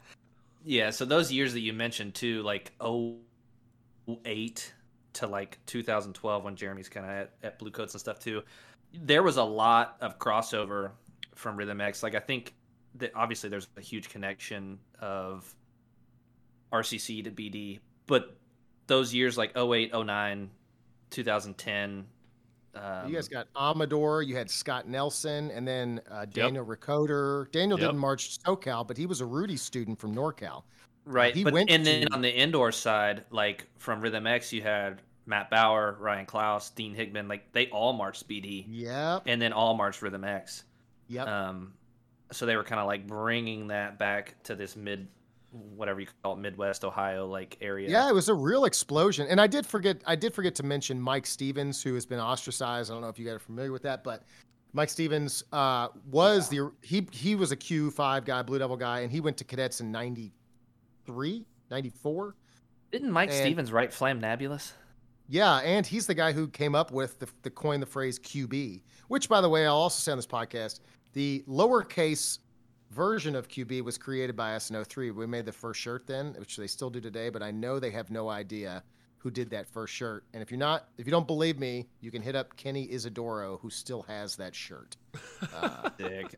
[0.65, 4.75] yeah, so those years that you mentioned too, like 08
[5.15, 8.43] to like 2012 when Jeremy's kind of at, at Bluecoats and stuff too,
[8.93, 10.91] there was a lot of crossover
[11.35, 12.03] from Rhythm X.
[12.03, 12.55] Like I think
[12.97, 15.55] that obviously there's a huge connection of
[16.73, 18.37] RCC to BD, but
[18.87, 20.51] those years like 08, 09,
[21.11, 22.07] 2010.
[22.79, 27.51] Um, you guys got Amador, you had Scott Nelson, and then uh, Daniel Ricoder.
[27.53, 27.89] Daniel Yep.
[27.89, 30.63] didn't march SoCal, but he was a Rudy student from NorCal.
[31.05, 34.61] Right, He but went and then on the indoor side, like from Rhythm X, you
[34.63, 37.29] had Matt Bauer, Ryan Klaus, Dean Hickman.
[37.29, 39.23] like they all marched BD, Yep.
[39.27, 40.65] and then all marched Rhythm X.
[41.09, 41.27] Yep.
[41.27, 41.73] Um,
[42.31, 45.09] so they were kind of like bringing that back to this mid,
[45.51, 47.89] whatever you call it, Midwest Ohio like area.
[47.89, 49.27] Yeah, it was a real explosion.
[49.29, 52.91] And I did forget I did forget to mention Mike Stevens, who has been ostracized.
[52.91, 54.25] I don't know if you guys are familiar with that, but
[54.73, 59.11] Mike Stevens uh, was the he he was a Q5 guy, Blue Devil guy, and
[59.11, 62.35] he went to cadets in 93, 94.
[62.91, 64.75] Didn't Mike And- Stevens write Flam Nebulous?
[65.31, 68.81] Yeah, and he's the guy who came up with the, the coin the phrase QB,
[69.09, 70.81] which, by the way, I'll also say on this podcast,
[71.13, 72.39] the lowercase
[72.91, 75.11] version of QB was created by us in 03.
[75.11, 77.91] We made the first shirt then, which they still do today, but I know they
[77.91, 78.83] have no idea
[79.19, 80.25] who did that first shirt.
[80.33, 83.59] And if you're not, if you don't believe me, you can hit up Kenny Isidoro,
[83.61, 84.97] who still has that shirt.
[85.55, 86.35] Uh, Dig.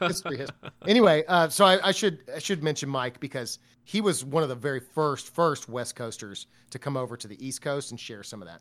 [0.00, 0.70] history, history.
[0.86, 4.48] Anyway, uh, so I, I should I should mention Mike because he was one of
[4.48, 8.22] the very first first West Coasters to come over to the East Coast and share
[8.24, 8.60] some of that.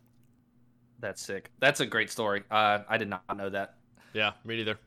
[0.99, 1.51] That's sick.
[1.59, 2.43] That's a great story.
[2.49, 3.75] Uh, I did not know that.
[4.13, 4.79] Yeah, me neither.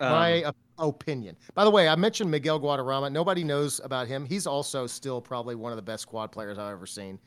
[0.00, 1.36] Um, my op- opinion.
[1.54, 3.12] By the way, I mentioned Miguel Guadarrama.
[3.12, 4.24] Nobody knows about him.
[4.24, 7.18] He's also still probably one of the best quad players I've ever seen.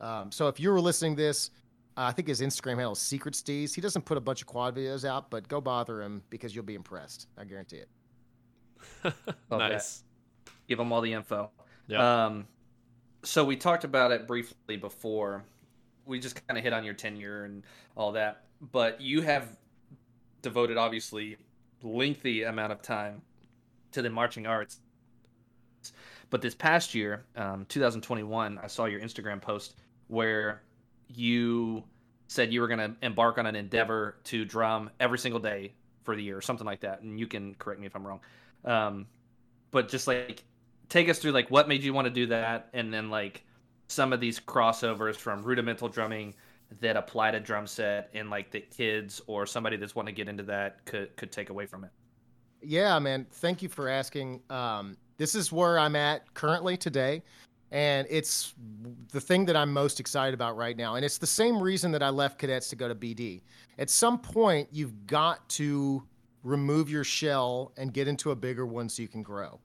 [0.00, 1.50] Um, so if you were listening to this,
[1.96, 3.74] uh, I think his Instagram handle is Secret Steez.
[3.74, 6.64] He doesn't put a bunch of quad videos out, but go bother him because you'll
[6.64, 7.28] be impressed.
[7.38, 7.88] I guarantee it.
[9.04, 9.14] Love
[9.50, 9.58] that.
[9.58, 10.04] nice.
[10.68, 11.50] give him all the info.
[11.86, 12.26] Yeah.
[12.26, 12.46] Um,
[13.22, 15.44] so we talked about it briefly before.
[16.04, 17.62] We just kind of hit on your tenure and
[17.96, 19.56] all that, but you have
[20.42, 21.36] devoted obviously
[21.86, 23.22] lengthy amount of time
[23.92, 24.80] to the marching arts.
[26.30, 29.76] But this past year, um, 2021, I saw your Instagram post
[30.08, 30.62] where
[31.08, 31.84] you
[32.28, 35.72] said you were going to embark on an endeavor to drum every single day
[36.02, 37.02] for the year, or something like that.
[37.02, 38.20] And you can correct me if I'm wrong.
[38.64, 39.06] Um,
[39.70, 40.42] but just like
[40.88, 43.44] take us through like what made you want to do that and then like
[43.88, 46.34] some of these crossovers from rudimental drumming
[46.80, 50.28] that apply to drum set and like the kids or somebody that's want to get
[50.28, 51.90] into that could could take away from it
[52.62, 53.26] Yeah, man.
[53.30, 54.42] Thank you for asking.
[54.50, 57.22] Um, this is where I'm at currently today.
[57.72, 58.54] And it's
[59.12, 60.94] the thing that I'm most excited about right now.
[60.94, 63.42] And it's the same reason that I left cadets to go to BD.
[63.78, 66.02] At some point, you've got to
[66.44, 69.60] remove your shell and get into a bigger one so you can grow.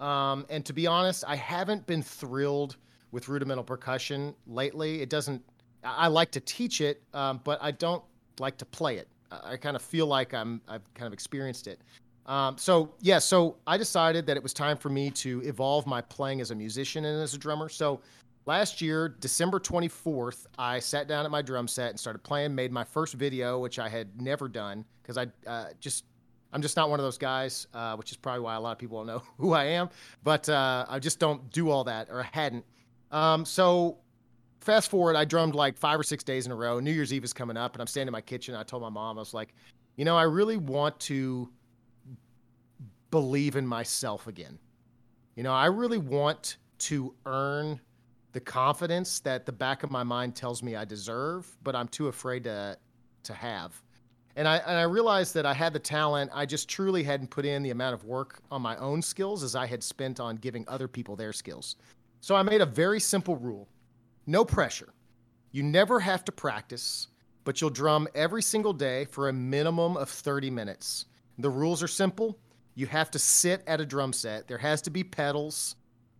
[0.00, 2.76] Um, and to be honest, I haven't been thrilled
[3.12, 5.00] with rudimental percussion lately.
[5.00, 5.40] It doesn't,
[5.84, 8.02] I like to teach it, um, but I don't
[8.38, 9.08] like to play it.
[9.30, 11.80] I I kind of feel like I'm, I've kind of experienced it.
[12.26, 16.00] Um, so yeah, so I decided that it was time for me to evolve my
[16.00, 17.68] playing as a musician and as a drummer.
[17.68, 18.00] So
[18.46, 22.54] last year, December 24th, I sat down at my drum set and started playing.
[22.54, 26.04] Made my first video, which I had never done because I uh, just
[26.52, 28.78] I'm just not one of those guys, uh, which is probably why a lot of
[28.78, 29.90] people don't know who I am.
[30.22, 32.64] But uh, I just don't do all that, or I hadn't.
[33.10, 33.98] Um, so
[34.64, 36.80] fast forward, I drummed like five or six days in a row.
[36.80, 38.54] New Year's Eve is coming up, and I'm standing in my kitchen.
[38.54, 39.54] I told my mom, I was like,
[39.96, 41.48] you know, I really want to
[43.10, 44.58] believe in myself again.
[45.36, 47.80] You know, I really want to earn
[48.32, 52.08] the confidence that the back of my mind tells me I deserve, but I'm too
[52.08, 52.76] afraid to
[53.22, 53.80] to have.
[54.36, 56.30] And I and I realized that I had the talent.
[56.34, 59.54] I just truly hadn't put in the amount of work on my own skills as
[59.54, 61.76] I had spent on giving other people their skills.
[62.20, 63.68] So I made a very simple rule.
[64.26, 64.92] No pressure.
[65.52, 67.08] You never have to practice,
[67.44, 71.06] but you'll drum every single day for a minimum of 30 minutes.
[71.38, 72.38] The rules are simple.
[72.74, 74.48] You have to sit at a drum set.
[74.48, 75.76] There has to be pedals.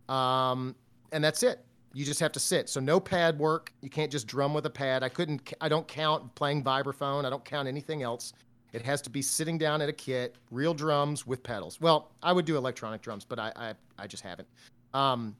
[0.07, 0.75] Um,
[1.11, 1.65] and that's it.
[1.93, 2.69] You just have to sit.
[2.69, 3.71] So no pad work.
[3.81, 5.03] You can't just drum with a pad.
[5.03, 5.53] I couldn't.
[5.61, 7.25] I don't count playing vibraphone.
[7.25, 8.33] I don't count anything else.
[8.73, 11.79] It has to be sitting down at a kit, real drums with pedals.
[11.79, 14.47] Well, I would do electronic drums, but I I, I just haven't.
[14.93, 15.37] Um,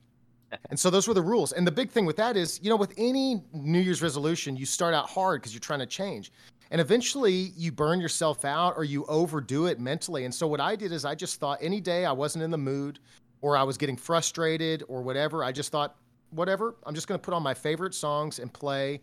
[0.70, 1.52] and so those were the rules.
[1.52, 4.66] And the big thing with that is, you know, with any New Year's resolution, you
[4.66, 6.32] start out hard because you're trying to change.
[6.70, 10.24] And eventually you burn yourself out or you overdo it mentally.
[10.24, 12.58] And so what I did is I just thought any day I wasn't in the
[12.58, 12.98] mood
[13.40, 15.96] or I was getting frustrated or whatever, I just thought,
[16.30, 19.00] whatever, I'm just going to put on my favorite songs and play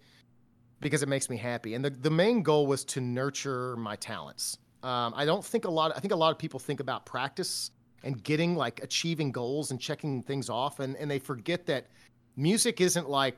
[0.82, 1.76] because it makes me happy.
[1.76, 4.58] And the, the main goal was to nurture my talents.
[4.82, 7.72] Um, I don't think a lot, I think a lot of people think about practice
[8.04, 10.80] and getting like achieving goals and checking things off.
[10.80, 11.88] And, and they forget that
[12.36, 13.38] music isn't like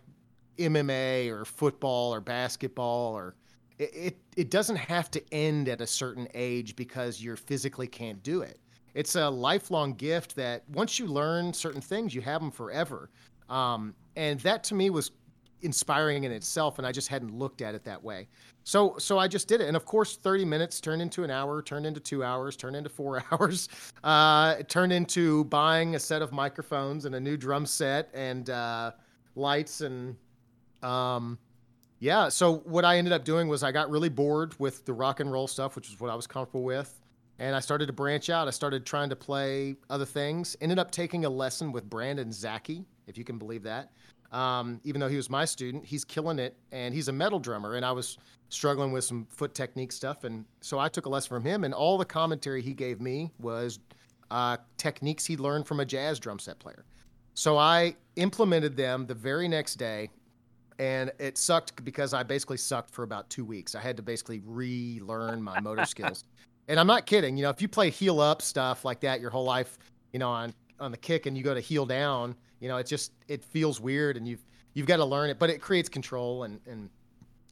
[0.58, 3.36] MMA or football or basketball or,
[3.78, 8.42] it, it doesn't have to end at a certain age because you're physically can't do
[8.42, 8.58] it.
[8.94, 13.10] It's a lifelong gift that once you learn certain things, you have them forever.
[13.50, 15.12] Um, and that to me was
[15.62, 18.30] inspiring in itself, and I just hadn't looked at it that way.
[18.66, 21.62] So, so I just did it, and of course, 30 minutes turned into an hour,
[21.62, 23.70] turned into two hours, turned into four hours,
[24.04, 28.92] uh, turned into buying a set of microphones and a new drum set and uh,
[29.36, 30.16] lights and
[30.82, 31.38] um,
[32.00, 32.28] yeah.
[32.28, 35.32] So what I ended up doing was I got really bored with the rock and
[35.32, 37.00] roll stuff, which is what I was comfortable with.
[37.38, 38.48] And I started to branch out.
[38.48, 40.58] I started trying to play other things.
[40.60, 43.92] Ended up taking a lesson with Brandon Zaki, if you can believe that.
[44.32, 47.76] Um, even though he was my student, he's killing it, and he's a metal drummer.
[47.76, 48.18] And I was
[48.50, 51.64] struggling with some foot technique stuff, and so I took a lesson from him.
[51.64, 53.80] And all the commentary he gave me was
[54.32, 56.86] uh, techniques he learned from a jazz drum set player.
[57.34, 60.10] So I implemented them the very next day,
[60.80, 63.76] and it sucked because I basically sucked for about two weeks.
[63.76, 66.24] I had to basically relearn my motor skills.
[66.68, 67.38] And I'm not kidding.
[67.38, 69.78] You know, if you play heel up stuff like that your whole life,
[70.14, 72.36] you know, on on the kick and you go to heel down,
[72.66, 74.44] you know, it just it feels weird and you've
[74.74, 76.90] you've got to learn it, but it creates control and and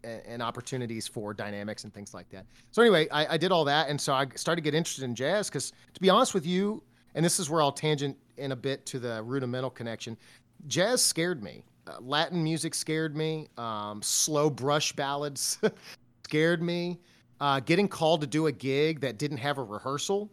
[0.03, 2.47] and opportunities for dynamics and things like that.
[2.72, 5.14] So anyway, I, I did all that, and so I started to get interested in
[5.14, 6.82] jazz because, to be honest with you,
[7.14, 10.18] and this is where I'll tangent in a bit to the rudimental connection.
[10.66, 11.64] Jazz scared me.
[11.86, 13.49] Uh, Latin music scared me.
[13.55, 15.59] Um, slow brush ballads
[16.26, 16.99] scared me.
[17.39, 20.32] Uh, getting called to do a gig that didn't have a rehearsal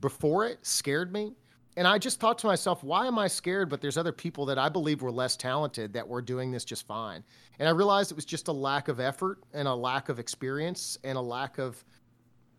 [0.00, 1.36] before it scared me.
[1.76, 3.68] And I just thought to myself, why am I scared?
[3.68, 6.86] But there's other people that I believe were less talented that were doing this just
[6.86, 7.22] fine.
[7.58, 10.98] And I realized it was just a lack of effort and a lack of experience
[11.04, 11.82] and a lack of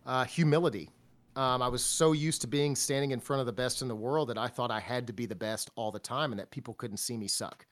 [0.05, 0.89] uh, humility.
[1.35, 3.95] Um, I was so used to being standing in front of the best in the
[3.95, 6.51] world that I thought I had to be the best all the time and that
[6.51, 7.65] people couldn't see me suck.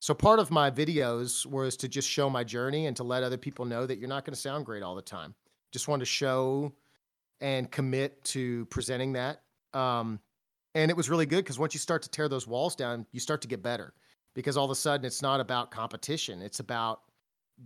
[0.00, 3.36] So part of my videos was to just show my journey and to let other
[3.36, 5.34] people know that you're not going to sound great all the time.
[5.72, 6.72] Just wanted to show
[7.40, 9.42] and commit to presenting that.
[9.74, 10.20] Um,
[10.74, 13.20] and it was really good because once you start to tear those walls down, you
[13.20, 13.94] start to get better
[14.34, 16.42] because all of a sudden it's not about competition.
[16.42, 17.00] It's about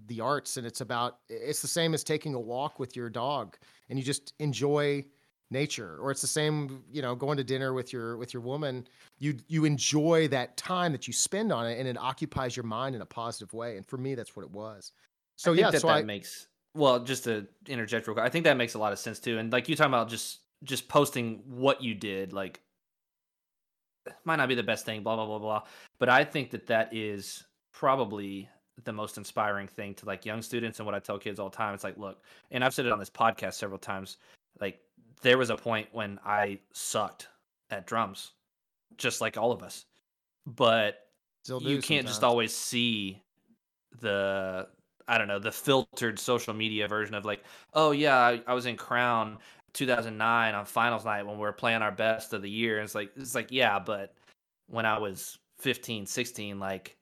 [0.07, 3.57] the arts and it's about, it's the same as taking a walk with your dog
[3.89, 5.05] and you just enjoy
[5.51, 5.99] nature.
[6.01, 8.87] Or it's the same you know going to dinner with your with your woman.
[9.19, 12.95] You you enjoy that time that you spend on it and it occupies your mind
[12.95, 13.77] in a positive way.
[13.77, 14.93] And for me that's what it was.
[15.37, 18.45] So yeah that so that I, makes well just to interject real quick i think
[18.45, 19.39] that makes a lot of sense too.
[19.39, 22.61] And like you talking about just just posting what you did like
[24.25, 25.63] might not be the best thing blah blah blah blah
[25.99, 28.49] but i think that that is probably
[28.85, 31.57] the most inspiring thing to like young students and what i tell kids all the
[31.57, 34.19] time it's like look and i've said it on this podcast several times
[34.61, 34.81] like
[35.25, 37.29] there was a point when I sucked
[37.71, 38.33] at drums,
[38.97, 39.87] just like all of us.
[40.47, 40.99] But
[41.49, 42.09] you can't sometimes.
[42.11, 43.23] just always see
[44.01, 44.69] the
[45.09, 47.43] I don't know the filtered social media version of like,
[47.73, 49.39] oh yeah, I, I was in Crown
[49.75, 52.79] 2009 on finals night when we were playing our best of the year.
[52.79, 54.15] And it's like it's like yeah, but
[54.69, 56.97] when I was 15, 16, like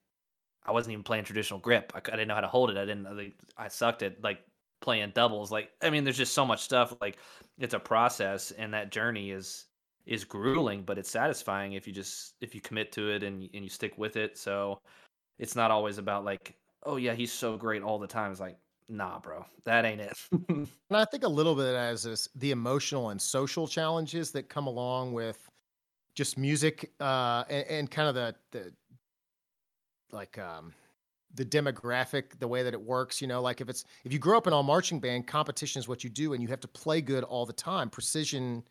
[0.64, 1.92] I wasn't even playing traditional grip.
[1.94, 2.76] I, I didn't know how to hold it.
[2.76, 3.34] I didn't.
[3.56, 4.40] I sucked at like
[4.80, 5.50] playing doubles.
[5.50, 6.94] Like, I mean, there's just so much stuff.
[7.00, 7.18] Like,
[7.58, 9.66] it's a process, and that journey is
[10.04, 13.64] is grueling, but it's satisfying if you just if you commit to it and and
[13.64, 14.38] you stick with it.
[14.38, 14.80] So
[15.38, 18.30] it's not always about like, oh yeah, he's so great all the time.
[18.30, 18.58] It's like,
[18.88, 20.18] nah, bro, that ain't it.
[20.48, 24.66] and I think a little bit as this the emotional and social challenges that come
[24.66, 25.48] along with
[26.14, 28.72] just music uh and, and kind of the the
[30.12, 30.72] like um
[31.34, 33.20] the demographic, the way that it works.
[33.20, 35.88] You know, like if it's if you grow up in all marching band, competition is
[35.88, 37.90] what you do, and you have to play good all the time.
[37.90, 38.62] Precision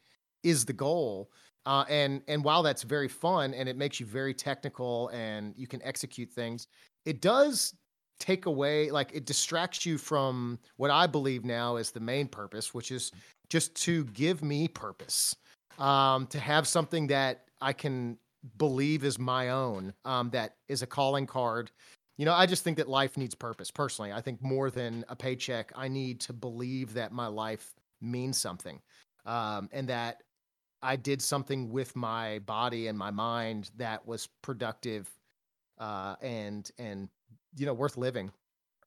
[0.43, 1.31] is the goal.
[1.65, 5.67] Uh, and and while that's very fun and it makes you very technical and you
[5.67, 6.67] can execute things,
[7.05, 7.75] it does
[8.21, 12.73] take away like it distracts you from what I believe now is the main purpose,
[12.73, 13.11] which is
[13.49, 15.35] just to give me purpose,
[15.79, 18.17] um, to have something that I can
[18.57, 21.71] believe is my own, um, that is a calling card.
[22.17, 23.71] You know, I just think that life needs purpose.
[23.71, 28.37] Personally, I think more than a paycheck, I need to believe that my life means
[28.37, 28.79] something,
[29.25, 30.21] um, and that
[30.83, 35.09] I did something with my body and my mind that was productive
[35.79, 37.09] uh, and and
[37.57, 38.31] you know worth living.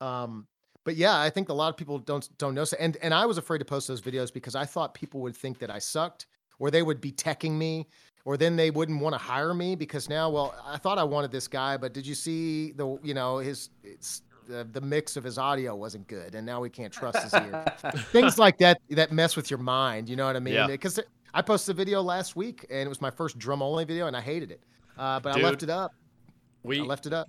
[0.00, 0.46] Um,
[0.84, 2.64] but yeah, I think a lot of people don't don't know.
[2.78, 5.58] And and I was afraid to post those videos because I thought people would think
[5.58, 6.26] that I sucked,
[6.58, 7.86] or they would be teching me,
[8.24, 11.30] or then they wouldn't want to hire me because now, well, I thought I wanted
[11.30, 15.24] this guy, but did you see the you know his it's the, the mix of
[15.24, 17.64] his audio wasn't good, and now we can't trust his ear.
[18.12, 20.10] Things like that that mess with your mind.
[20.10, 20.66] You know what I mean?
[20.66, 21.04] Because yeah.
[21.32, 24.14] I posted a video last week, and it was my first drum only video, and
[24.14, 24.62] I hated it,
[24.98, 25.94] uh, but Dude, I left it up.
[26.62, 27.28] We I left it up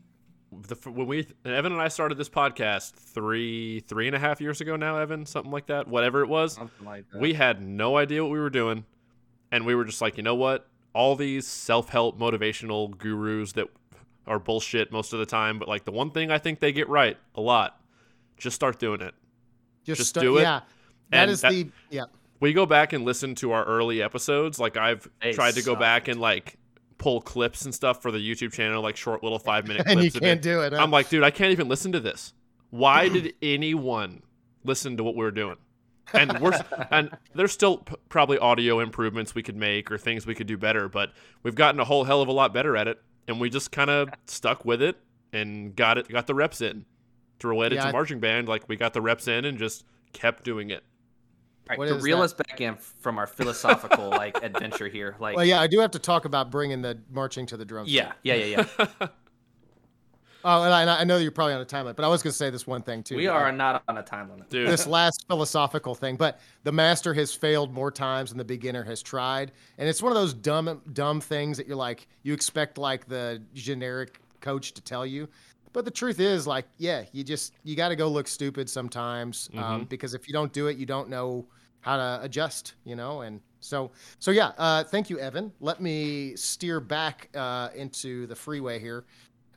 [0.68, 4.62] the when we Evan and I started this podcast three three and a half years
[4.62, 6.60] ago now, Evan, something like that, whatever it was.
[6.84, 8.86] Like we had no idea what we were doing,
[9.52, 10.68] and we were just like, you know what?
[10.94, 13.68] All these self help motivational gurus that
[14.28, 16.90] are bullshit most of the time, but like the one thing I think they get
[16.90, 17.80] right a lot,
[18.38, 19.14] just start doing it.
[19.84, 20.42] Just, just start, do it.
[20.42, 20.62] Yeah,
[21.12, 22.04] that and is that, the yeah.
[22.40, 24.60] We go back and listen to our early episodes.
[24.60, 26.58] Like I've they tried to go back and like
[26.98, 29.96] pull clips and stuff for the YouTube channel, like short little five minute clips.
[29.96, 30.74] and you can't do it.
[30.74, 30.82] Huh?
[30.82, 32.34] I'm like, dude, I can't even listen to this.
[32.70, 34.24] Why did anyone
[34.64, 35.58] listen to what we were doing?
[36.14, 36.60] And we're
[36.92, 40.58] and there's still p- probably audio improvements we could make or things we could do
[40.58, 41.12] better, but
[41.44, 43.90] we've gotten a whole hell of a lot better at it, and we just kind
[43.90, 44.98] of stuck with it
[45.34, 46.86] and got it, got the reps in.
[47.40, 49.84] To relate it yeah, to marching band, like we got the reps in and just
[50.14, 50.86] kept doing it.
[51.70, 52.26] All right, to reel that?
[52.26, 55.92] us back in from our philosophical like adventure here, like well, yeah, I do have
[55.92, 57.92] to talk about bringing the marching to the drums.
[57.92, 58.88] Yeah, yeah, yeah, yeah.
[60.46, 62.32] oh, and I, I, know you're probably on a time limit, but I was going
[62.32, 63.16] to say this one thing too.
[63.16, 64.70] We are uh, not on a time limit, dude.
[64.70, 69.02] This last philosophical thing, but the master has failed more times than the beginner has
[69.02, 73.08] tried, and it's one of those dumb, dumb things that you're like, you expect like
[73.08, 75.28] the generic coach to tell you.
[75.76, 79.50] But the truth is, like, yeah, you just you got to go look stupid sometimes
[79.56, 79.84] um, mm-hmm.
[79.84, 81.46] because if you don't do it, you don't know
[81.82, 82.76] how to adjust.
[82.86, 84.54] You know, and so so yeah.
[84.58, 85.52] Uh, thank you, Evan.
[85.60, 89.04] Let me steer back uh, into the freeway here.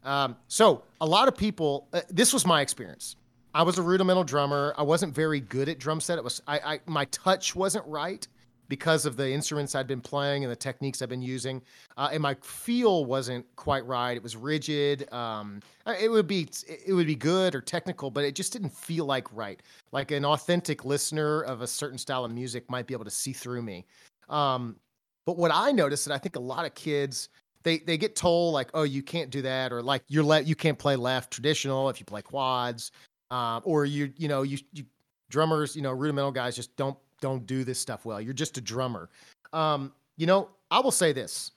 [0.02, 1.86] Um, so a lot of people.
[1.92, 3.14] Uh, this was my experience.
[3.54, 4.74] I was a rudimental drummer.
[4.76, 6.18] I wasn't very good at drum set.
[6.18, 8.26] It was I, I my touch wasn't right
[8.68, 11.62] because of the instruments I'd been playing and the techniques I've been using.
[11.96, 14.16] Uh, and my feel wasn't quite right.
[14.16, 15.12] It was rigid.
[15.12, 18.72] Um, uh, it would be it would be good or technical, but it just didn't
[18.72, 19.62] feel like right.
[19.92, 23.32] Like an authentic listener of a certain style of music might be able to see
[23.32, 23.86] through me.
[24.28, 24.76] Um,
[25.24, 27.28] but what I noticed that I think a lot of kids
[27.62, 30.54] they they get told like, oh, you can't do that, or like you're let you
[30.54, 32.92] can't play left traditional if you play quads,
[33.30, 34.84] uh, or you you know you you
[35.30, 38.20] drummers you know rudimental guys just don't don't do this stuff well.
[38.20, 39.08] You're just a drummer.
[39.52, 41.52] Um, you know, I will say this.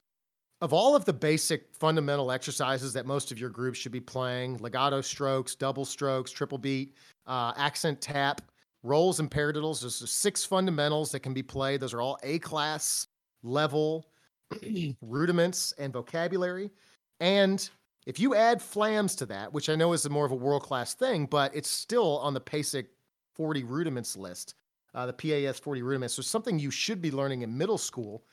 [0.61, 4.57] Of all of the basic fundamental exercises that most of your groups should be playing,
[4.57, 6.93] legato strokes, double strokes, triple beat,
[7.25, 8.41] uh, accent tap,
[8.83, 11.81] rolls and paradiddles, there's six fundamentals that can be played.
[11.81, 13.07] Those are all A class
[13.43, 14.05] level
[15.01, 16.69] rudiments and vocabulary.
[17.19, 17.67] And
[18.05, 20.93] if you add flams to that, which I know is more of a world class
[20.93, 22.87] thing, but it's still on the basic
[23.35, 24.55] 40 rudiments list,
[24.93, 26.15] uh, the PAS 40 rudiments.
[26.15, 28.23] So something you should be learning in middle school.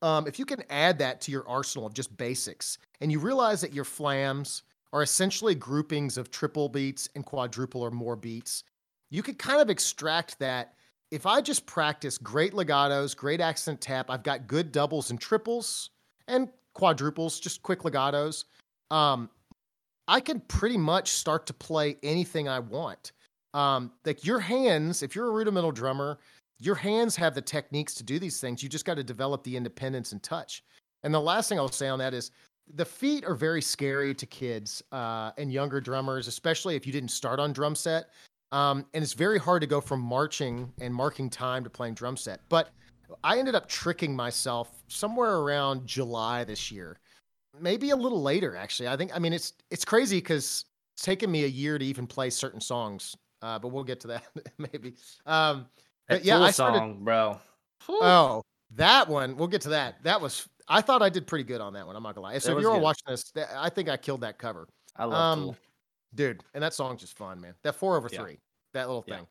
[0.00, 3.60] Um, if you can add that to your arsenal of just basics, and you realize
[3.60, 4.62] that your flams
[4.92, 8.64] are essentially groupings of triple beats and quadruple or more beats,
[9.10, 10.74] you could kind of extract that.
[11.10, 15.90] If I just practice great legatos, great accent tap, I've got good doubles and triples
[16.26, 18.44] and quadruples, just quick legatos.
[18.90, 19.28] Um,
[20.08, 23.12] I can pretty much start to play anything I want
[23.54, 26.18] um, like your hands, if you're a rudimental drummer,
[26.58, 28.62] your hands have the techniques to do these things.
[28.62, 30.62] You just got to develop the independence and touch.
[31.02, 32.30] And the last thing I'll say on that is
[32.74, 37.10] the feet are very scary to kids uh, and younger drummers, especially if you didn't
[37.10, 38.10] start on drum set.
[38.52, 42.16] Um, and it's very hard to go from marching and marking time to playing drum
[42.16, 42.40] set.
[42.48, 42.70] But
[43.24, 46.98] I ended up tricking myself somewhere around July this year,
[47.58, 48.88] maybe a little later actually.
[48.88, 50.64] I think I mean it's it's crazy because
[50.94, 54.08] it's taken me a year to even play certain songs uh, but we'll get to
[54.08, 54.24] that
[54.58, 54.94] maybe.
[55.26, 55.66] Um,
[56.08, 57.38] but yeah, I started, song, bro.
[57.88, 58.42] Oh,
[58.76, 59.36] that one.
[59.36, 60.02] We'll get to that.
[60.04, 60.48] That was.
[60.68, 61.96] I thought I did pretty good on that one.
[61.96, 62.38] I'm not gonna lie.
[62.38, 64.68] So if you're all watching this, I think I killed that cover.
[64.96, 65.56] I love um,
[66.14, 67.54] dude, and that song's just fun, man.
[67.62, 68.20] That four over yeah.
[68.20, 68.38] three,
[68.74, 69.14] that little thing.
[69.14, 69.26] Yeah.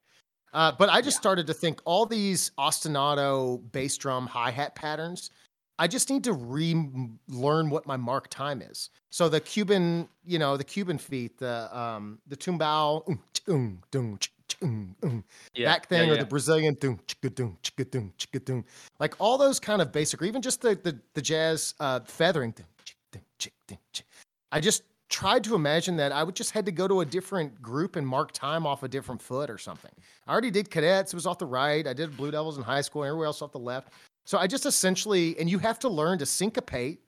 [0.54, 1.22] Uh, but I just yeah.
[1.22, 5.32] started to think all these ostinato bass drum hi hat patterns
[5.82, 8.92] I just need to relearn what my mark time is.
[9.10, 13.18] So the Cuban, you know, the Cuban feet, the um, the tumbao,
[15.56, 16.12] yeah, that thing yeah, yeah.
[16.12, 16.76] or the Brazilian
[19.00, 22.54] like all those kind of basic, or even just the the, the jazz uh, feathering.
[24.52, 27.60] I just tried to imagine that I would just had to go to a different
[27.60, 29.92] group and mark time off a different foot or something.
[30.28, 31.88] I already did cadets; it was off the right.
[31.88, 33.92] I did Blue Devils in high school, and everywhere else off the left.
[34.26, 37.02] So I just essentially, and you have to learn to syncopate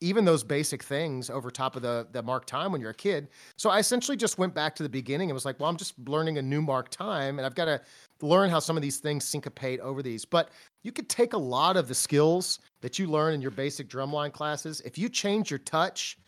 [0.00, 3.28] even those basic things over top of the the mark time when you're a kid.
[3.56, 5.94] So I essentially just went back to the beginning and was like, well, I'm just
[6.06, 7.80] learning a new mark time, and I've got to
[8.20, 10.24] learn how some of these things syncopate over these.
[10.24, 10.50] But
[10.84, 14.32] you could take a lot of the skills that you learn in your basic drumline
[14.32, 14.82] classes.
[14.84, 16.18] If you change your touch,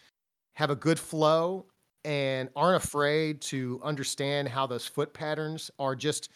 [0.56, 1.66] have a good flow,
[2.04, 6.30] and aren't afraid to understand how those foot patterns are just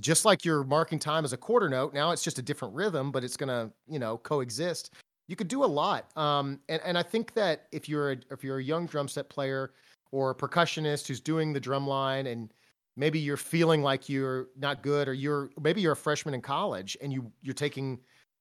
[0.00, 3.12] just like you're marking time as a quarter note now it's just a different rhythm
[3.12, 4.90] but it's going to you know coexist
[5.28, 6.14] you could do a lot.
[6.16, 9.28] Um, and and I think that if you're a, if you're a young drum set
[9.28, 9.72] player
[10.10, 12.52] or a percussionist who's doing the drum line and
[12.96, 16.96] maybe you're feeling like you're not good or you're maybe you're a freshman in college
[17.00, 17.98] and you you're taking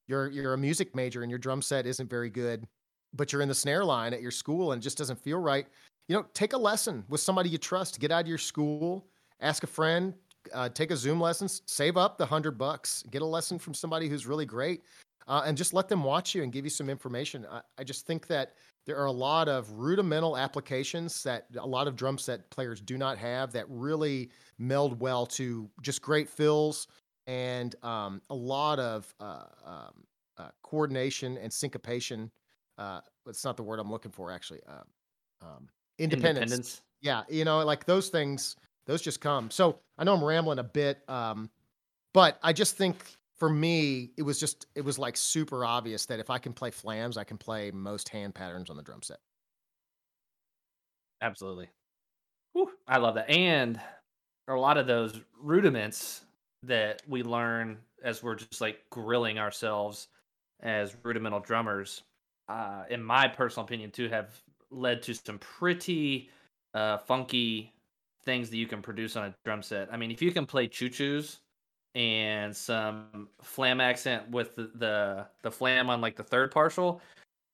[0.07, 2.67] you're you're a music major and your drum set isn't very good
[3.13, 5.67] but you're in the snare line at your school and it just doesn't feel right
[6.09, 9.07] you know take a lesson with somebody you trust get out of your school
[9.39, 10.13] ask a friend
[10.53, 14.07] uh, take a zoom lesson save up the hundred bucks get a lesson from somebody
[14.07, 14.81] who's really great
[15.27, 17.45] uh, and just let them watch you and give you some information.
[17.49, 18.53] I, I, just think that
[18.85, 22.97] there are a lot of rudimental applications that a lot of drum set players do
[22.97, 26.87] not have that really meld well to just great fills
[27.27, 30.03] and um, a lot of uh, um,
[30.37, 32.31] uh, coordination and syncopation.
[32.77, 34.61] Uh, it's not the word I'm looking for, actually.
[34.67, 35.69] Uh, um,
[35.99, 36.51] independence.
[36.51, 36.81] independence.
[37.01, 38.55] Yeah, you know, like those things,
[38.91, 39.49] those just come.
[39.49, 41.49] So I know I'm rambling a bit, um,
[42.13, 42.97] but I just think
[43.37, 46.71] for me, it was just it was like super obvious that if I can play
[46.71, 49.17] flams, I can play most hand patterns on the drum set.
[51.21, 51.69] Absolutely.
[52.53, 53.29] Whew, I love that.
[53.29, 53.79] And
[54.47, 56.25] a lot of those rudiments
[56.63, 60.07] that we learn as we're just like grilling ourselves
[60.61, 62.03] as rudimental drummers,
[62.49, 66.29] uh, in my personal opinion, too, have led to some pretty
[66.73, 67.73] uh, funky
[68.23, 69.91] things that you can produce on a drum set.
[69.91, 71.37] I mean, if you can play choo choos
[71.95, 77.01] and some flam accent with the, the the flam on like the third partial,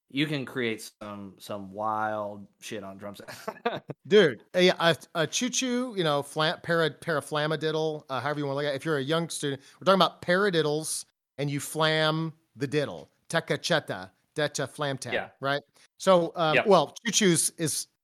[0.09, 3.83] you can create some some wild shit on drum set.
[4.07, 8.55] Dude, a, a, a choo choo, you know, flam, para, paraflamadiddle, uh, however you want
[8.55, 8.77] to look at it.
[8.77, 11.05] If you're a young student, we're talking about paradiddles
[11.37, 13.09] and you flam the diddle.
[13.29, 15.29] Tekacheta, decha flam tap, yeah.
[15.41, 15.61] right?
[15.97, 16.67] So, um, yep.
[16.67, 17.96] well, choo choos is uh,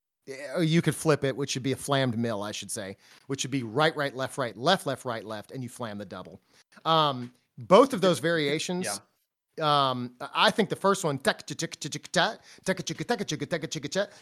[0.60, 2.98] you could flip it, which should be a flammed mill, I should say,
[3.28, 6.06] which should be right, right, left, right, left, left, right, left, and you flam the
[6.06, 6.40] double.
[6.86, 8.86] Um, both of those variations.
[8.86, 8.98] Yeah.
[9.62, 11.20] Um, I think the first one,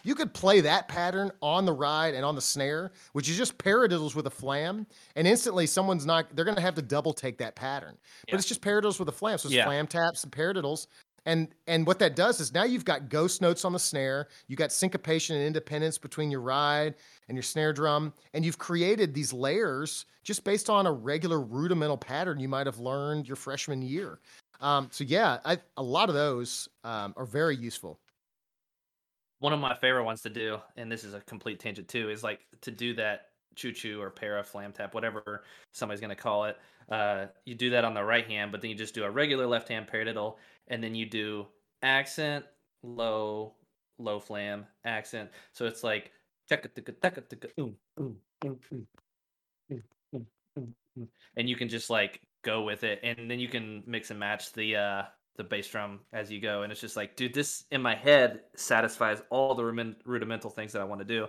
[0.04, 3.58] you could play that pattern on the ride and on the snare, which is just
[3.58, 7.38] paradiddles with a flam, and instantly someone's not, they're going to have to double take
[7.38, 7.98] that pattern.
[8.28, 8.34] Yeah.
[8.34, 9.38] But it's just paradiddles with a flam.
[9.38, 9.64] So it's yeah.
[9.64, 10.88] flam taps and paradiddles.
[11.26, 14.56] And and what that does is now you've got ghost notes on the snare, you
[14.56, 16.96] got syncopation and independence between your ride
[17.28, 21.98] and your snare drum, and you've created these layers just based on a regular rudimental
[21.98, 24.20] pattern you might have learned your freshman year.
[24.62, 28.00] Um, so yeah, I, a lot of those um, are very useful.
[29.40, 32.24] One of my favorite ones to do, and this is a complete tangent too, is
[32.24, 36.46] like to do that choo choo or para flam tap, whatever somebody's going to call
[36.46, 36.58] it.
[36.90, 39.48] Uh, you do that on the right hand, but then you just do a regular
[39.48, 40.36] left hand paradiddle,
[40.68, 41.48] and then you do
[41.82, 42.46] accent,
[42.84, 43.54] low,
[43.98, 45.30] low flam, accent.
[45.54, 46.12] So it's like
[51.38, 54.54] and you can just like go with it, and then you can mix and match
[54.54, 55.04] the uh
[55.38, 58.42] the bass drum as you go, and it's just like, dude, this in my head
[58.56, 61.28] satisfies all the rudimental things that I want to do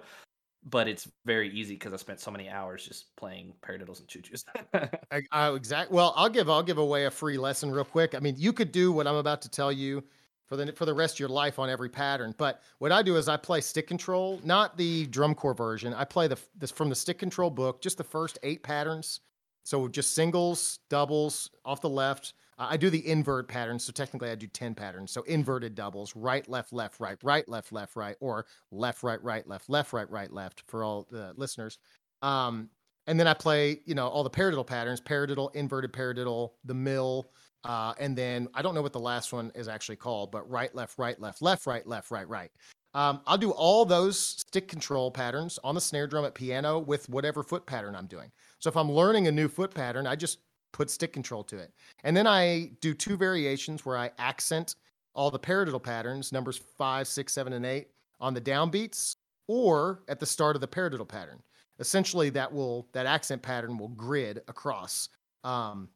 [0.64, 4.44] but it's very easy because I spent so many hours just playing paradiddles and choo-choos.
[5.10, 5.94] I, uh, exactly.
[5.94, 8.14] Well, I'll give I'll give away a free lesson real quick.
[8.14, 10.04] I mean, you could do what I'm about to tell you
[10.46, 12.34] for the for the rest of your life on every pattern.
[12.38, 15.94] But what I do is I play stick control, not the drum corps version.
[15.94, 19.20] I play the this from the stick control book, just the first eight patterns.
[19.64, 24.34] So just singles, doubles off the left, I do the invert pattern, so technically I
[24.34, 25.10] do 10 patterns.
[25.10, 29.46] So inverted doubles, right, left, left, right, right, left, left, right, or left, right, right,
[29.46, 31.78] left, left, right, right, left for all the listeners.
[32.20, 32.68] Um,
[33.06, 37.30] and then I play, you know, all the paradiddle patterns, paradiddle, inverted paradiddle, the mill,
[37.64, 40.74] uh, and then I don't know what the last one is actually called, but right,
[40.74, 42.50] left, right, left, left, right, left, right, right.
[42.94, 47.08] Um, I'll do all those stick control patterns on the snare drum at piano with
[47.08, 48.30] whatever foot pattern I'm doing.
[48.58, 50.38] So if I'm learning a new foot pattern, I just
[50.72, 51.72] put stick control to it.
[52.04, 54.76] And then I do two variations where I accent
[55.14, 57.88] all the paradiddle patterns, numbers five, six, seven, and eight,
[58.20, 59.16] on the downbeats
[59.48, 61.42] or at the start of the paradiddle pattern.
[61.78, 65.08] essentially that will that accent pattern will grid across.
[65.44, 65.88] Um,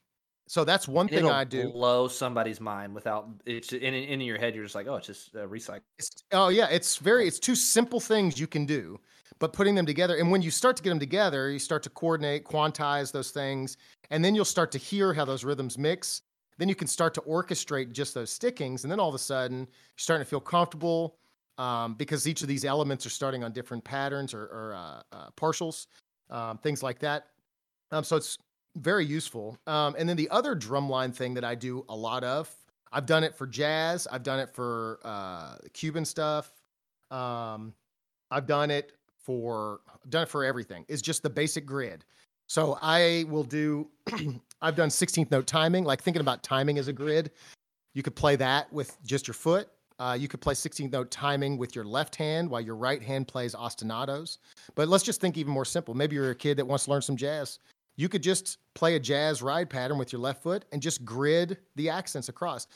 [0.48, 1.73] so that's one And thing I do.
[1.73, 4.55] blow somebody's mind without it's in in your head.
[4.55, 5.81] You're just like, oh, it's just uh, recycle.
[5.98, 9.01] It's, oh yeah, it's very it's two simple things you can do,
[9.39, 11.90] but putting them together and when you start to get them together, you start to
[11.90, 13.77] coordinate, quantize those things,
[14.10, 16.23] and then you'll start to hear how those rhythms mix.
[16.59, 19.59] Then you can start to orchestrate just those stickings, and then all of a sudden
[19.59, 19.66] you're
[19.97, 21.18] starting to feel comfortable
[21.59, 25.31] um, because each of these elements are starting on different patterns or, or uh, uh,
[25.36, 25.86] partials,
[26.31, 27.28] um, things like that.
[27.90, 28.36] Um, so it's
[28.77, 29.59] very useful.
[29.66, 32.55] Um, and then the other drumline thing that I do a lot of,
[32.93, 36.51] I've done it for jazz, I've done it for uh, Cuban stuff,
[37.11, 37.74] um,
[38.31, 38.93] I've done it
[39.24, 40.85] for I've done it for everything.
[40.89, 42.05] Is just the basic grid.
[42.48, 43.89] So I will do.
[44.62, 47.32] I've done 16th note timing, like thinking about timing as a grid.
[47.94, 49.69] You could play that with just your foot.
[49.98, 53.27] Uh, you could play 16th note timing with your left hand while your right hand
[53.27, 54.39] plays ostinatos.
[54.74, 55.94] But let's just think even more simple.
[55.94, 57.59] Maybe you're a kid that wants to learn some jazz.
[57.97, 61.56] You could just play a jazz ride pattern with your left foot and just grid
[61.77, 62.66] the accents across.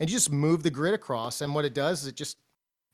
[0.00, 1.40] And you just move the grid across.
[1.40, 2.38] And what it does is it just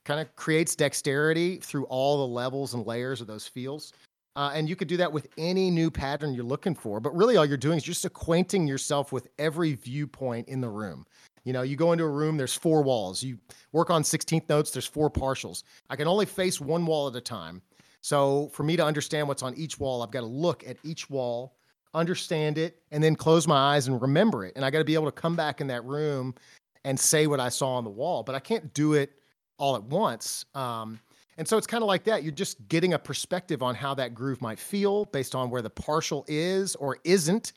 [0.05, 3.93] kind of creates dexterity through all the levels and layers of those feels.
[4.35, 6.99] Uh, and you could do that with any new pattern you're looking for.
[6.99, 11.05] But really, all you're doing is just acquainting yourself with every viewpoint in the room.
[11.43, 13.23] You know, you go into a room, there's four walls.
[13.23, 13.37] You
[13.71, 15.63] work on 16th notes, there's four partials.
[15.89, 17.61] I can only face one wall at a time.
[18.01, 21.09] So for me to understand what's on each wall, I've got to look at each
[21.09, 21.55] wall,
[21.93, 24.53] understand it, and then close my eyes and remember it.
[24.55, 26.35] And I got to be able to come back in that room
[26.83, 28.23] and say what I saw on the wall.
[28.23, 29.11] But I can't do it
[29.57, 30.45] all at once.
[30.55, 30.99] Um,
[31.37, 32.23] and so it's kind of like that.
[32.23, 35.69] You're just getting a perspective on how that groove might feel based on where the
[35.69, 37.53] partial is or isn't,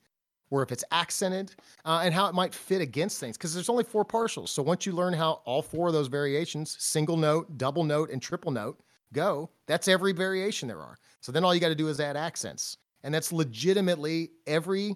[0.54, 1.52] or if it's accented,
[1.84, 3.36] uh, and how it might fit against things.
[3.36, 4.50] Because there's only four partials.
[4.50, 8.22] So once you learn how all four of those variations single note, double note, and
[8.22, 8.78] triple note
[9.12, 10.96] go, that's every variation there are.
[11.20, 12.78] So then all you got to do is add accents.
[13.02, 14.94] And that's legitimately every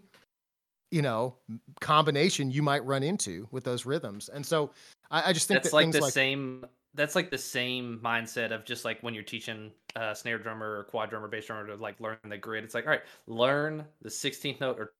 [0.90, 1.36] you know
[1.80, 4.70] combination you might run into with those rhythms and so
[5.10, 6.64] i, I just think That's that like the like same.
[6.94, 10.84] That's like the same mindset of just like when you're teaching a snare drummer or
[10.84, 12.64] quad drummer, bass drummer to like learn the grid.
[12.64, 14.94] It's like, all right, learn the 16th note or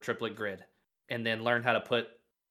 [0.00, 0.64] triplet grid,
[1.08, 2.08] and then learn how to put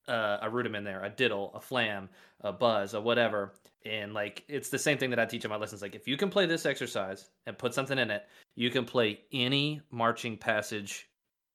[0.07, 2.09] uh, a rudiment there, a diddle, a flam,
[2.41, 3.53] a buzz, a whatever.
[3.85, 5.81] And like it's the same thing that I teach in my lessons.
[5.81, 9.21] Like if you can play this exercise and put something in it, you can play
[9.31, 11.09] any marching passage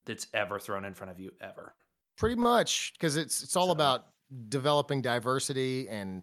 [0.07, 1.75] that's ever thrown in front of you ever.
[2.17, 4.07] pretty much because it's it's all So- about
[4.49, 6.23] developing diversity and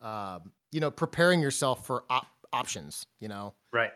[0.00, 3.90] um, you know preparing yourself for op- options you know Right.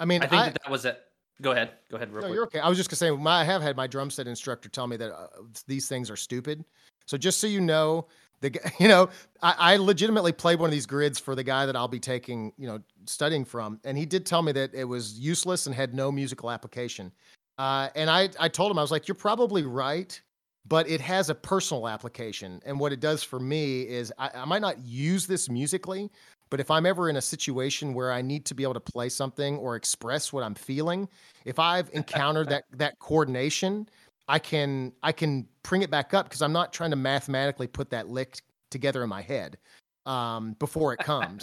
[0.00, 1.00] i mean I think that that was it.
[1.40, 1.70] Go ahead.
[1.90, 2.12] Go ahead.
[2.12, 2.34] Real no, quick.
[2.34, 4.68] you're okay i was just gonna say my, i have had my drum set instructor
[4.68, 5.26] tell me that uh,
[5.66, 6.64] these things are stupid
[7.06, 8.06] so just so you know
[8.40, 9.08] the you know
[9.42, 12.52] I, I legitimately played one of these grids for the guy that i'll be taking
[12.58, 15.94] you know studying from and he did tell me that it was useless and had
[15.94, 17.12] no musical application
[17.58, 20.20] uh, and I, I told him i was like you're probably right
[20.66, 24.44] but it has a personal application and what it does for me is I, I
[24.44, 26.10] might not use this musically
[26.50, 29.08] but if i'm ever in a situation where i need to be able to play
[29.08, 31.08] something or express what i'm feeling
[31.44, 33.88] if i've encountered that that coordination
[34.28, 37.90] I can I can bring it back up because I'm not trying to mathematically put
[37.90, 38.38] that lick
[38.70, 39.56] together in my head
[40.04, 41.42] um, before it comes.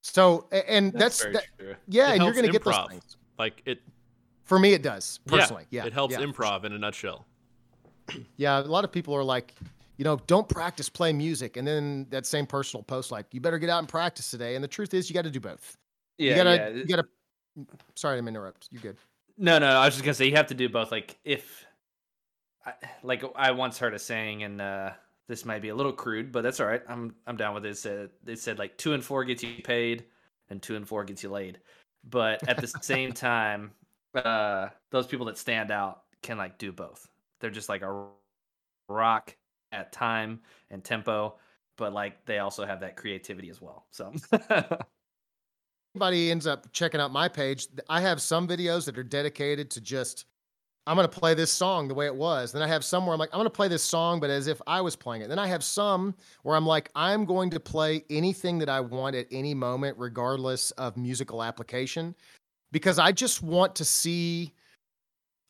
[0.00, 1.74] so and that's, very that, true.
[1.86, 3.18] yeah, It and you're gonna get those things.
[3.38, 3.82] Like it,
[4.44, 5.66] For me, it does personally.
[5.70, 7.26] Yeah, it helps yeah, improv in a nutshell.
[8.36, 9.54] Yeah, a lot of people are like,
[9.96, 13.58] you know, don't practice play music, and then that same personal post like, you better
[13.58, 14.54] get out and practice today.
[14.54, 15.76] And the truth is, you got to do both.
[16.18, 16.30] Yeah.
[16.30, 16.68] you gotta, yeah.
[16.68, 17.06] you gotta.
[17.94, 18.68] Sorry, I'm interrupt.
[18.70, 18.96] You're good.
[19.36, 20.92] No, no, I was just gonna say you have to do both.
[20.92, 21.64] Like if,
[22.64, 22.72] I,
[23.02, 24.90] like I once heard a saying, and uh,
[25.28, 26.82] this might be a little crude, but that's all right.
[26.88, 27.70] I'm I'm down with it.
[27.70, 30.04] It said, they said like two and four gets you paid,
[30.50, 31.58] and two and four gets you laid.
[32.08, 33.72] But at the same time,
[34.14, 37.08] uh, those people that stand out can like do both.
[37.40, 38.06] They're just like a
[38.88, 39.36] rock
[39.74, 40.40] at time
[40.70, 41.34] and tempo,
[41.76, 43.86] but like they also have that creativity as well.
[43.90, 44.12] So
[45.94, 49.80] anybody ends up checking out my page, I have some videos that are dedicated to
[49.80, 50.26] just
[50.86, 52.52] I'm going to play this song the way it was.
[52.52, 54.46] Then I have some where I'm like I'm going to play this song but as
[54.46, 55.28] if I was playing it.
[55.28, 59.16] Then I have some where I'm like I'm going to play anything that I want
[59.16, 62.14] at any moment regardless of musical application
[62.70, 64.52] because I just want to see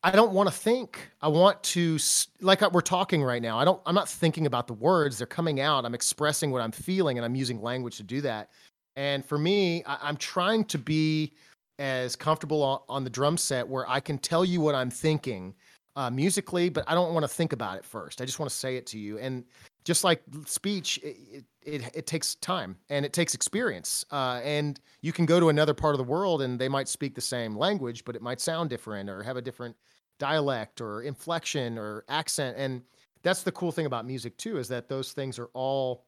[0.04, 1.08] I don't want to think.
[1.22, 1.98] I want to
[2.42, 3.58] like uh, we're talking right now.
[3.58, 5.16] I don't I'm not thinking about the words.
[5.16, 5.86] They're coming out.
[5.86, 8.50] I'm expressing what I'm feeling and I'm using language to do that.
[8.96, 11.32] And for me, I, I'm trying to be
[11.78, 15.54] as comfortable on, on the drum set where I can tell you what I'm thinking
[15.96, 18.20] uh, musically, but I don't want to think about it first.
[18.20, 19.18] I just want to say it to you.
[19.18, 19.42] And
[19.84, 24.04] just like speech, it, it, it takes time and it takes experience.
[24.10, 27.14] Uh, and you can go to another part of the world and they might speak
[27.14, 29.74] the same language, but it might sound different or have a different
[30.18, 32.56] dialect or inflection or accent.
[32.58, 32.82] And
[33.22, 36.04] that's the cool thing about music too, is that those things are all,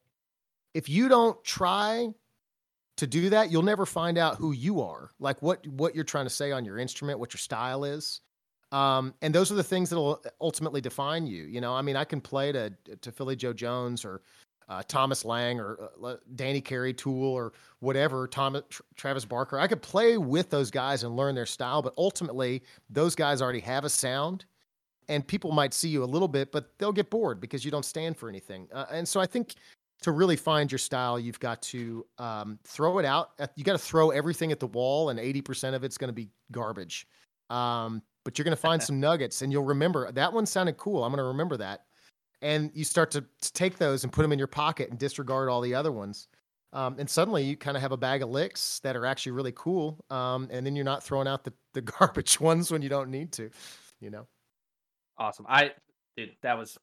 [0.73, 2.13] if you don't try
[2.97, 6.25] to do that, you'll never find out who you are, like what, what you're trying
[6.25, 8.21] to say on your instrument, what your style is.
[8.71, 11.43] Um, and those are the things that'll ultimately define you.
[11.45, 14.21] You know, I mean, I can play to to Philly Joe Jones or
[14.69, 18.63] uh, Thomas Lang or uh, Danny Carey, Tool or whatever, Thomas
[18.95, 19.59] Travis Barker.
[19.59, 23.61] I could play with those guys and learn their style, but ultimately, those guys already
[23.61, 24.45] have a sound,
[25.07, 27.85] and people might see you a little bit, but they'll get bored because you don't
[27.85, 28.67] stand for anything.
[28.73, 29.55] Uh, and so, I think
[30.01, 33.31] to really find your style, you've got to um, throw it out.
[33.55, 36.13] You got to throw everything at the wall, and eighty percent of it's going to
[36.13, 37.07] be garbage.
[37.49, 41.05] Um, but you're going to find some nuggets and you'll remember that one sounded cool.
[41.05, 41.85] I'm going to remember that.
[42.41, 45.49] And you start to, to, take those and put them in your pocket and disregard
[45.49, 46.27] all the other ones.
[46.71, 49.53] Um, and suddenly you kind of have a bag of licks that are actually really
[49.55, 50.03] cool.
[50.11, 53.31] Um, and then you're not throwing out the, the garbage ones when you don't need
[53.33, 53.49] to,
[53.99, 54.27] you know?
[55.17, 55.45] Awesome.
[55.49, 55.71] I,
[56.15, 56.77] dude, that was,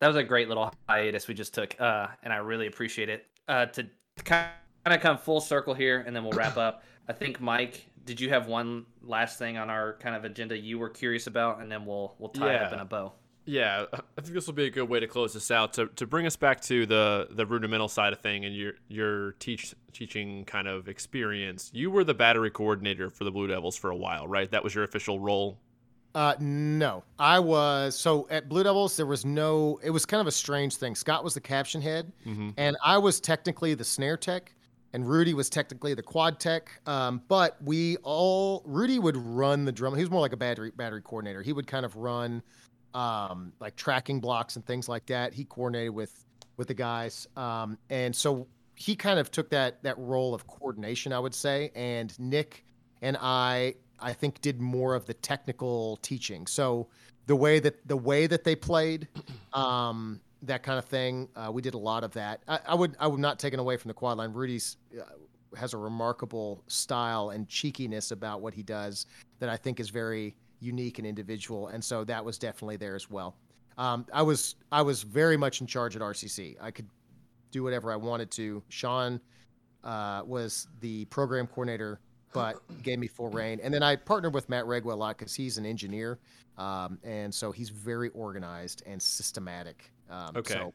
[0.00, 1.74] that was a great little hiatus we just took.
[1.80, 3.26] Uh, and I really appreciate it.
[3.48, 3.86] Uh, to
[4.24, 4.50] kind
[4.84, 6.82] of come full circle here and then we'll wrap up.
[7.08, 10.78] I think Mike did you have one last thing on our kind of agenda you
[10.78, 12.56] were curious about, and then we'll we'll tie yeah.
[12.56, 13.12] it up in a bow.
[13.46, 16.06] Yeah, I think this will be a good way to close this out to, to
[16.06, 20.44] bring us back to the the rudimental side of thing and your your teach teaching
[20.44, 21.70] kind of experience.
[21.72, 24.50] You were the battery coordinator for the Blue Devils for a while, right?
[24.50, 25.58] That was your official role.
[26.14, 28.96] Uh, no, I was so at Blue Devils.
[28.96, 29.78] There was no.
[29.82, 30.96] It was kind of a strange thing.
[30.96, 32.50] Scott was the caption head, mm-hmm.
[32.56, 34.52] and I was technically the snare tech
[34.92, 36.70] and Rudy was technically the quad tech.
[36.86, 39.94] Um, but we all Rudy would run the drum.
[39.94, 41.42] He was more like a battery battery coordinator.
[41.42, 42.42] He would kind of run
[42.96, 45.34] um, like tracking blocks and things like that.
[45.34, 46.24] He coordinated with
[46.56, 51.12] with the guys, um, and so he kind of took that that role of coordination,
[51.12, 51.70] I would say.
[51.74, 52.64] And Nick
[53.02, 56.46] and I, I think, did more of the technical teaching.
[56.46, 56.88] So
[57.26, 59.08] the way that the way that they played,
[59.52, 61.28] um, that kind of thing.
[61.36, 62.40] Uh, we did a lot of that.
[62.48, 64.32] I, I, would I would not taken away from the quad line.
[64.32, 65.04] Rudy's uh,
[65.56, 69.06] has a remarkable style and cheekiness about what he does
[69.38, 73.10] that I think is very unique and individual, and so that was definitely there as
[73.10, 73.36] well.
[73.78, 76.56] Um, I was I was very much in charge at RCC.
[76.60, 76.88] I could
[77.50, 78.62] do whatever I wanted to.
[78.68, 79.20] Sean
[79.84, 82.00] uh, was the program coordinator,
[82.32, 83.60] but gave me full reign.
[83.62, 86.18] And then I partnered with Matt Regwa a lot because he's an engineer,
[86.58, 89.90] um, and so he's very organized and systematic.
[90.10, 90.54] Um, okay.
[90.54, 90.74] So.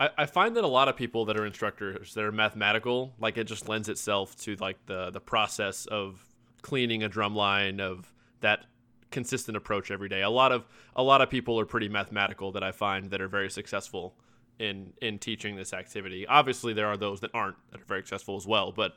[0.00, 3.36] I, I find that a lot of people that are instructors that are mathematical, like
[3.36, 6.24] it just lends itself to like the the process of
[6.62, 8.66] cleaning a drum line of that
[9.10, 10.22] consistent approach every day.
[10.22, 10.66] A lot of
[10.96, 14.14] a lot of people are pretty mathematical that I find that are very successful
[14.58, 16.26] in in teaching this activity.
[16.26, 18.96] Obviously, there are those that aren't that are very successful as well, but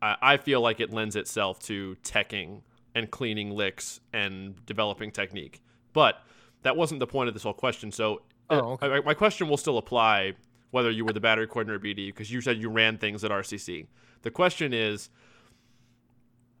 [0.00, 2.62] I, I feel like it lends itself to teching
[2.94, 5.62] and cleaning licks and developing technique.
[5.92, 6.22] But
[6.62, 7.90] that wasn't the point of this whole question.
[7.90, 9.00] So uh, Oh, okay.
[9.04, 10.34] my question will still apply
[10.70, 13.30] whether you were the battery coordinator or BD because you said you ran things at
[13.30, 13.86] RCC.
[14.22, 15.10] The question is,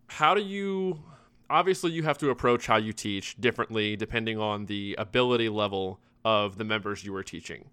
[0.08, 1.02] how do you?
[1.52, 6.56] Obviously, you have to approach how you teach differently depending on the ability level of
[6.56, 7.68] the members you are teaching.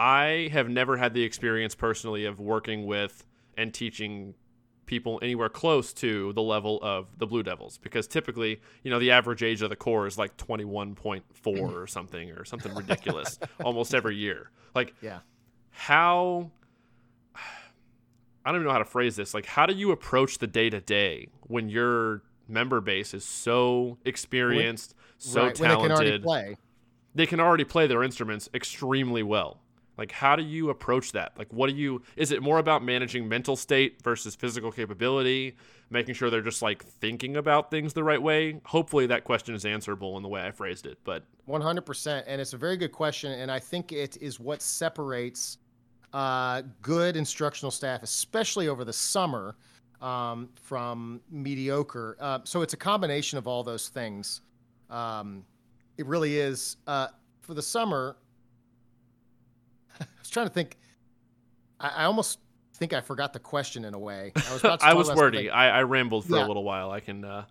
[0.00, 3.24] I have never had the experience personally of working with
[3.56, 4.34] and teaching
[4.84, 9.12] people anywhere close to the level of the Blue Devils because typically, you know, the
[9.12, 11.72] average age of the corps is like 21.4 mm-hmm.
[11.72, 14.50] or something or something ridiculous almost every year.
[14.74, 15.20] Like, yeah.
[15.70, 16.50] How
[17.36, 19.34] I don't even know how to phrase this.
[19.34, 23.98] Like, how do you approach the day to day when your member base is so
[24.04, 26.22] experienced, when, so right, talented?
[26.22, 26.56] They can,
[27.14, 29.60] they can already play their instruments extremely well.
[29.98, 31.32] Like, how do you approach that?
[31.36, 35.56] Like, what do you, is it more about managing mental state versus physical capability,
[35.90, 38.60] making sure they're just like thinking about things the right way?
[38.64, 40.98] Hopefully, that question is answerable in the way I phrased it.
[41.02, 42.22] But 100%.
[42.28, 43.32] And it's a very good question.
[43.32, 45.58] And I think it is what separates
[46.12, 49.56] uh, good instructional staff, especially over the summer,
[50.00, 52.16] um, from mediocre.
[52.20, 54.42] Uh, so it's a combination of all those things.
[54.90, 55.44] Um,
[55.96, 56.76] it really is.
[56.86, 57.08] Uh,
[57.40, 58.16] for the summer,
[60.00, 60.76] I was trying to think.
[61.80, 62.38] I, I, almost
[62.74, 64.32] think I forgot the question in a way.
[64.36, 65.50] I was, I was wordy.
[65.50, 66.46] I, I, rambled for yeah.
[66.46, 66.90] a little while.
[66.90, 67.24] I can.
[67.24, 67.44] Uh,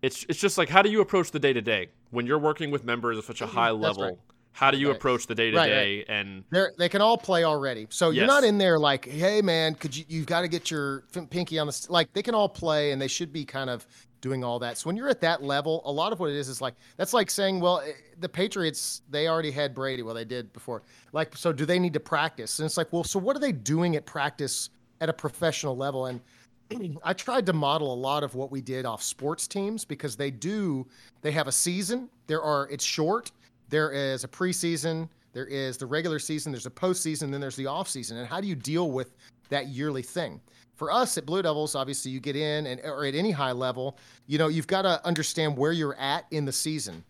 [0.00, 2.70] it's it's just like how do you approach the day to day when you're working
[2.70, 4.04] with members at such a high level?
[4.04, 4.18] Right.
[4.58, 4.96] How do you right.
[4.96, 6.04] approach the day to day?
[6.08, 7.86] And They're, they can all play already.
[7.90, 8.16] So yes.
[8.16, 11.60] you're not in there like, hey man, could you you've got to get your pinky
[11.60, 11.92] on the st-.
[11.92, 13.86] like they can all play and they should be kind of
[14.20, 14.76] doing all that.
[14.76, 17.14] So when you're at that level, a lot of what it is is like that's
[17.14, 20.02] like saying, well, eh, the Patriots they already had Brady.
[20.02, 20.82] Well, they did before.
[21.12, 22.58] Like, so do they need to practice?
[22.58, 24.70] And it's like, well, so what are they doing at practice
[25.00, 26.06] at a professional level?
[26.06, 26.20] And
[27.04, 30.32] I tried to model a lot of what we did off sports teams because they
[30.32, 30.84] do
[31.22, 32.08] they have a season.
[32.26, 33.30] There are it's short.
[33.68, 35.08] There is a preseason.
[35.32, 36.52] There is the regular season.
[36.52, 37.30] There's a postseason.
[37.30, 38.16] Then there's the off season.
[38.16, 39.16] And how do you deal with
[39.50, 40.40] that yearly thing?
[40.74, 43.98] For us at Blue Devils, obviously you get in and or at any high level,
[44.26, 47.04] you know, you've got to understand where you're at in the season.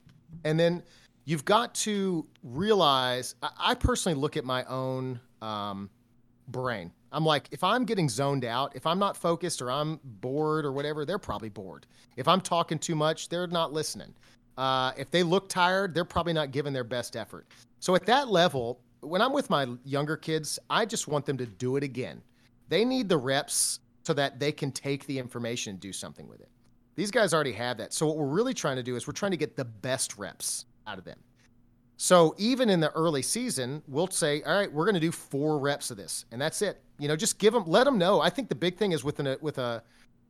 [0.45, 0.83] And then
[1.27, 5.91] you've got to realize I, personally look at my own um,
[6.49, 6.91] brain.
[7.13, 10.73] I'm like, if I'm getting zoned out, if I'm not focused or I'm bored or
[10.73, 11.87] whatever, they're probably bored.
[12.17, 14.15] If I'm talking too much, they're not listening.
[14.59, 17.47] Uh, if they look tired, they're probably not giving their best effort.
[17.79, 21.47] So at that level, when I'm with my younger kids, I just want them to
[21.47, 22.21] do it again.
[22.69, 26.41] They need the reps so that they can take the information and do something with
[26.41, 26.49] it.
[26.97, 27.93] These guys already have that.
[27.95, 30.67] So what we're really trying to do is we're trying to get the best reps
[30.89, 31.19] out of them.
[31.97, 35.61] So even in the early season, we'll say, all right, we're going to do four
[35.61, 36.81] reps of this, and that's it.
[36.99, 38.21] You know, just give them, let them know.
[38.21, 39.85] I think the big thing is with a with a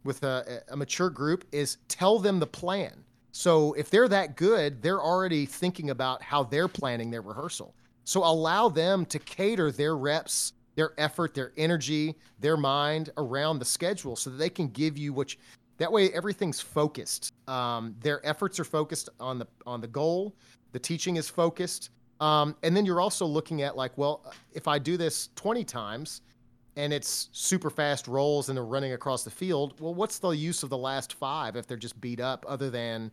[0.04, 3.04] with a, a mature group is tell them the plan.
[3.32, 7.74] So if they're that good, they're already thinking about how they're planning their rehearsal.
[8.04, 13.64] So allow them to cater their reps their effort, their energy, their mind around the
[13.64, 15.36] schedule so that they can give you which
[15.78, 17.32] that way everything's focused.
[17.48, 20.36] Um, their efforts are focused on the on the goal.
[20.70, 21.90] The teaching is focused.
[22.20, 26.20] Um, and then you're also looking at like, well, if I do this 20 times
[26.78, 30.62] and it's super fast rolls and they're running across the field, well, what's the use
[30.62, 32.44] of the last five if they're just beat up?
[32.48, 33.10] Other than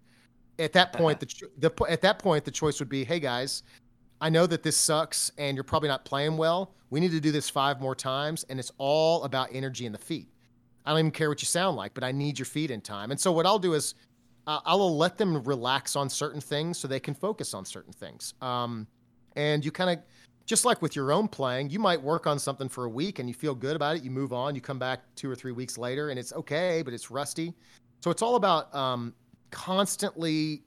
[0.60, 1.28] at that point, the,
[1.58, 3.64] the at that point the choice would be, hey guys,
[4.22, 6.76] I know that this sucks and you're probably not playing well.
[6.92, 9.98] We need to do this five more times, and it's all about energy in the
[9.98, 10.30] feet.
[10.86, 13.10] I don't even care what you sound like, but I need your feet in time.
[13.10, 13.96] And so what I'll do is
[14.46, 18.36] uh, I'll let them relax on certain things so they can focus on certain things.
[18.42, 18.86] Um,
[19.36, 20.06] and you kind of
[20.46, 23.28] just like with your own playing, you might work on something for a week and
[23.28, 24.04] you feel good about it.
[24.04, 24.54] You move on.
[24.56, 27.54] You come back two or three weeks later and it's okay, but it's rusty.
[28.02, 29.14] So it's all about um,
[29.50, 30.64] constantly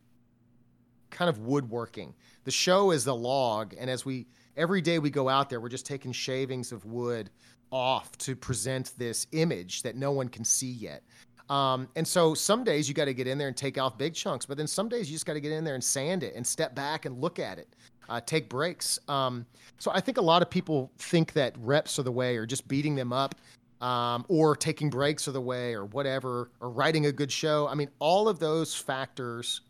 [1.10, 2.14] kind of woodworking.
[2.44, 4.26] The show is the log, and as we
[4.56, 7.30] every day we go out there, we're just taking shavings of wood
[7.70, 11.02] off to present this image that no one can see yet.
[11.50, 14.14] Um, and so some days you got to get in there and take off big
[14.14, 16.34] chunks, but then some days you just got to get in there and sand it
[16.34, 17.74] and step back and look at it,
[18.08, 18.98] uh, take breaks.
[19.08, 19.46] Um,
[19.78, 22.66] so I think a lot of people think that reps are the way, or just
[22.68, 23.34] beating them up,
[23.80, 27.68] um, or taking breaks are the way, or whatever, or writing a good show.
[27.68, 29.60] I mean, all of those factors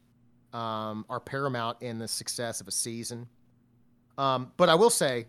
[0.52, 3.26] um, are paramount in the success of a season.
[4.16, 5.26] Um, but I will say,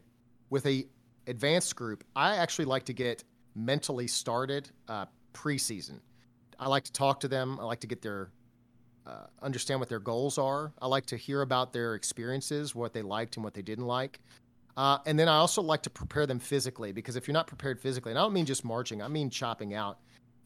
[0.50, 0.86] with a
[1.28, 3.24] advanced group, I actually like to get
[3.56, 6.00] mentally started uh, preseason.
[6.60, 7.58] I like to talk to them.
[7.60, 8.32] I like to get their
[9.10, 10.72] uh, understand what their goals are.
[10.82, 14.20] I like to hear about their experiences, what they liked and what they didn't like.
[14.78, 17.80] Uh, and then I also like to prepare them physically because if you're not prepared
[17.80, 20.00] physically, and I don't mean just marching, I mean chopping out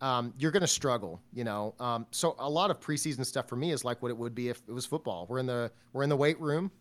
[0.03, 1.73] um, you're going to struggle, you know.
[1.79, 4.49] Um, so a lot of preseason stuff for me is like what it would be
[4.49, 5.25] if it was football.
[5.29, 6.71] We're in the we're in the weight room,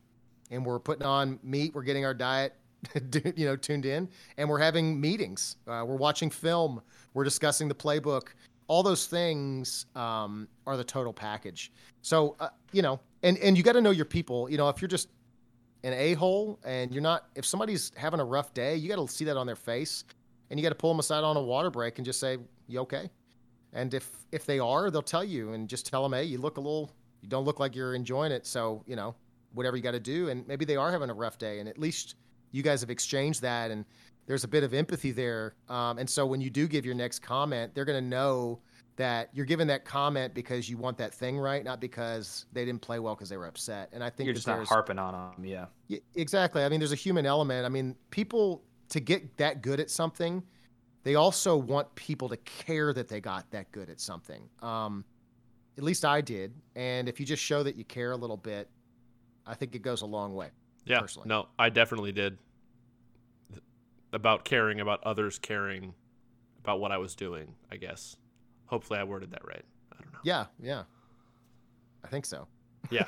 [0.51, 1.73] and we're putting on meat.
[1.73, 2.55] We're getting our diet,
[3.37, 5.57] you know, tuned in, and we're having meetings.
[5.69, 6.83] Uh, we're watching film.
[7.15, 8.29] We're discussing the playbook.
[8.73, 11.73] All those things um, are the total package.
[12.01, 14.51] So uh, you know, and and you got to know your people.
[14.51, 15.09] You know, if you're just
[15.85, 19.07] an a hole and you're not, if somebody's having a rough day, you got to
[19.13, 20.05] see that on their face,
[20.49, 22.81] and you got to pull them aside on a water break and just say, you
[22.81, 23.11] okay?
[23.75, 26.57] And if if they are, they'll tell you and just tell them, hey, you look
[26.57, 26.91] a little,
[27.21, 28.47] you don't look like you're enjoying it.
[28.47, 29.15] So you know,
[29.53, 30.31] whatever you got to do.
[30.31, 32.15] And maybe they are having a rough day, and at least
[32.53, 33.85] you guys have exchanged that, and
[34.27, 35.55] there's a bit of empathy there.
[35.69, 38.61] Um, and so when you do give your next comment, they're going to know
[38.97, 42.83] that you're giving that comment because you want that thing right, not because they didn't
[42.83, 43.89] play well because they were upset.
[43.93, 45.45] And I think you're just not harping on them.
[45.45, 45.67] Yeah.
[45.89, 46.63] yeah, exactly.
[46.63, 47.65] I mean, there's a human element.
[47.65, 50.43] I mean, people to get that good at something
[51.03, 54.49] they also want people to care that they got that good at something.
[54.61, 55.05] Um,
[55.77, 56.55] at least I did.
[56.77, 58.69] And if you just show that you care a little bit,
[59.47, 60.51] I think it goes a long way.
[60.85, 61.01] Yeah.
[61.01, 61.29] Personally.
[61.29, 62.39] No, I definitely did.
[64.13, 65.95] About caring about others caring
[66.61, 68.17] about what I was doing, I guess.
[68.67, 69.65] Hopefully I worded that right.
[69.93, 70.19] I don't know.
[70.23, 70.83] Yeah, yeah.
[72.05, 72.47] I think so.
[72.91, 73.07] Yeah.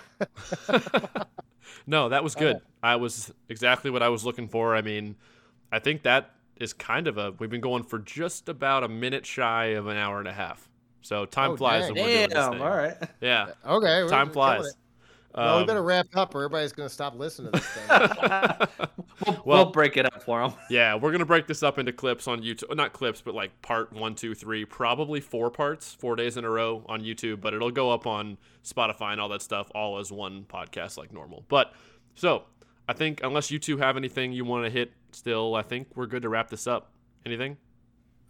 [1.86, 2.56] no, that was good.
[2.56, 4.74] Uh, I was exactly what I was looking for.
[4.74, 5.16] I mean,
[5.72, 9.26] I think that is kind of a we've been going for just about a minute
[9.26, 10.68] shy of an hour and a half.
[11.00, 12.60] So time oh, flies when we're doing this thing.
[12.62, 12.96] All right.
[13.20, 13.48] Yeah.
[13.66, 14.06] Okay.
[14.08, 14.74] Time flies.
[15.34, 17.88] Well, um, we better wrap up, or everybody's going to stop listening to this thing.
[19.26, 20.52] we'll, well, we'll, break it up for them.
[20.70, 22.74] Yeah, we're gonna break this up into clips on YouTube.
[22.74, 24.64] Not clips, but like part one, two, three.
[24.64, 27.40] Probably four parts, four days in a row on YouTube.
[27.40, 31.12] But it'll go up on Spotify and all that stuff, all as one podcast like
[31.12, 31.44] normal.
[31.48, 31.72] But
[32.14, 32.44] so
[32.88, 36.06] I think unless you two have anything you want to hit, still, I think we're
[36.06, 36.92] good to wrap this up.
[37.26, 37.56] Anything?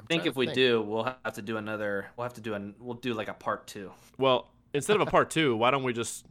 [0.01, 2.07] I think if we do, we'll have to do another.
[2.17, 2.75] We'll have to do an.
[2.79, 3.91] We'll do like a part two.
[4.19, 6.27] Well, instead of a part two, why don't we just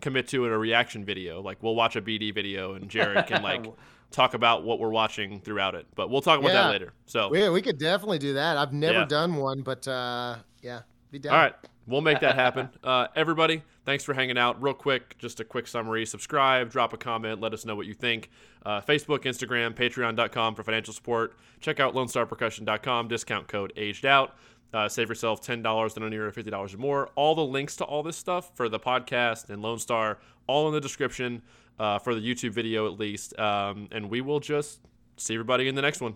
[0.00, 1.40] commit to in a reaction video?
[1.42, 3.64] Like we'll watch a BD video and Jared can like
[4.10, 5.86] talk about what we're watching throughout it.
[5.94, 6.62] But we'll talk about Yeah.
[6.64, 6.92] that later.
[7.06, 8.56] So we, we could definitely do that.
[8.56, 9.04] I've never Yeah.
[9.06, 11.34] done one, but uh, yeah, be down.
[11.34, 11.54] All right,
[11.86, 12.68] we'll make that happen.
[12.82, 14.60] Uh, everybody, thanks for hanging out.
[14.62, 17.94] Real quick, just a quick summary: subscribe, drop a comment, let us know what you
[17.94, 18.30] think.
[18.64, 21.34] Uh, Facebook, Instagram, Patreon.com for financial support.
[21.60, 23.08] Check out LoneStarPercussion.com.
[23.08, 24.34] Discount code Aged Out.
[24.72, 27.10] Uh, save yourself ten dollars and near fifty dollars or more.
[27.16, 30.74] All the links to all this stuff for the podcast and Lone Star, all in
[30.74, 31.42] the description
[31.78, 33.38] uh, for the YouTube video at least.
[33.38, 34.80] Um, and we will just
[35.16, 36.14] see everybody in the next one.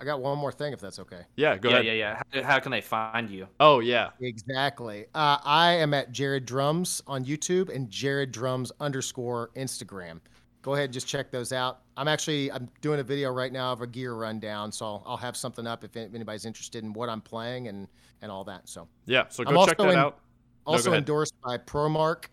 [0.00, 1.26] I got one more thing, if that's okay.
[1.36, 1.86] Yeah, go yeah, ahead.
[1.86, 2.22] yeah, yeah.
[2.32, 3.46] How, how can they find you?
[3.58, 5.04] Oh yeah, Exactly.
[5.14, 10.20] Uh, I am at Jared Drums on YouTube and Jared Drums underscore Instagram.
[10.62, 11.80] Go ahead and just check those out.
[11.96, 15.16] I'm actually I'm doing a video right now of a gear rundown, so I'll, I'll
[15.16, 17.88] have something up if anybody's interested in what I'm playing and
[18.22, 18.68] and all that.
[18.68, 19.24] So yeah.
[19.28, 20.18] So I'm go check also that in- out.
[20.66, 20.98] No, also ahead.
[20.98, 22.26] endorsed by Promark,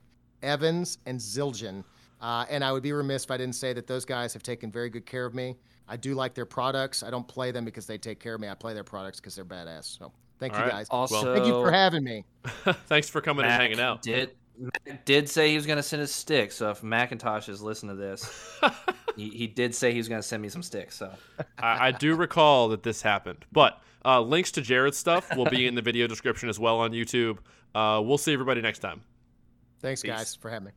[0.44, 1.84] Evans, and Zildjian.
[2.20, 4.72] Uh, and I would be remiss if I didn't say that those guys have taken
[4.72, 5.56] very good care of me.
[5.88, 7.04] I do like their products.
[7.04, 8.50] I don't play them because they take care of me.
[8.50, 9.98] I play their products because they're badass.
[9.98, 10.72] So thank All you right.
[10.72, 10.88] guys.
[10.90, 12.26] Also, Thank you for having me.
[12.88, 14.02] Thanks for coming and hanging out.
[14.02, 16.56] Did Mac did say he was gonna send us sticks.
[16.56, 18.60] So if Macintosh is listening to this,
[19.16, 20.96] he, he did say he was gonna send me some sticks.
[20.96, 21.12] So
[21.60, 25.68] I, I do recall that this happened, but uh, links to Jared's stuff will be
[25.68, 27.40] in the video description as well on YouTube.
[27.76, 29.02] Uh, we'll see everybody next time.
[29.80, 30.12] Thanks, Peace.
[30.12, 30.72] guys, for having me.